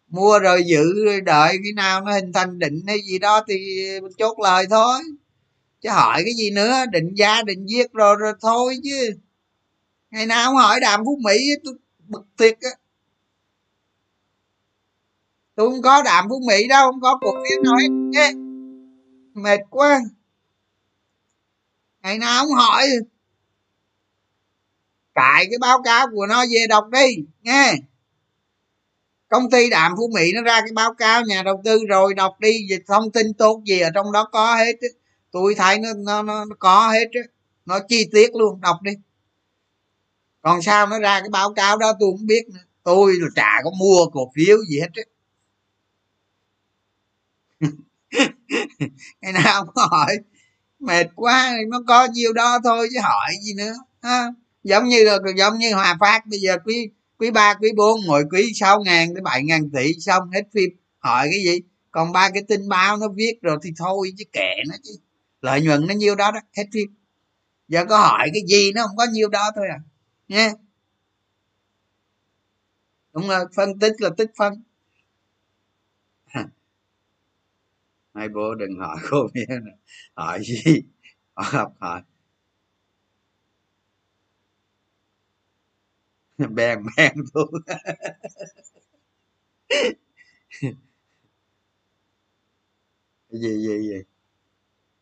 Mua 0.07 0.39
rồi 0.39 0.63
giữ, 0.65 1.05
rồi 1.05 1.21
đợi 1.21 1.57
cái 1.63 1.73
nào 1.75 2.01
nó 2.01 2.11
hình 2.11 2.33
thành 2.33 2.59
định 2.59 2.81
hay 2.87 3.01
gì 3.01 3.19
đó 3.19 3.43
thì 3.47 3.85
chốt 4.17 4.39
lời 4.39 4.65
thôi. 4.69 5.01
Chứ 5.81 5.89
hỏi 5.89 6.21
cái 6.25 6.33
gì 6.37 6.51
nữa? 6.51 6.85
Định 6.91 7.15
giá, 7.15 7.41
định 7.41 7.65
viết 7.69 7.93
rồi 7.93 8.15
rồi 8.19 8.33
thôi 8.41 8.77
chứ. 8.83 9.09
Ngày 10.11 10.25
nào 10.25 10.45
không 10.45 10.55
hỏi 10.55 10.79
đàm 10.79 11.05
phú 11.05 11.19
mỹ, 11.23 11.49
tôi 11.63 11.73
bực 12.07 12.25
thiệt 12.37 12.57
á. 12.61 12.69
Tôi 15.55 15.69
không 15.69 15.81
có 15.81 16.01
đàm 16.03 16.29
phú 16.29 16.41
mỹ 16.47 16.67
đâu, 16.67 16.91
không 16.91 17.01
có 17.01 17.17
cuộc 17.21 17.35
phiếu 17.49 17.63
nói. 17.63 17.87
Hết 18.15 18.33
mệt 19.37 19.59
quá. 19.69 19.99
Ngày 22.03 22.17
nào 22.17 22.43
không 22.43 22.53
hỏi? 22.53 22.87
Cài 25.15 25.45
cái 25.49 25.57
báo 25.61 25.81
cáo 25.83 26.07
của 26.11 26.25
nó 26.25 26.45
về 26.51 26.65
đọc 26.69 26.89
đi 26.91 27.15
nghe. 27.41 27.73
Công 29.27 29.49
ty 29.49 29.69
đạm 29.69 29.93
phú 29.97 30.09
mỹ 30.13 30.31
nó 30.35 30.41
ra 30.41 30.61
cái 30.61 30.71
báo 30.73 30.93
cáo 30.93 31.21
nhà 31.21 31.43
đầu 31.43 31.61
tư 31.63 31.79
rồi 31.87 32.13
đọc 32.13 32.39
đi 32.39 32.67
về 32.69 32.77
thông 32.87 33.11
tin 33.11 33.33
tốt 33.33 33.61
gì 33.65 33.79
ở 33.79 33.89
trong 33.95 34.11
đó 34.11 34.29
có 34.31 34.55
hết 34.55 34.75
tôi 35.31 35.55
thấy 35.55 35.79
nó 35.79 35.89
nó, 35.93 36.23
nó, 36.23 36.45
có 36.59 36.89
hết 36.91 37.05
nó 37.65 37.79
chi 37.89 38.09
tiết 38.11 38.35
luôn 38.35 38.61
đọc 38.61 38.77
đi. 38.81 38.91
Còn 40.41 40.61
sao 40.61 40.87
nó 40.87 40.99
ra 40.99 41.19
cái 41.19 41.29
báo 41.29 41.53
cáo 41.53 41.77
đó 41.77 41.93
tôi 41.99 42.11
không 42.17 42.27
biết 42.27 42.43
nữa. 42.53 42.59
Tôi 42.83 43.13
là 43.19 43.27
chả 43.35 43.61
có 43.63 43.71
mua 43.79 44.05
cổ 44.13 44.31
phiếu 44.35 44.57
gì 44.69 44.79
hết 44.79 44.87
chứ 44.93 45.01
ngày 49.21 49.33
nào 49.33 49.65
cũng 49.65 49.83
hỏi. 49.91 50.17
Mệt 50.79 51.07
quá, 51.15 51.53
nó 51.67 51.81
có 51.87 52.07
nhiêu 52.13 52.33
đó 52.33 52.59
thôi 52.63 52.87
chứ 52.93 52.99
hỏi 53.03 53.33
gì 53.43 53.53
nữa, 53.53 53.73
ha? 54.01 54.25
Giống 54.63 54.87
như 54.87 55.03
là 55.03 55.17
giống 55.37 55.57
như 55.57 55.73
hòa 55.73 55.97
phát, 55.99 56.25
bây 56.25 56.39
giờ 56.39 56.57
quý 56.65 56.89
quý 57.17 57.31
ba, 57.31 57.53
quý 57.61 57.69
bốn, 57.77 57.99
mỗi 58.07 58.23
quý 58.31 58.51
sáu 58.55 58.81
ngàn 58.83 59.13
tới 59.13 59.21
bảy 59.21 59.43
ngàn 59.43 59.69
tỷ 59.73 59.93
xong, 59.99 60.29
hết 60.31 60.43
phim. 60.53 60.69
Hỏi 60.99 61.27
cái 61.31 61.43
gì? 61.43 61.59
Còn 61.91 62.11
ba 62.11 62.29
cái 62.29 62.43
tin 62.47 62.69
báo 62.69 62.97
nó 62.97 63.07
viết 63.15 63.33
rồi 63.41 63.57
thì 63.63 63.69
thôi 63.77 64.11
chứ 64.17 64.23
kệ 64.31 64.55
nó 64.69 64.75
chứ. 64.83 64.91
Lợi 65.41 65.61
nhuận 65.61 65.87
nó 65.87 65.93
nhiêu 65.93 66.15
đó 66.15 66.31
đó, 66.31 66.39
hết 66.57 66.63
phim. 66.73 66.87
Giờ 67.67 67.85
có 67.89 67.97
hỏi 67.97 68.29
cái 68.33 68.41
gì 68.47 68.71
nó 68.75 68.87
không 68.87 68.97
có 68.97 69.05
nhiêu 69.11 69.29
đó 69.29 69.51
thôi 69.55 69.65
à 69.69 69.79
nha. 70.27 70.51
Đúng 73.13 73.27
rồi, 73.27 73.45
phân 73.55 73.79
tích 73.79 73.93
là 73.97 74.09
tích 74.17 74.31
phân. 74.37 74.53
Hai 78.17 78.29
bố 78.29 78.55
đừng 78.55 78.79
hỏi 78.79 78.97
cô 79.09 79.27
biết 79.33 79.45
hỏi 80.15 80.39
gì? 80.43 80.83
Học 81.35 81.73
hỏi. 81.79 82.01
Bèn 86.49 86.83
bèn 86.97 87.13
luôn 87.33 87.49
gì 93.29 93.57
gì 93.67 93.89
gì? 93.89 94.01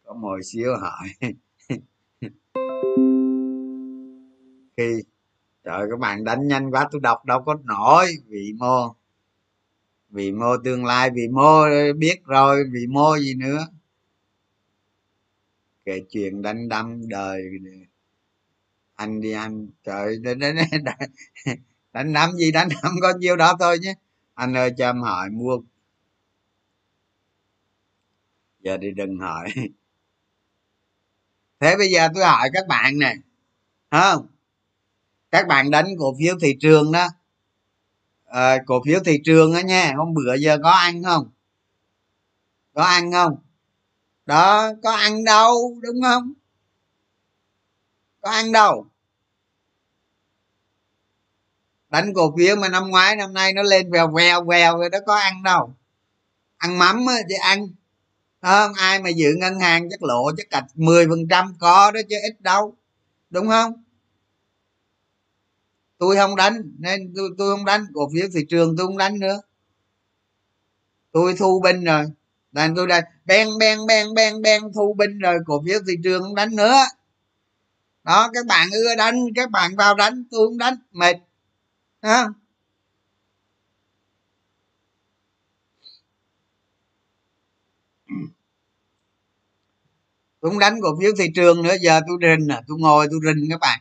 Có 0.04 0.14
mồi 0.14 0.44
xíu 0.44 0.72
hỏi. 0.78 1.08
Khi 4.78 5.04
trời 5.64 5.88
các 5.90 6.00
bạn 6.00 6.24
đánh 6.24 6.48
nhanh 6.48 6.72
quá, 6.72 6.88
tôi 6.92 7.02
đọc 7.02 7.26
đâu 7.26 7.44
có 7.46 7.56
nổi, 7.64 8.08
vị 8.28 8.54
mô 8.58 8.96
vì 10.16 10.32
mô 10.32 10.58
tương 10.64 10.86
lai 10.86 11.10
vì 11.14 11.28
mô 11.28 11.66
biết 11.98 12.24
rồi 12.24 12.64
vì 12.72 12.88
mô 12.88 13.18
gì 13.18 13.36
nữa. 13.36 13.68
Kể 15.86 16.02
chuyện 16.10 16.42
đánh 16.42 16.70
đâm 16.70 17.10
đời 17.10 17.44
anh 18.96 19.22
đi 19.22 19.32
anh 19.32 19.68
trời 19.84 20.18
đánh 20.18 20.40
đánh, 20.40 20.56
đánh 21.94 22.14
đâm 22.14 22.32
gì 22.32 22.52
đánh 22.52 22.70
đâm 22.84 22.94
có 23.02 23.14
nhiêu 23.20 23.36
đó 23.36 23.54
thôi 23.60 23.80
nhé. 23.80 23.94
Anh 24.34 24.54
ơi 24.54 24.72
cho 24.78 24.90
em 24.90 25.02
hỏi 25.02 25.30
mua. 25.30 25.58
Giờ 28.60 28.78
đi 28.78 28.92
đừng 28.92 29.20
hỏi. 29.20 29.54
Thế 31.60 31.78
bây 31.78 31.92
giờ 31.92 32.08
tôi 32.14 32.26
hỏi 32.26 32.50
các 32.54 32.68
bạn 32.68 33.00
nè 33.00 33.16
không 33.92 34.28
các 35.32 35.48
bạn 35.48 35.72
đánh 35.72 35.86
cổ 36.00 36.16
phiếu 36.20 36.36
thị 36.42 36.58
trường 36.60 36.92
đó 36.92 37.08
à, 38.26 38.58
cổ 38.66 38.82
phiếu 38.86 39.00
thị 39.06 39.20
trường 39.26 39.54
á 39.54 39.62
nha 39.62 39.94
hôm 39.98 40.14
bữa 40.14 40.34
giờ 40.36 40.58
có 40.64 40.70
ăn 40.70 41.04
không? 41.04 41.30
Có 42.74 42.84
ăn 42.84 43.12
không? 43.12 43.38
Đó 44.26 44.72
có 44.84 44.92
ăn 44.92 45.24
đâu 45.24 45.80
đúng 45.82 46.02
không? 46.04 46.34
Có 48.22 48.30
ăn 48.30 48.52
đâu? 48.52 48.88
Đánh 51.90 52.14
cổ 52.14 52.34
phiếu 52.38 52.56
mà 52.56 52.70
năm 52.70 52.90
ngoái 52.90 53.16
năm 53.16 53.34
nay 53.34 53.54
nó 53.54 53.62
lên 53.62 53.92
vèo 53.92 54.08
vèo 54.08 54.44
vèo 54.44 54.78
rồi 54.78 54.90
đó 54.90 55.00
có 55.06 55.16
ăn 55.16 55.44
đâu? 55.44 55.76
Ăn 56.58 56.80
mắm 56.80 57.06
á 57.08 57.16
chứ 57.30 57.36
ăn. 57.42 57.68
Không 58.42 58.74
ai 58.74 59.00
mà 59.00 59.10
giữ 59.10 59.36
ngân 59.38 59.60
hàng 59.60 59.90
chắc 59.90 60.04
lộ 60.04 60.32
chắc 60.38 60.50
cạch 60.50 60.66
10 60.74 61.08
phần 61.08 61.28
trăm 61.30 61.56
có 61.60 61.92
đó 61.92 62.00
chứ 62.10 62.16
ít 62.24 62.42
đâu. 62.42 62.76
Đúng 63.30 63.48
không? 63.48 63.85
Tôi 65.98 66.16
không 66.16 66.36
đánh 66.36 66.62
nên 66.78 67.14
tôi, 67.16 67.30
tôi 67.38 67.56
không 67.56 67.66
đánh. 67.66 67.86
Cổ 67.94 68.10
phiếu 68.14 68.28
thị 68.34 68.46
trường 68.50 68.76
tôi 68.78 68.88
không 68.88 68.98
đánh 68.98 69.20
nữa. 69.20 69.42
Tôi 71.12 71.36
thu 71.40 71.62
binh 71.64 71.84
rồi. 71.84 72.06
Nên 72.52 72.76
tôi 72.76 72.88
đây 72.88 73.02
ben 73.26 73.48
ben 73.60 73.80
ben 73.88 74.14
ben 74.16 74.42
ben 74.42 74.62
thu 74.76 74.94
binh 74.94 75.20
rồi. 75.20 75.38
Cổ 75.46 75.64
phiếu 75.66 75.80
thị 75.88 75.94
trường 76.04 76.24
không 76.24 76.36
đánh 76.36 76.56
nữa. 76.56 76.76
Đó 78.04 78.30
các 78.34 78.46
bạn 78.46 78.70
ưa 78.72 78.96
đánh 78.96 79.16
các 79.36 79.52
bạn 79.52 79.76
vào 79.76 79.96
đánh. 79.96 80.24
Tôi 80.32 80.48
không 80.48 80.58
đánh. 80.58 80.76
Mệt. 80.92 81.16
Ha 82.02 82.28
tôi 90.42 90.52
không 90.52 90.60
đánh. 90.60 90.80
Cổ 90.82 90.90
phiếu 91.00 91.12
thị 91.18 91.26
trường 91.36 91.64
nữa. 91.64 91.76
Giờ 91.82 92.02
tôi 92.08 92.18
rình 92.22 92.48
à. 92.52 92.62
Tôi 92.68 92.78
ngồi 92.80 93.08
tôi 93.12 93.20
rình 93.26 93.50
các 93.50 93.60
bạn 93.60 93.80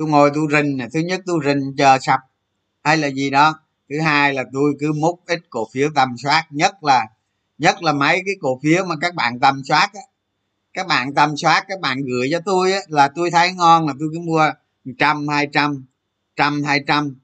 tôi 0.00 0.08
ngồi 0.08 0.30
tôi 0.34 0.46
rình 0.50 0.76
nè. 0.76 0.88
Thứ 0.92 1.00
nhất 1.00 1.20
tôi 1.26 1.40
rình 1.44 1.74
chờ 1.78 1.98
sập. 2.00 2.20
Hay 2.82 2.96
là 2.96 3.08
gì 3.08 3.30
đó. 3.30 3.60
Thứ 3.90 4.00
hai 4.00 4.34
là 4.34 4.44
tôi 4.52 4.72
cứ 4.80 4.92
múc 4.92 5.20
ít 5.26 5.40
cổ 5.50 5.68
phiếu 5.72 5.88
tầm 5.94 6.08
soát. 6.22 6.46
Nhất 6.50 6.84
là 6.84 7.06
nhất 7.58 7.82
là 7.82 7.92
mấy 7.92 8.22
cái 8.26 8.34
cổ 8.40 8.60
phiếu 8.62 8.84
mà 8.84 8.94
các 9.00 9.14
bạn 9.14 9.40
tầm 9.40 9.62
soát 9.64 9.90
á. 9.94 10.00
Các 10.72 10.86
bạn 10.86 11.14
tầm 11.14 11.36
soát 11.36 11.64
các 11.68 11.80
bạn 11.80 11.98
gửi 12.02 12.28
cho 12.32 12.40
tôi 12.44 12.72
á, 12.72 12.78
là 12.88 13.08
tôi 13.14 13.30
thấy 13.30 13.52
ngon 13.52 13.86
là 13.86 13.94
tôi 14.00 14.08
cứ 14.12 14.20
mua 14.20 14.50
trăm 14.98 15.28
hai 15.28 15.46
trăm 15.52 15.84
trăm 16.36 16.62
hai 16.62 16.80
trăm 16.86 17.16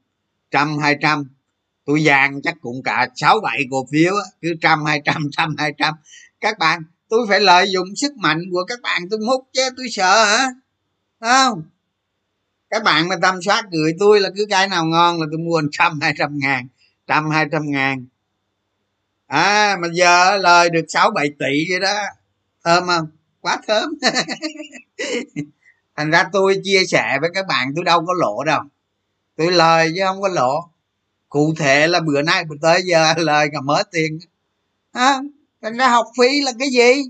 trăm 0.51 0.79
hai 0.79 0.97
trăm. 1.03 1.31
Tôi 1.85 2.03
vàng 2.05 2.43
chắc 2.43 2.55
cũng 2.61 2.83
cả 2.83 3.09
sáu 3.15 3.41
bảy 3.41 3.61
cổ 3.71 3.87
phiếu 3.93 4.15
á, 4.17 4.25
cứ 4.43 4.55
trăm 4.61 4.85
hai 4.85 5.03
trăm 5.05 5.29
trăm 5.37 5.55
hai 5.59 5.73
trăm. 5.79 5.95
Các 6.41 6.59
bạn 6.59 6.83
tôi 7.09 7.27
phải 7.29 7.41
lợi 7.41 7.71
dụng 7.71 7.97
sức 7.97 8.17
mạnh 8.17 8.41
của 8.53 8.65
các 8.69 8.81
bạn 8.83 9.03
tôi 9.11 9.21
múc 9.27 9.49
chứ 9.53 9.63
tôi 9.77 9.87
sợ 9.91 10.25
hả? 10.25 10.49
Không? 11.21 11.63
Các 12.71 12.83
bạn 12.83 13.09
mà 13.09 13.17
tâm 13.23 13.43
soát 13.43 13.65
gửi 13.71 13.93
tôi 13.99 14.21
là 14.21 14.31
cứ 14.37 14.47
cái 14.51 14.69
nào 14.69 14.85
ngon 14.85 15.21
là 15.21 15.27
tôi 15.31 15.39
mua 15.39 15.63
trăm 15.73 16.01
hai 16.01 16.13
trăm 16.19 16.39
ngàn 16.39 16.69
trăm 17.07 17.31
hai 17.31 17.47
trăm 17.53 17.71
ngàn. 17.71 18.07
À 19.27 19.77
mà 19.81 19.89
giờ 19.93 20.37
lời 20.37 20.71
được 20.71 20.85
sáu 20.89 21.11
bảy 21.11 21.29
tỷ 21.39 21.71
vậy 21.71 21.81
đó. 21.81 21.99
Thơm 22.65 22.87
không? 22.87 23.07
Quá 23.41 23.59
thơm. 23.67 23.91
Thành 25.97 26.11
ra 26.11 26.25
tôi 26.33 26.61
chia 26.65 26.85
sẻ 26.89 27.19
với 27.21 27.31
các 27.35 27.47
bạn 27.47 27.73
tôi 27.77 27.85
đâu 27.85 28.07
có 28.07 28.15
lỗ 28.21 28.45
đâu. 28.45 28.61
Tôi 29.37 29.53
lời 29.53 29.93
chứ 29.97 30.03
không 30.07 30.23
có 30.23 30.29
lỗ 30.29 30.69
cụ 31.29 31.55
thể 31.59 31.87
là 31.87 32.01
bữa 32.01 32.23
nay 32.23 32.45
tới 32.63 32.83
giờ 32.85 33.15
lời 33.17 33.49
cả 33.53 33.61
mớ 33.61 33.83
tiền. 33.93 34.19
À, 34.93 35.19
thành 35.63 35.77
ra 35.77 35.89
học 35.89 36.07
phí 36.19 36.41
là 36.41 36.53
cái 36.59 36.69
gì? 36.69 37.03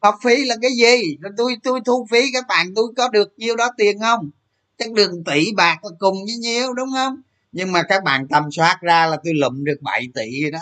Học 0.00 0.14
phí 0.24 0.44
là 0.44 0.56
cái 0.62 0.70
gì? 0.70 1.16
Tôi 1.36 1.56
tôi 1.62 1.80
thu 1.84 2.06
phí 2.10 2.32
các 2.32 2.44
bạn 2.48 2.66
tôi 2.76 2.86
có 2.96 3.08
được 3.08 3.32
nhiêu 3.36 3.56
đó 3.56 3.68
tiền 3.76 3.98
không? 4.00 4.30
Chắc 4.78 4.92
đường 4.92 5.24
tỷ 5.24 5.52
bạc 5.52 5.84
là 5.84 5.90
cùng 5.98 6.16
với 6.26 6.36
nhiêu 6.36 6.72
đúng 6.72 6.88
không? 6.94 7.20
Nhưng 7.52 7.72
mà 7.72 7.82
các 7.82 8.04
bạn 8.04 8.28
tầm 8.28 8.50
soát 8.50 8.78
ra 8.80 9.06
là 9.06 9.16
tôi 9.24 9.34
lụm 9.34 9.64
được 9.64 9.82
7 9.82 10.08
tỷ 10.14 10.42
rồi 10.42 10.50
đó. 10.50 10.58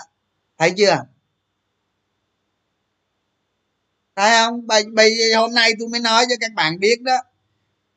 Thấy 0.59 0.71
chưa? 0.77 1.05
Thấy 4.17 4.31
không? 4.31 4.67
Bây, 4.67 4.85
bây 4.93 5.15
hôm 5.37 5.55
nay 5.55 5.73
tôi 5.79 5.89
mới 5.89 6.01
nói 6.01 6.27
cho 6.29 6.35
các 6.41 6.53
bạn 6.55 6.79
biết 6.81 7.03
đó. 7.03 7.17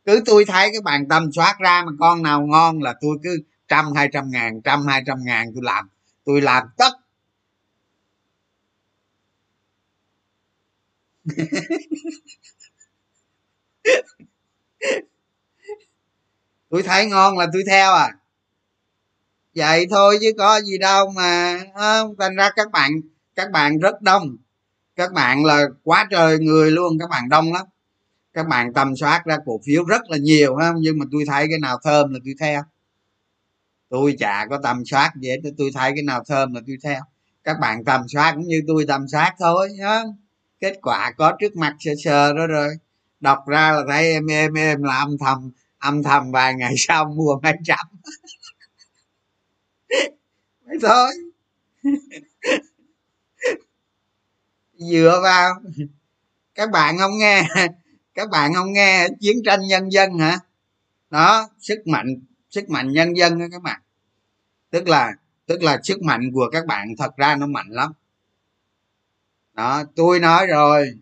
Cứ 0.05 0.21
tôi 0.25 0.45
thấy 0.45 0.69
các 0.73 0.83
bạn 0.83 1.07
tầm 1.07 1.31
soát 1.31 1.55
ra 1.59 1.83
mà 1.85 1.91
con 1.99 2.23
nào 2.23 2.41
ngon 2.41 2.81
là 2.81 2.93
tôi 3.01 3.17
cứ 3.23 3.37
trăm 3.67 3.93
hai 3.95 4.09
trăm 4.13 4.31
ngàn 4.31 4.61
trăm 4.61 4.85
hai 4.87 5.03
trăm 5.05 5.17
ngàn 5.23 5.51
tôi 5.53 5.63
làm. 5.63 5.89
Tôi 6.25 6.41
làm 6.41 6.63
tất 6.77 6.93
tôi 16.69 16.83
thấy 16.83 17.05
ngon 17.05 17.37
là 17.37 17.47
tôi 17.53 17.63
theo 17.67 17.93
à. 17.93 18.11
Vậy 19.55 19.87
thôi 19.89 20.17
chứ 20.21 20.31
có 20.37 20.61
gì 20.61 20.77
đâu 20.77 21.11
mà 21.15 21.59
không 21.79 22.15
thành 22.19 22.35
ra 22.35 22.49
các 22.55 22.71
bạn 22.71 22.91
các 23.35 23.51
bạn 23.51 23.79
rất 23.79 24.01
đông. 24.01 24.37
Các 24.95 25.13
bạn 25.13 25.45
là 25.45 25.65
quá 25.83 26.07
trời 26.11 26.39
người 26.39 26.71
luôn, 26.71 26.99
các 26.99 27.09
bạn 27.09 27.29
đông 27.29 27.53
lắm. 27.53 27.65
Các 28.33 28.47
bạn 28.47 28.73
tầm 28.73 28.95
soát 28.95 29.25
ra 29.25 29.37
cổ 29.45 29.59
phiếu 29.65 29.83
rất 29.83 30.01
là 30.09 30.17
nhiều 30.17 30.55
ha 30.55 30.73
nhưng 30.77 30.99
mà 30.99 31.05
tôi 31.11 31.23
thấy 31.27 31.47
cái 31.49 31.59
nào 31.59 31.79
thơm 31.83 32.13
là 32.13 32.19
tôi 32.25 32.33
theo. 32.39 32.61
Tôi 33.89 34.15
chả 34.19 34.45
có 34.49 34.59
tầm 34.63 34.85
soát 34.85 35.11
gì 35.21 35.29
hết, 35.29 35.39
tôi 35.57 35.71
thấy 35.73 35.91
cái 35.95 36.03
nào 36.03 36.23
thơm 36.27 36.53
là 36.53 36.61
tôi 36.67 36.77
theo. 36.83 37.01
Các 37.43 37.59
bạn 37.59 37.83
tầm 37.85 38.01
soát 38.07 38.33
cũng 38.35 38.47
như 38.47 38.61
tôi 38.67 38.85
tầm 38.87 39.07
soát 39.07 39.35
thôi 39.39 39.69
không 39.81 40.15
kết 40.61 40.79
quả 40.81 41.13
có 41.17 41.33
trước 41.39 41.55
mặt 41.55 41.75
sờ 41.79 41.91
sờ 42.03 42.33
đó 42.33 42.47
rồi. 42.47 42.69
Đọc 43.19 43.39
ra 43.47 43.71
là 43.71 43.83
thấy 43.89 44.11
em 44.11 44.25
em 44.25 44.53
em 44.53 44.83
là 44.83 44.97
âm 44.97 45.17
thầm 45.17 45.51
âm 45.79 46.03
thầm 46.03 46.31
vài 46.31 46.53
ngày 46.53 46.73
sau 46.77 47.05
mua 47.05 47.39
mấy 47.43 47.53
trăm. 47.63 47.87
Vậy 50.65 50.77
thôi. 50.81 51.11
Dựa 54.73 55.19
vào. 55.23 55.53
Các 56.55 56.71
bạn 56.71 56.97
không 56.97 57.17
nghe. 57.17 57.47
Các 58.13 58.29
bạn 58.29 58.53
không 58.53 58.73
nghe 58.73 59.07
chiến 59.19 59.35
tranh 59.45 59.59
nhân 59.67 59.91
dân 59.91 60.19
hả? 60.19 60.39
Đó, 61.09 61.49
sức 61.59 61.87
mạnh 61.87 62.07
sức 62.49 62.69
mạnh 62.69 62.91
nhân 62.91 63.17
dân 63.17 63.39
đó 63.39 63.45
các 63.51 63.61
bạn. 63.61 63.81
Tức 64.69 64.87
là 64.87 65.13
tức 65.45 65.63
là 65.63 65.79
sức 65.83 66.01
mạnh 66.01 66.31
của 66.33 66.49
các 66.51 66.65
bạn 66.65 66.87
thật 66.97 67.17
ra 67.17 67.35
nó 67.35 67.47
mạnh 67.47 67.67
lắm 67.69 67.91
đó, 69.53 69.83
tôi 69.95 70.19
nói 70.19 70.47
rồi. 70.47 70.93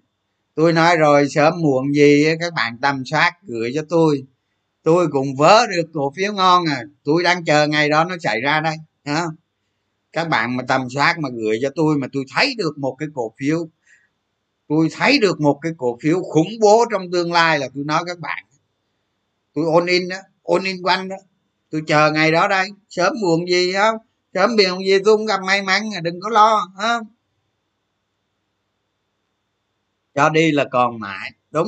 Tôi 0.55 0.73
nói 0.73 0.97
rồi, 0.97 1.29
sớm 1.29 1.53
muộn 1.61 1.95
gì 1.95 2.25
các 2.39 2.53
bạn 2.53 2.77
tầm 2.81 3.03
soát 3.05 3.31
gửi 3.43 3.71
cho 3.75 3.81
tôi. 3.89 4.23
Tôi 4.83 5.07
cũng 5.11 5.35
vớ 5.35 5.67
được 5.67 5.89
cổ 5.93 6.13
phiếu 6.15 6.33
ngon 6.33 6.65
à. 6.65 6.83
Tôi 7.03 7.23
đang 7.23 7.45
chờ 7.45 7.67
ngày 7.67 7.89
đó 7.89 8.03
nó 8.03 8.15
xảy 8.23 8.41
ra 8.41 8.61
đây, 8.61 8.75
hả? 9.05 9.25
Các 10.13 10.29
bạn 10.29 10.57
mà 10.57 10.63
tầm 10.67 10.89
soát 10.89 11.19
mà 11.19 11.29
gửi 11.33 11.59
cho 11.61 11.69
tôi 11.75 11.97
mà 11.97 12.07
tôi 12.13 12.23
thấy 12.35 12.55
được 12.57 12.77
một 12.77 12.95
cái 12.99 13.09
cổ 13.13 13.33
phiếu, 13.39 13.69
tôi 14.67 14.87
thấy 14.91 15.19
được 15.19 15.41
một 15.41 15.59
cái 15.61 15.71
cổ 15.77 15.97
phiếu 16.01 16.21
khủng 16.21 16.59
bố 16.61 16.85
trong 16.91 17.11
tương 17.11 17.33
lai 17.33 17.59
là 17.59 17.67
tôi 17.75 17.83
nói 17.83 18.03
các 18.07 18.19
bạn. 18.19 18.45
Tôi 19.53 19.65
ôn 19.65 19.85
in 19.85 20.09
đó 20.09 20.17
ôn 20.41 20.63
in 20.63 20.81
quanh 20.83 21.09
đó. 21.09 21.15
Tôi 21.71 21.81
chờ 21.87 22.11
ngày 22.11 22.31
đó 22.31 22.47
đây. 22.47 22.69
Sớm 22.89 23.13
muộn 23.21 23.49
gì 23.49 23.73
không 23.73 23.97
sớm 24.33 24.49
muộn 24.57 24.85
gì 24.85 24.97
tôi 25.05 25.17
cũng 25.17 25.25
gặp 25.25 25.39
may 25.47 25.61
mắn 25.61 25.89
à, 25.95 26.01
đừng 26.01 26.19
có 26.21 26.29
lo 26.29 26.67
không 26.77 27.07
cho 30.15 30.29
đi 30.29 30.51
là 30.51 30.65
còn 30.71 30.99
mãi. 30.99 31.31
Đúng. 31.51 31.67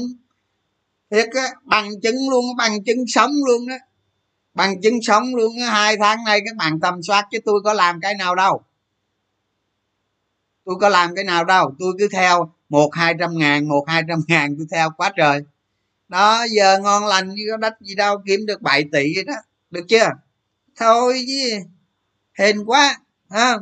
Thiệt 1.12 1.30
á, 1.36 1.48
bằng 1.64 1.90
chứng 2.04 2.30
luôn, 2.30 2.46
bằng 2.58 2.84
chứng 2.84 3.04
sống 3.08 3.32
luôn 3.48 3.68
đó 3.68 3.76
bằng 4.54 4.82
chứng 4.82 5.02
sống 5.02 5.36
luôn 5.36 5.60
á, 5.62 5.72
hai 5.72 5.98
tháng 5.98 6.24
nay 6.24 6.42
các 6.46 6.56
bạn 6.56 6.80
tầm 6.80 7.04
soát 7.04 7.28
chứ 7.32 7.38
tôi 7.46 7.62
có 7.64 7.74
làm 7.74 8.00
cái 8.02 8.16
nào 8.16 8.36
đâu. 8.36 8.62
Tôi 10.66 10.76
có 10.82 10.90
làm 10.90 11.16
cái 11.16 11.24
nào 11.24 11.46
đâu, 11.46 11.76
tôi 11.80 11.94
cứ 12.00 12.08
theo 12.12 12.54
một 12.70 12.90
hai 12.96 13.14
trăm 13.20 13.38
ngàn, 13.38 13.68
một 13.68 13.86
hai 13.88 14.04
trăm 14.08 14.20
ngàn 14.28 14.56
tôi 14.58 14.68
theo 14.72 14.90
quá 14.98 15.12
trời. 15.18 15.42
Đó, 16.08 16.46
giờ 16.52 16.80
ngon 16.80 17.06
lành 17.06 17.30
như 17.30 17.44
có 17.52 17.58
đất 17.58 17.74
gì 17.82 17.96
đâu, 17.96 18.18
kiếm 18.26 18.46
được 18.46 18.62
7 18.62 18.84
tỷ 18.84 19.16
vậy 19.16 19.24
đó. 19.24 19.34
Được 19.72 19.86
chưa? 19.90 20.10
Thôi 20.76 21.26
chứ, 21.28 21.60
hên 22.34 22.66
quá 22.66 23.00
ha 23.30 23.58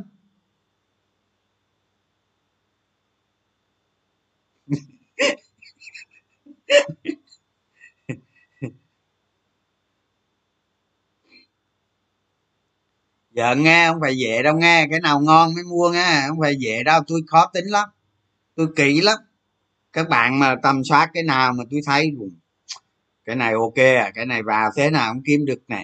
giận 13.31 13.63
nghe 13.63 13.87
không 13.89 13.97
phải 14.01 14.17
dễ 14.17 14.43
đâu, 14.43 14.57
nghe 14.57 14.87
cái 14.91 14.99
nào 14.99 15.19
ngon 15.19 15.53
mới 15.55 15.63
mua 15.63 15.89
nghe, 15.89 16.23
không 16.27 16.37
phải 16.41 16.55
dễ 16.59 16.83
đâu, 16.83 17.01
tôi 17.07 17.21
khó 17.27 17.45
tính 17.53 17.65
lắm, 17.65 17.89
tôi 18.55 18.67
kỹ 18.75 19.01
lắm. 19.01 19.17
Các 19.93 20.09
bạn 20.09 20.39
mà 20.39 20.55
tầm 20.63 20.83
soát 20.83 21.09
cái 21.13 21.23
nào 21.23 21.53
mà 21.53 21.63
tôi 21.71 21.79
thấy 21.85 22.11
cái 23.25 23.35
này 23.35 23.53
ok 23.53 23.75
à 23.77 24.11
cái 24.15 24.25
này 24.25 24.43
vào 24.43 24.69
thế 24.77 24.89
nào 24.89 25.13
cũng 25.13 25.23
kiếm 25.25 25.45
được 25.45 25.61
nè. 25.67 25.83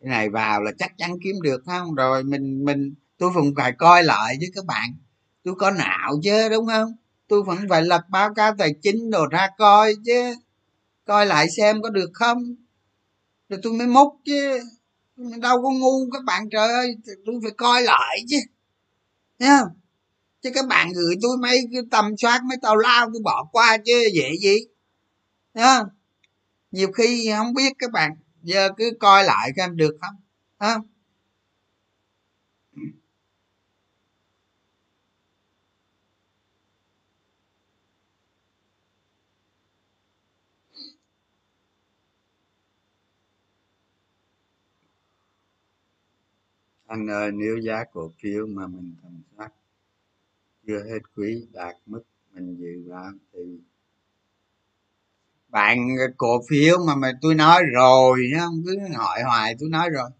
Cái 0.00 0.08
này 0.10 0.28
vào 0.30 0.62
là 0.62 0.72
chắc 0.78 0.92
chắn 0.98 1.16
kiếm 1.24 1.36
được 1.42 1.62
không? 1.66 1.94
Rồi 1.94 2.24
mình 2.24 2.64
mình, 2.64 2.94
tôi 3.18 3.30
cũng 3.34 3.54
phải 3.56 3.72
coi 3.72 4.02
lại 4.04 4.36
với 4.40 4.50
các 4.54 4.64
bạn, 4.66 4.94
tôi 5.44 5.54
có 5.58 5.70
não 5.70 6.20
chứ, 6.22 6.48
đúng 6.50 6.66
không? 6.66 6.92
Tôi 7.30 7.42
vẫn 7.42 7.58
phải 7.68 7.82
lập 7.82 8.00
báo 8.08 8.34
cáo 8.34 8.54
tài 8.58 8.74
chính 8.82 9.10
đồ 9.10 9.26
ra 9.30 9.48
coi 9.58 9.94
chứ. 10.04 10.34
Coi 11.04 11.26
lại 11.26 11.46
xem 11.56 11.82
có 11.82 11.90
được 11.90 12.10
không? 12.14 12.54
Rồi 13.48 13.60
tôi 13.62 13.72
mới 13.72 13.86
múc 13.86 14.08
chứ. 14.24 14.60
Đâu 15.16 15.62
có 15.62 15.70
ngu 15.70 16.10
các 16.12 16.24
bạn 16.24 16.50
trời 16.50 16.68
ơi 16.68 16.96
tôi 17.26 17.34
phải 17.42 17.50
coi 17.50 17.82
lại 17.82 18.18
chứ. 18.28 18.36
Thấy 19.38 19.48
không? 19.58 19.68
Chứ 20.42 20.50
các 20.54 20.66
bạn 20.66 20.92
gửi 20.92 21.14
tôi 21.22 21.36
mấy 21.42 21.68
cái 21.72 21.82
tầm 21.90 22.16
soát, 22.16 22.40
mấy 22.44 22.58
tàu 22.62 22.76
lao 22.76 23.06
tôi 23.12 23.22
bỏ 23.24 23.48
qua 23.52 23.76
chứ, 23.84 24.08
dễ 24.14 24.30
gì? 24.42 24.56
Thấy 25.54 25.64
không? 25.64 25.86
Nhiều 26.70 26.92
khi 26.92 27.30
không 27.36 27.54
biết 27.54 27.72
các 27.78 27.90
bạn, 27.90 28.16
giờ 28.42 28.68
cứ 28.76 28.90
coi 29.00 29.24
lại 29.24 29.50
xem 29.56 29.76
được 29.76 29.96
không? 30.00 30.14
Không? 30.58 30.82
Anh 46.90 47.10
ơi, 47.10 47.32
nếu 47.32 47.58
giá 47.58 47.84
cổ 47.92 48.10
phiếu 48.22 48.46
mà 48.46 48.66
mình 48.66 48.94
tầm 49.02 49.22
soát 49.36 49.52
chưa 50.66 50.84
hết 50.84 50.98
quý 51.16 51.46
đạt 51.52 51.74
mức 51.86 52.02
mình 52.34 52.56
dự 52.56 52.90
báo 52.90 53.10
thì 53.32 53.40
bạn, 55.48 55.78
cổ 56.16 56.42
phiếu 56.48 56.78
mà 56.86 56.94
mà 56.94 57.12
tôi 57.20 57.34
nói 57.34 57.62
rồi 57.74 58.30
không 58.38 58.62
cứ 58.66 58.78
hỏi 58.96 59.22
hoài 59.22 59.54
tôi 59.60 59.68
nói 59.68 59.90
rồi. 59.90 60.10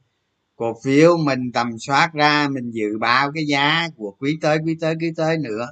Cổ 0.56 0.80
phiếu 0.84 1.16
mình 1.16 1.52
tầm 1.52 1.78
soát 1.78 2.10
ra, 2.14 2.48
mình 2.48 2.70
dự 2.70 2.98
báo 2.98 3.32
cái 3.34 3.46
giá 3.46 3.88
của 3.96 4.16
quý 4.18 4.38
tới 4.40 4.58
quý 4.64 4.76
tới 4.80 4.94
quý 5.00 5.12
tới 5.16 5.38
nữa. 5.38 5.68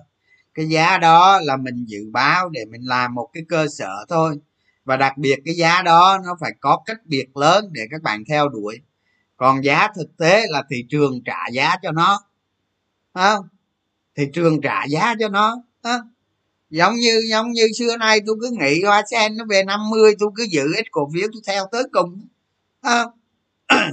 Cái 0.54 0.68
giá 0.68 0.98
đó 0.98 1.40
là 1.42 1.56
mình 1.56 1.84
dự 1.84 2.10
báo 2.12 2.48
để 2.48 2.64
mình 2.64 2.82
làm 2.82 3.14
một 3.14 3.30
cái 3.32 3.42
cơ 3.48 3.66
sở 3.68 4.04
thôi. 4.08 4.38
Và 4.84 4.96
đặc 4.96 5.18
biệt 5.18 5.38
cái 5.44 5.54
giá 5.54 5.82
đó 5.82 6.18
nó 6.24 6.36
phải 6.40 6.52
có 6.60 6.82
cách 6.86 7.06
biệt 7.06 7.36
lớn 7.36 7.68
để 7.72 7.82
các 7.90 8.02
bạn 8.02 8.24
theo 8.28 8.48
đuổi 8.48 8.80
còn 9.38 9.64
giá 9.64 9.88
thực 9.96 10.16
tế 10.16 10.46
là 10.50 10.62
thị 10.70 10.84
trường 10.88 11.20
trả 11.24 11.48
giá 11.52 11.76
cho 11.82 11.92
nó 11.92 12.20
không? 13.14 13.48
Thị 14.16 14.24
trường 14.34 14.60
trả 14.60 14.84
giá 14.84 15.14
cho 15.20 15.28
nó 15.28 15.62
không? 15.82 16.00
giống 16.70 16.94
như 16.94 17.20
giống 17.30 17.52
như 17.52 17.68
xưa 17.78 17.96
nay 17.96 18.20
tôi 18.26 18.36
cứ 18.40 18.50
nghĩ 18.60 18.82
hoa 18.82 19.02
sen 19.10 19.36
nó 19.36 19.44
về 19.48 19.64
50 19.64 20.14
tôi 20.18 20.30
cứ 20.36 20.46
giữ 20.50 20.74
ít 20.76 20.84
cổ 20.90 21.10
phiếu 21.14 21.28
tôi 21.32 21.42
theo 21.46 21.66
tới 21.72 21.82
cùng 21.92 22.26
không? 22.82 23.10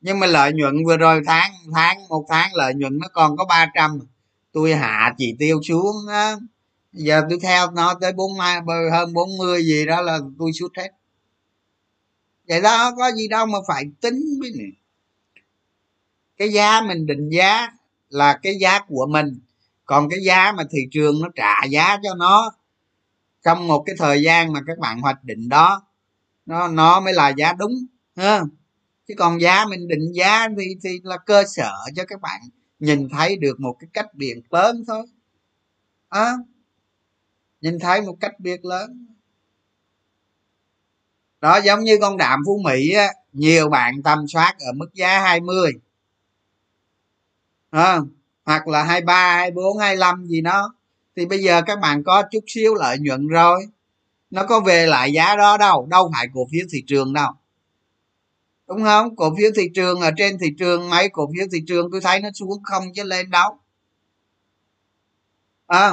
nhưng 0.00 0.20
mà 0.20 0.26
lợi 0.26 0.52
nhuận 0.52 0.84
vừa 0.86 0.96
rồi 0.96 1.22
tháng 1.26 1.52
tháng, 1.74 2.08
một 2.08 2.26
tháng 2.28 2.50
lợi 2.54 2.74
nhuận 2.74 2.98
nó 2.98 3.08
còn 3.12 3.36
có 3.36 3.44
300 3.44 3.98
tôi 4.52 4.74
hạ 4.74 5.14
chỉ 5.18 5.36
tiêu 5.38 5.60
xuống 5.62 5.96
á 6.08 6.36
giờ 6.92 7.22
tôi 7.30 7.38
theo 7.42 7.70
nó 7.70 7.94
tới 8.00 8.12
bốn 8.12 8.32
hơn 8.92 9.12
40 9.12 9.62
gì 9.64 9.86
đó 9.86 10.02
là 10.02 10.18
tôi 10.38 10.52
suốt 10.52 10.68
hết. 10.76 10.88
Vậy 12.48 12.60
đó, 12.60 12.92
có 12.96 13.12
gì 13.12 13.28
đâu 13.28 13.46
mà 13.46 13.58
phải 13.68 13.84
tính 14.00 14.22
với 14.40 14.52
này 14.58 14.81
cái 16.36 16.52
giá 16.52 16.80
mình 16.80 17.06
định 17.06 17.28
giá 17.28 17.68
là 18.08 18.38
cái 18.42 18.54
giá 18.60 18.80
của 18.88 19.06
mình. 19.06 19.40
Còn 19.84 20.08
cái 20.10 20.18
giá 20.22 20.52
mà 20.52 20.64
thị 20.70 20.78
trường 20.90 21.20
nó 21.22 21.28
trả 21.34 21.64
giá 21.64 21.96
cho 22.02 22.14
nó 22.14 22.52
trong 23.42 23.68
một 23.68 23.82
cái 23.86 23.96
thời 23.98 24.22
gian 24.22 24.52
mà 24.52 24.60
các 24.66 24.78
bạn 24.78 25.00
hoạch 25.00 25.24
định 25.24 25.48
đó 25.48 25.82
nó 26.46 26.68
nó 26.68 27.00
mới 27.00 27.12
là 27.12 27.28
giá 27.28 27.52
đúng 27.52 27.72
ha. 28.16 28.42
Chứ 29.08 29.14
còn 29.18 29.40
giá 29.40 29.64
mình 29.64 29.88
định 29.88 30.12
giá 30.12 30.48
thì 30.58 30.76
thì 30.82 31.00
là 31.02 31.16
cơ 31.16 31.44
sở 31.44 31.72
cho 31.96 32.04
các 32.08 32.20
bạn 32.20 32.40
nhìn 32.78 33.08
thấy 33.08 33.36
được 33.36 33.60
một 33.60 33.76
cái 33.80 33.88
cách 33.92 34.14
biệt 34.14 34.40
lớn 34.50 34.84
thôi. 34.86 35.06
À, 36.08 36.32
nhìn 37.60 37.78
thấy 37.78 38.02
một 38.02 38.16
cách 38.20 38.40
biệt 38.40 38.64
lớn. 38.64 39.06
Đó 41.40 41.60
giống 41.64 41.80
như 41.80 41.98
con 42.00 42.16
đạm 42.16 42.40
phú 42.46 42.60
mỹ 42.64 42.90
á 42.90 43.08
nhiều 43.32 43.68
bạn 43.68 44.02
tầm 44.02 44.28
soát 44.28 44.54
ở 44.58 44.72
mức 44.72 44.94
giá 44.94 45.20
20 45.20 45.72
à, 47.72 48.00
hoặc 48.44 48.68
là 48.68 48.82
23 48.84 49.34
24 49.36 49.78
25 49.78 50.26
gì 50.26 50.40
đó. 50.40 50.74
Thì 51.16 51.26
bây 51.26 51.42
giờ 51.42 51.62
các 51.66 51.80
bạn 51.80 52.04
có 52.04 52.22
chút 52.30 52.44
xíu 52.46 52.74
lợi 52.74 52.98
nhuận 53.00 53.28
rồi. 53.28 53.66
Nó 54.30 54.44
có 54.46 54.60
về 54.60 54.86
lại 54.86 55.12
giá 55.12 55.36
đó 55.36 55.56
đâu 55.56 55.86
đâu 55.90 56.10
phải 56.14 56.26
cổ 56.34 56.46
phiếu 56.52 56.66
thị 56.72 56.84
trường 56.86 57.12
đâu. 57.12 57.32
Đúng 58.68 58.82
không? 58.82 59.16
Cổ 59.16 59.34
phiếu 59.38 59.50
thị 59.56 59.68
trường 59.74 60.00
ở 60.00 60.10
trên 60.16 60.38
thị 60.38 60.46
trường 60.58 60.90
mấy 60.90 61.08
cổ 61.08 61.30
phiếu 61.36 61.46
thị 61.52 61.58
trường 61.66 61.90
tôi 61.92 62.00
thấy 62.00 62.20
nó 62.20 62.28
xuống 62.34 62.62
không 62.62 62.84
chứ 62.94 63.02
lên 63.02 63.30
đâu. 63.30 63.58
À, 65.66 65.92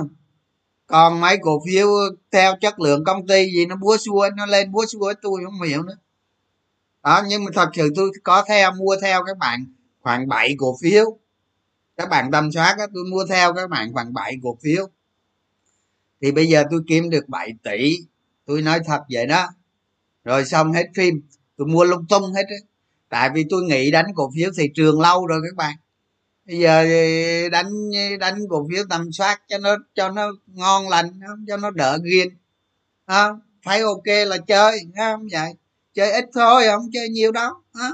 còn 0.87 1.21
mấy 1.21 1.37
cổ 1.41 1.61
phiếu 1.67 1.87
theo 2.31 2.55
chất 2.61 2.79
lượng 2.79 3.03
công 3.03 3.27
ty 3.27 3.45
gì 3.45 3.65
nó 3.65 3.75
búa 3.75 3.97
xua 3.97 4.29
nó 4.37 4.45
lên 4.45 4.71
búa 4.71 4.85
xua 4.85 5.13
tôi 5.21 5.41
không 5.45 5.61
hiểu 5.61 5.83
nữa. 5.83 5.97
Đó 7.03 7.23
nhưng 7.27 7.43
mà 7.43 7.51
thật 7.53 7.69
sự 7.73 7.89
tôi 7.95 8.11
có 8.23 8.43
theo 8.47 8.71
mua 8.71 8.95
theo 9.01 9.23
các 9.23 9.37
bạn 9.37 9.65
khoảng 10.01 10.27
7 10.27 10.55
cổ 10.57 10.77
phiếu 10.81 11.19
các 11.99 12.09
bạn 12.09 12.31
tâm 12.31 12.51
soát 12.51 12.75
đó 12.77 12.85
tôi 12.93 13.03
mua 13.03 13.25
theo 13.25 13.53
các 13.53 13.69
bạn 13.69 13.93
bằng 13.93 14.13
7 14.13 14.35
cổ 14.43 14.57
phiếu. 14.63 14.87
Thì 16.21 16.31
bây 16.31 16.47
giờ 16.47 16.63
tôi 16.71 16.81
kiếm 16.87 17.09
được 17.09 17.29
7 17.29 17.53
tỷ. 17.63 17.97
Tôi 18.45 18.61
nói 18.61 18.79
thật 18.85 19.01
vậy 19.09 19.25
đó. 19.25 19.47
Rồi 20.23 20.45
xong 20.45 20.73
hết 20.73 20.85
phim. 20.95 21.21
Tôi 21.57 21.67
mua 21.67 21.83
lung 21.83 22.05
tung 22.09 22.33
hết 22.33 22.43
á. 22.49 22.55
Tại 23.09 23.29
vì 23.33 23.45
tôi 23.49 23.63
nghĩ 23.63 23.91
đánh 23.91 24.05
cổ 24.15 24.31
phiếu 24.35 24.51
thị 24.57 24.71
trường 24.75 25.01
lâu 25.01 25.27
rồi 25.27 25.41
các 25.43 25.55
bạn. 25.55 25.75
Bây 26.45 26.59
giờ 26.59 26.83
đánh 27.49 27.71
đánh 28.19 28.39
cổ 28.49 28.67
phiếu 28.69 28.83
tầm 28.89 29.11
soát 29.11 29.41
cho 29.47 29.57
nó 29.57 29.77
cho 29.95 30.09
nó 30.09 30.31
ngon 30.47 30.89
lành 30.89 31.19
cho 31.47 31.57
nó 31.57 31.71
đỡ 31.71 31.99
ghiền. 32.03 32.27
À, 33.05 33.29
phải 33.63 33.81
ok 33.81 34.27
là 34.27 34.37
chơi 34.37 34.79
không? 34.97 35.27
Vậy. 35.31 35.53
Chơi 35.93 36.11
ít 36.11 36.25
thôi 36.33 36.63
không 36.67 36.89
chơi 36.93 37.09
nhiều 37.09 37.31
đâu 37.31 37.53
à. 37.73 37.89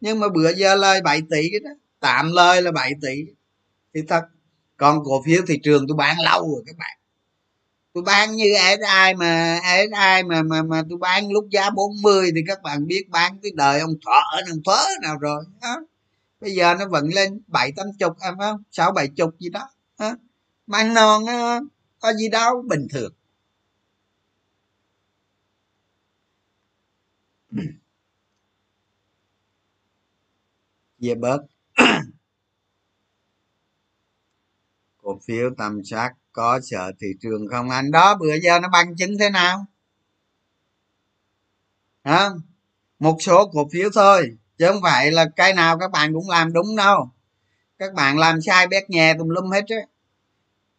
nhưng 0.00 0.20
mà 0.20 0.28
bữa 0.28 0.52
giờ 0.54 0.74
lời 0.74 1.00
7 1.02 1.22
tỷ 1.30 1.50
đó. 1.64 1.70
Tạm 2.00 2.32
lời 2.32 2.62
là 2.62 2.72
7 2.72 2.92
tỷ 3.02 3.24
thì 3.94 4.00
thật 4.08 4.22
còn 4.76 5.04
cổ 5.04 5.22
phiếu 5.26 5.42
thị 5.48 5.60
trường 5.62 5.86
tôi 5.88 5.96
bán 5.96 6.16
lâu 6.20 6.54
rồi 6.54 6.62
các 6.66 6.76
bạn 6.78 6.98
tôi 7.94 8.04
bán 8.04 8.36
như 8.36 8.54
ai 8.88 9.14
mà 9.14 9.60
ai 9.92 10.22
mà 10.22 10.42
mà 10.42 10.62
mà 10.62 10.82
tôi 10.90 10.98
bán 10.98 11.32
lúc 11.32 11.44
giá 11.50 11.70
40 11.70 12.30
thì 12.34 12.40
các 12.46 12.62
bạn 12.62 12.86
biết 12.86 13.06
bán 13.10 13.38
cái 13.42 13.52
đời 13.54 13.80
ông 13.80 13.94
thọ 14.06 14.22
ông 14.50 14.58
thớ 14.66 14.84
nào 15.02 15.18
rồi 15.18 15.44
đó. 15.62 15.76
bây 16.40 16.52
giờ 16.52 16.74
nó 16.74 16.88
vẫn 16.88 17.08
lên 17.14 17.40
bảy 17.46 17.72
tám 17.76 17.86
chục 17.98 18.16
em 18.20 18.34
không 18.38 18.62
sáu 18.70 18.92
bảy 18.92 19.08
chục 19.08 19.30
gì 19.38 19.48
đó 19.48 19.68
đó. 19.98 20.16
bán 20.66 20.94
non 20.94 21.26
đó, 21.26 21.60
có 22.00 22.12
gì 22.12 22.28
đâu 22.28 22.62
bình 22.68 22.86
thường 22.90 23.12
về 30.98 31.14
bớt 31.14 31.38
cổ 35.04 35.20
phiếu 35.26 35.50
tầm 35.58 35.84
soát 35.84 36.12
có 36.32 36.60
sợ 36.62 36.92
thị 37.00 37.06
trường 37.20 37.48
không? 37.50 37.70
Anh 37.70 37.90
đó 37.90 38.16
bữa 38.20 38.34
giờ 38.34 38.60
nó 38.60 38.68
bằng 38.68 38.96
chứng 38.96 39.18
thế 39.18 39.30
nào? 39.30 39.66
Hả? 42.04 42.30
Một 42.98 43.16
số 43.20 43.50
cổ 43.52 43.68
phiếu 43.72 43.90
thôi, 43.94 44.36
chứ 44.58 44.66
không 44.68 44.82
phải 44.82 45.12
là 45.12 45.26
cái 45.36 45.54
nào 45.54 45.78
các 45.78 45.90
bạn 45.90 46.14
cũng 46.14 46.30
làm 46.30 46.52
đúng 46.52 46.76
đâu. 46.76 47.10
Các 47.78 47.94
bạn 47.94 48.18
làm 48.18 48.40
sai 48.40 48.66
bét 48.66 48.90
nhè 48.90 49.14
tùm 49.18 49.28
lum 49.28 49.50
hết 49.50 49.64
á. 49.68 49.86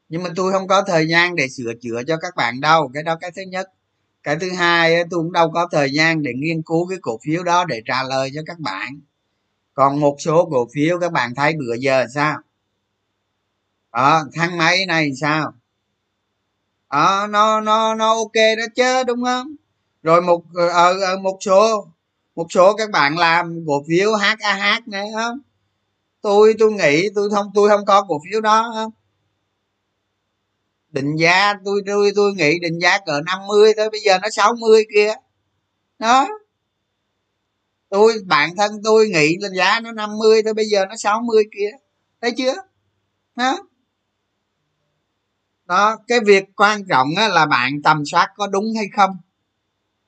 Nhưng 0.09 0.23
mà 0.23 0.30
tôi 0.36 0.51
không 0.51 0.67
có 0.67 0.82
thời 0.82 1.07
gian 1.07 1.36
để 1.36 1.47
sửa 1.49 1.73
chữa 1.82 2.01
cho 2.07 2.17
các 2.17 2.36
bạn 2.36 2.61
đâu. 2.61 2.91
Cái 2.93 3.03
đó 3.03 3.15
cái 3.21 3.32
thứ 3.36 3.41
nhất. 3.41 3.71
Cái 4.23 4.36
thứ 4.36 4.51
hai 4.51 5.03
tôi 5.09 5.19
cũng 5.19 5.32
đâu 5.32 5.51
có 5.51 5.67
thời 5.71 5.91
gian 5.93 6.23
để 6.23 6.32
nghiên 6.36 6.61
cứu 6.61 6.88
cái 6.88 6.97
cổ 7.01 7.19
phiếu 7.26 7.43
đó 7.43 7.65
để 7.65 7.82
trả 7.86 8.03
lời 8.03 8.32
cho 8.36 8.41
các 8.45 8.59
bạn. 8.59 8.99
Còn 9.73 9.99
một 9.99 10.15
số 10.19 10.49
cổ 10.51 10.67
phiếu 10.73 10.99
các 10.99 11.11
bạn 11.11 11.36
thấy 11.36 11.53
bữa 11.53 11.73
giờ 11.73 12.05
sao? 12.13 12.38
À, 13.96 14.24
thang 14.34 14.58
máy 14.58 14.86
này 14.86 15.12
sao? 15.22 15.54
À, 16.88 17.28
nó 17.28 17.62
nó 17.62 17.96
nó 17.96 18.16
ok 18.16 18.34
đó 18.34 18.66
chứ 18.76 19.04
đúng 19.08 19.24
không? 19.24 19.56
Rồi 20.04 20.22
một 20.22 20.43
ở, 20.74 21.00
ờ, 21.02 21.18
một 21.18 21.38
số 21.41 21.88
một 22.36 22.48
số 22.50 22.76
các 22.76 22.91
bạn 22.91 23.18
làm 23.18 23.64
cổ 23.68 23.84
phiếu 23.88 24.14
HAH 24.14 24.88
này 24.88 25.08
không? 25.16 25.39
Tôi 26.22 26.56
tôi 26.60 26.72
nghĩ 26.72 27.10
tôi 27.16 27.30
không 27.30 27.52
tôi 27.56 27.70
không 27.70 27.86
có 27.86 28.06
cổ 28.08 28.22
phiếu 28.32 28.41
đó 28.41 28.72
không? 28.76 28.91
Định 30.91 31.16
giá 31.16 31.54
tôi 31.66 31.82
tôi 31.86 32.12
tôi 32.16 32.34
nghĩ 32.34 32.60
định 32.60 32.80
giá 32.82 33.00
cỡ 33.06 33.22
50 33.26 33.74
thôi 33.78 33.89
bây 33.91 34.00
giờ 34.00 34.20
nó 34.22 34.30
60 34.32 34.86
kia. 34.96 35.14
Đó. 36.00 36.28
Tôi 37.89 38.14
bản 38.26 38.56
thân 38.58 38.72
tôi 38.84 39.08
nghĩ 39.10 39.38
là 39.39 39.50
giá 39.58 39.80
nó 39.80 39.91
50 39.91 40.43
thôi 40.43 40.54
bây 40.54 40.66
giờ 40.66 40.86
nó 40.86 40.96
60 40.96 41.43
kia. 41.58 41.72
Thấy 42.22 42.32
chưa? 42.38 42.54
Đó 43.36 43.58
đó 45.66 45.97
cái 46.07 46.20
việc 46.26 46.43
quan 46.55 46.82
trọng 46.89 47.07
là 47.18 47.45
bạn 47.45 47.82
tầm 47.84 48.03
soát 48.05 48.34
có 48.36 48.47
đúng 48.47 48.66
hay 48.76 48.86
không. 48.95 49.18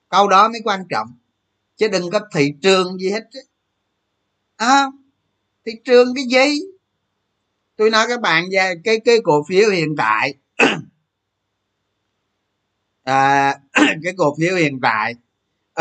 Câu 0.09 0.27
đó 0.27 0.49
mới 0.49 0.61
quan 0.63 0.83
trọng. 0.89 1.07
Chứ 1.77 1.87
đừng 1.87 2.11
có 2.11 2.19
thị 2.33 2.53
trường 2.61 2.97
gì 2.97 3.11
hết 3.11 3.23
à, 4.55 4.85
thị 5.65 5.71
trường 5.85 6.13
cái 6.15 6.25
gì? 6.25 6.59
Tôi 7.75 7.89
nói 7.89 8.05
các 8.09 8.21
bạn 8.21 8.45
về 8.51 8.73
cái 8.83 8.99
cái 9.05 9.17
cổ 9.23 9.43
phiếu 9.49 9.69
hiện 9.69 9.95
tại. 9.97 10.33
À, 13.03 13.59
cái 14.03 14.13
cổ 14.17 14.35
phiếu 14.39 14.55
hiện 14.55 14.79
tại. 14.81 15.15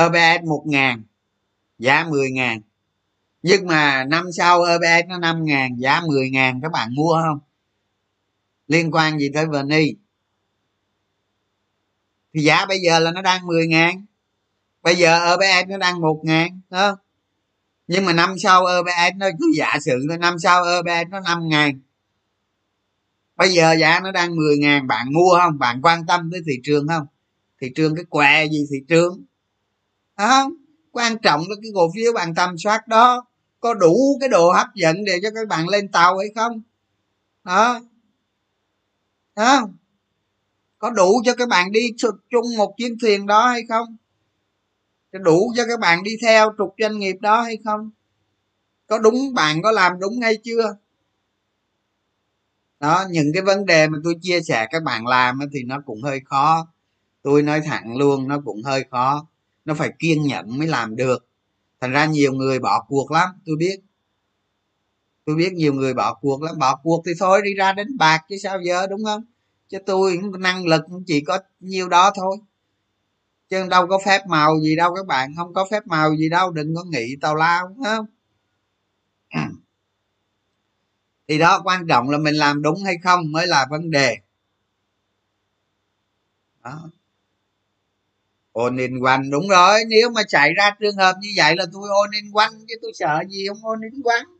OBS 0.01 0.45
một 0.45 0.63
ngàn 0.67 1.03
giá 1.79 2.05
10 2.11 2.31
ngàn. 2.31 2.61
Nhưng 3.43 3.67
mà 3.67 4.05
năm 4.05 4.25
sau 4.33 4.59
OBS 4.59 5.09
nó 5.09 5.19
5 5.19 5.45
ngàn 5.45 5.77
giá 5.79 6.01
10 6.09 6.31
ngàn 6.31 6.61
các 6.63 6.73
bạn 6.73 6.95
mua 6.95 7.21
không? 7.23 7.39
Liên 8.69 8.91
quan 8.91 9.19
gì 9.19 9.31
tới 9.35 9.47
vni 9.47 9.97
thì 12.35 12.43
giá 12.43 12.67
bây 12.67 12.79
giờ 12.79 12.99
là 12.99 13.13
nó 13.13 13.23
đang 13.23 13.47
10 13.47 13.67
ngàn. 13.67 14.05
Bây 14.83 14.97
giờ 14.97 15.35
OBS 15.35 15.69
nó 15.69 15.79
đang 15.79 16.01
một 16.01 16.21
ngàn 16.25 16.61
đó 16.71 16.97
nhưng 17.87 18.05
mà 18.05 18.13
năm 18.13 18.35
sau 18.39 18.65
OBS 18.79 19.17
nó 19.17 19.27
cứ 19.41 19.53
giả 19.57 19.79
sử 19.81 19.93
là 20.09 20.17
năm 20.17 20.39
sau 20.39 20.63
OBS 20.79 21.11
nó 21.11 21.21
5 21.21 21.49
ngàn. 21.49 21.81
Bây 23.37 23.51
giờ 23.51 23.77
giá 23.81 24.01
nó 24.01 24.13
đang 24.13 24.37
10 24.37 24.59
ngàn, 24.59 24.87
bạn 24.87 25.13
mua 25.13 25.39
không? 25.43 25.59
Bạn 25.59 25.83
quan 25.83 26.07
tâm 26.07 26.31
tới 26.33 26.41
thị 26.47 26.61
trường 26.65 26.89
không? 26.89 27.07
Thị 27.61 27.73
trường 27.75 27.97
cái 27.97 28.05
què 28.05 28.47
gì 28.49 28.67
thị 28.71 28.77
trường? 28.89 29.25
Không? 30.17 30.53
Quan 30.91 31.19
trọng 31.19 31.41
là 31.41 31.57
cái 31.63 31.71
cổ 31.75 31.93
phiếu 31.95 32.13
bạn 32.13 32.35
tầm 32.35 32.59
soát 32.59 32.89
đó 32.89 33.27
có 33.61 33.75
đủ 33.75 33.97
cái 34.21 34.29
độ 34.29 34.53
hấp 34.53 34.67
dẫn 34.75 35.05
để 35.05 35.19
cho 35.23 35.29
các 35.35 35.49
bạn 35.49 35.69
lên 35.69 35.89
tàu 35.89 36.19
hay 36.19 36.29
không? 36.35 36.63
Đó 37.45 37.81
không? 39.37 39.77
Có 40.79 40.91
đủ 40.91 41.23
cho 41.25 41.35
các 41.35 41.49
bạn 41.49 41.73
đi 41.73 41.81
chung 42.31 42.57
một 42.57 42.75
chuyến 42.79 42.99
thuyền 42.99 43.27
đó 43.27 43.47
hay 43.49 43.63
không? 43.69 43.97
Đủ 45.13 45.53
cho 45.57 45.65
các 45.69 45.81
bạn 45.81 46.03
đi 46.03 46.11
theo 46.23 46.53
trục 46.59 46.75
doanh 46.79 46.99
nghiệp 46.99 47.17
đó 47.21 47.43
hay 47.43 47.59
không? 47.65 47.91
Có 48.87 48.99
đúng 48.99 49.35
bạn 49.35 49.63
có 49.63 49.71
làm 49.71 49.93
đúng 50.01 50.21
hay 50.23 50.37
chưa? 50.45 50.77
Đó, 52.81 53.05
những 53.11 53.27
cái 53.35 53.43
vấn 53.43 53.67
đề 53.67 53.89
mà 53.89 53.99
tôi 54.05 54.15
chia 54.21 54.41
sẻ 54.41 54.67
các 54.71 54.83
bạn 54.83 55.07
làm 55.07 55.39
thì 55.53 55.63
nó 55.63 55.81
cũng 55.87 56.03
hơi 56.03 56.21
khó. 56.25 56.69
Tôi 57.23 57.43
nói 57.43 57.61
thẳng 57.61 57.97
luôn, 57.97 58.29
nó 58.29 58.41
cũng 58.45 58.63
hơi 58.63 58.85
khó. 58.91 59.27
Nó 59.65 59.75
phải 59.75 59.93
kiên 59.99 60.23
nhẫn 60.23 60.59
mới 60.59 60.69
làm 60.69 60.97
được. 60.97 61.27
Thành 61.81 61.93
ra 61.93 62.07
nhiều 62.07 62.33
người 62.33 62.59
bỏ 62.59 62.85
cuộc 62.89 63.11
lắm, 63.11 63.29
tôi 63.47 63.57
biết 63.57 63.81
tôi 65.27 65.37
biết 65.37 65.53
nhiều 65.53 65.73
người 65.73 65.95
bỏ 65.95 66.15
cuộc 66.15 66.43
lắm. 66.43 66.59
Bỏ 66.59 66.81
cuộc 66.83 67.03
thì 67.07 67.13
thôi, 67.19 67.41
đi 67.45 67.55
ra 67.55 67.73
đánh 67.73 67.97
bạc 67.99 68.25
chứ 68.29 68.37
sao 68.43 68.61
giờ, 68.63 68.87
đúng 68.87 69.05
không? 69.05 69.25
Chứ 69.69 69.79
tôi 69.87 70.19
năng 70.39 70.67
lực, 70.67 70.83
chỉ 71.07 71.21
có 71.21 71.39
nhiêu 71.61 71.89
đó 71.89 72.13
thôi. 72.17 72.37
Chứ 73.51 73.67
đâu 73.71 73.87
có 73.87 73.99
phép 74.07 74.27
màu 74.27 74.61
gì 74.63 74.77
đâu 74.77 74.95
các 74.95 75.07
bạn, 75.07 75.35
không 75.37 75.55
có 75.55 75.67
phép 75.71 75.87
màu 75.87 76.17
gì 76.17 76.29
đâu, 76.29 76.51
đừng 76.51 76.75
có 76.75 76.85
nghĩ 76.85 77.17
tào 77.21 77.35
lao 77.35 77.77
không? 77.85 78.07
Thì 81.29 81.39
đó, 81.39 81.61
quan 81.65 81.87
trọng 81.87 82.11
là 82.11 82.19
mình 82.19 82.35
làm 82.35 82.63
đúng 82.63 82.85
hay 82.85 82.95
không 83.03 83.33
mới 83.33 83.47
là 83.47 83.67
vấn 83.71 83.91
đề. 83.91 84.17
Đó. 86.65 86.91
Ôn 88.53 88.77
in 88.77 88.99
quanh, 88.99 89.31
đúng 89.31 89.49
rồi, 89.49 89.81
nếu 89.89 90.11
mà 90.11 90.23
xảy 90.29 90.55
ra 90.55 90.71
trường 90.81 90.97
hợp 90.97 91.15
như 91.21 91.29
vậy 91.37 91.57
là 91.57 91.65
tôi 91.73 91.89
ôn 91.89 92.11
in 92.11 92.33
quanh 92.33 92.53
chứ 92.69 92.75
tôi 92.83 92.93
sợ 92.95 93.23
gì 93.29 93.47
không 93.49 93.59
ôn 93.63 93.81
in 93.81 94.03
quanh? 94.03 94.36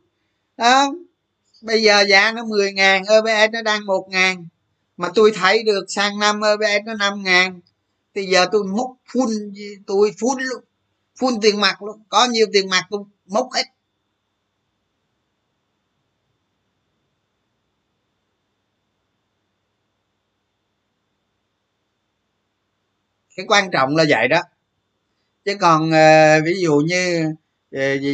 Đó 0.57 0.93
bây 1.61 1.83
giờ 1.83 2.05
giá 2.09 2.31
nó 2.31 2.45
10 2.45 2.73
ngàn 2.73 3.03
EPS 3.03 3.53
nó 3.53 3.61
đang 3.61 3.85
một 3.85 4.07
ngàn. 4.09 4.47
Mà 4.97 5.09
tôi 5.15 5.31
thấy 5.35 5.63
được 5.63 5.85
sang 5.87 6.19
năm 6.19 6.41
EPS 6.41 6.85
nó 6.85 6.93
năm 6.93 7.23
ngàn. 7.23 7.61
Thì 8.15 8.25
giờ 8.25 8.45
tôi 8.51 8.63
múc 8.63 8.97
full 9.11 9.53
tôi 9.87 10.11
full 10.17 10.39
luôn. 10.39 10.63
Full 11.19 11.39
tiền 11.41 11.61
mặt 11.61 11.83
luôn. 11.83 12.03
Có 12.09 12.25
nhiều 12.25 12.47
tiền 12.53 12.69
mặt 12.69 12.83
tôi 12.89 13.03
múc 13.25 13.53
hết. 13.53 13.63
Cái 23.35 23.45
quan 23.49 23.71
trọng 23.71 23.95
là 23.95 24.05
vậy 24.09 24.27
đó. 24.27 24.41
Chứ 25.45 25.55
còn 25.59 25.89
uh, 25.89 26.45
ví 26.45 26.61
dụ 26.61 26.75
như 26.77 27.33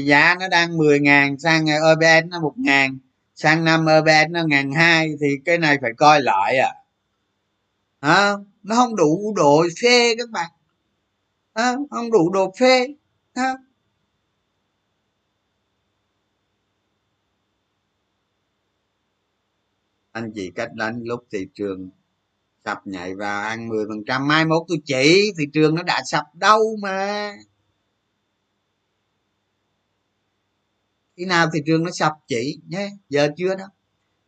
giá 0.05 0.36
nó 0.39 0.47
đang 0.47 0.78
10 0.78 0.99
ngàn 0.99 1.39
sang 1.39 1.66
EBN 1.66 2.30
nó 2.30 2.39
một 2.41 2.53
ngàn 2.57 2.97
sang 3.36 3.64
năm 3.64 3.86
EBN 3.86 4.32
nó 4.32 4.43
ngàn 4.43 4.72
hai 4.72 5.09
thì 5.22 5.28
cái 5.45 5.57
này 5.57 5.78
phải 5.82 5.91
coi 5.97 6.22
lại 6.22 6.57
à 6.57 6.74
à, 8.03 8.32
nó 8.64 8.76
không 8.76 8.95
đủ 8.95 9.34
độ 9.36 9.64
phê 9.82 10.16
các 10.18 10.30
bạn. 10.30 10.51
À, 11.53 11.76
không 11.91 12.11
đủ 12.11 12.30
độ 12.34 12.53
phê. 12.59 12.88
À. 13.34 13.57
anh 20.11 20.32
chị 20.36 20.51
cách 20.55 20.74
đánh 20.74 20.99
lúc 21.03 21.26
thị 21.32 21.47
trường 21.53 21.89
sập 22.66 22.88
nhảy 22.88 23.16
vào 23.16 23.41
ăn 23.41 23.70
10 23.70 23.86
phần 23.89 24.03
trăm 24.07 24.28
mai 24.28 24.45
mốt 24.45 24.64
tôi 24.68 24.78
chỉ 24.86 25.32
thị 25.38 25.45
trường 25.53 25.76
nó 25.76 25.84
đã 25.84 26.01
sập 26.05 26.26
đâu 26.36 26.78
mà. 26.82 27.32
Khi 31.16 31.26
nào 31.26 31.49
thị 31.53 31.59
trường 31.66 31.84
nó 31.84 31.91
sập 31.93 32.14
chị 32.28 32.59
nhé. 32.68 32.89
Giờ 33.09 33.30
chưa 33.38 33.55
đó. 33.55 33.66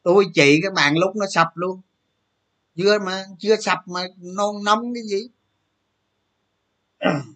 Tôi 0.03 0.25
chị 0.33 0.59
các 0.63 0.73
bạn 0.73 0.97
lúc 0.97 1.15
nó 1.15 1.25
sập 1.33 1.47
luôn. 1.53 1.81
Chưa 2.75 2.99
mà, 2.99 3.25
chưa 3.39 3.55
sập 3.61 3.77
mà 3.88 4.01
nôn 4.17 4.63
nóng 4.65 4.93
cái 4.93 5.03
gì. 5.03 5.27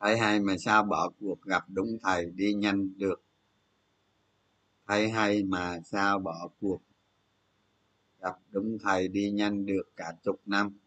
Thầy 0.00 0.18
hay 0.18 0.40
mà 0.40 0.56
sao 0.58 0.82
bỏ 0.84 1.10
cuộc 1.20 1.42
gặp 1.42 1.64
đúng 1.68 1.98
thầy 2.02 2.26
đi 2.30 2.54
nhanh 2.54 2.98
được. 2.98 3.22
Thầy 4.86 5.10
hay 5.10 5.42
mà 5.42 5.78
sao 5.84 6.18
bỏ 6.18 6.48
cuộc 6.60 6.82
gặp 8.20 8.38
đúng 8.50 8.78
thầy 8.82 9.08
đi 9.08 9.30
nhanh 9.30 9.66
được 9.66 9.82
cả 9.96 10.12
chục 10.22 10.40
năm. 10.46 10.78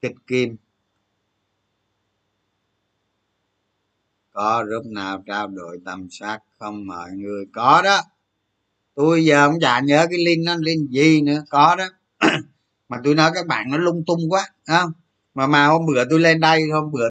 Kịch 0.00 0.16
kim. 0.26 0.56
Có 4.34 4.64
group 4.68 4.86
nào 4.86 5.22
trao 5.26 5.48
đổi 5.48 5.78
tầm 5.84 6.08
soát 6.10 6.38
không 6.58 6.86
mọi 6.86 7.10
người? 7.10 7.44
Có 7.52 7.82
đó. 7.84 8.00
Tôi 8.94 9.24
giờ 9.24 9.48
không 9.48 9.60
chả 9.60 9.80
nhớ 9.80 10.06
cái 10.10 10.18
link 10.26 10.46
nó 10.46 10.56
link 10.60 10.90
gì 10.90 11.22
nữa. 11.22 11.44
Có 11.50 11.76
đó. 11.76 11.84
Mà 12.88 13.00
tôi 13.04 13.14
nói 13.14 13.30
các 13.34 13.46
bạn 13.46 13.70
nó 13.70 13.76
lung 13.76 14.04
tung 14.06 14.20
quá 14.30 14.48
không? 14.66 14.92
Mà 15.34 15.46
mà 15.46 15.66
hôm 15.66 15.86
bữa 15.86 16.04
tôi 16.10 16.20
lên 16.20 16.40
đây, 16.40 16.62
hôm 16.72 16.90
bữa 16.90 17.02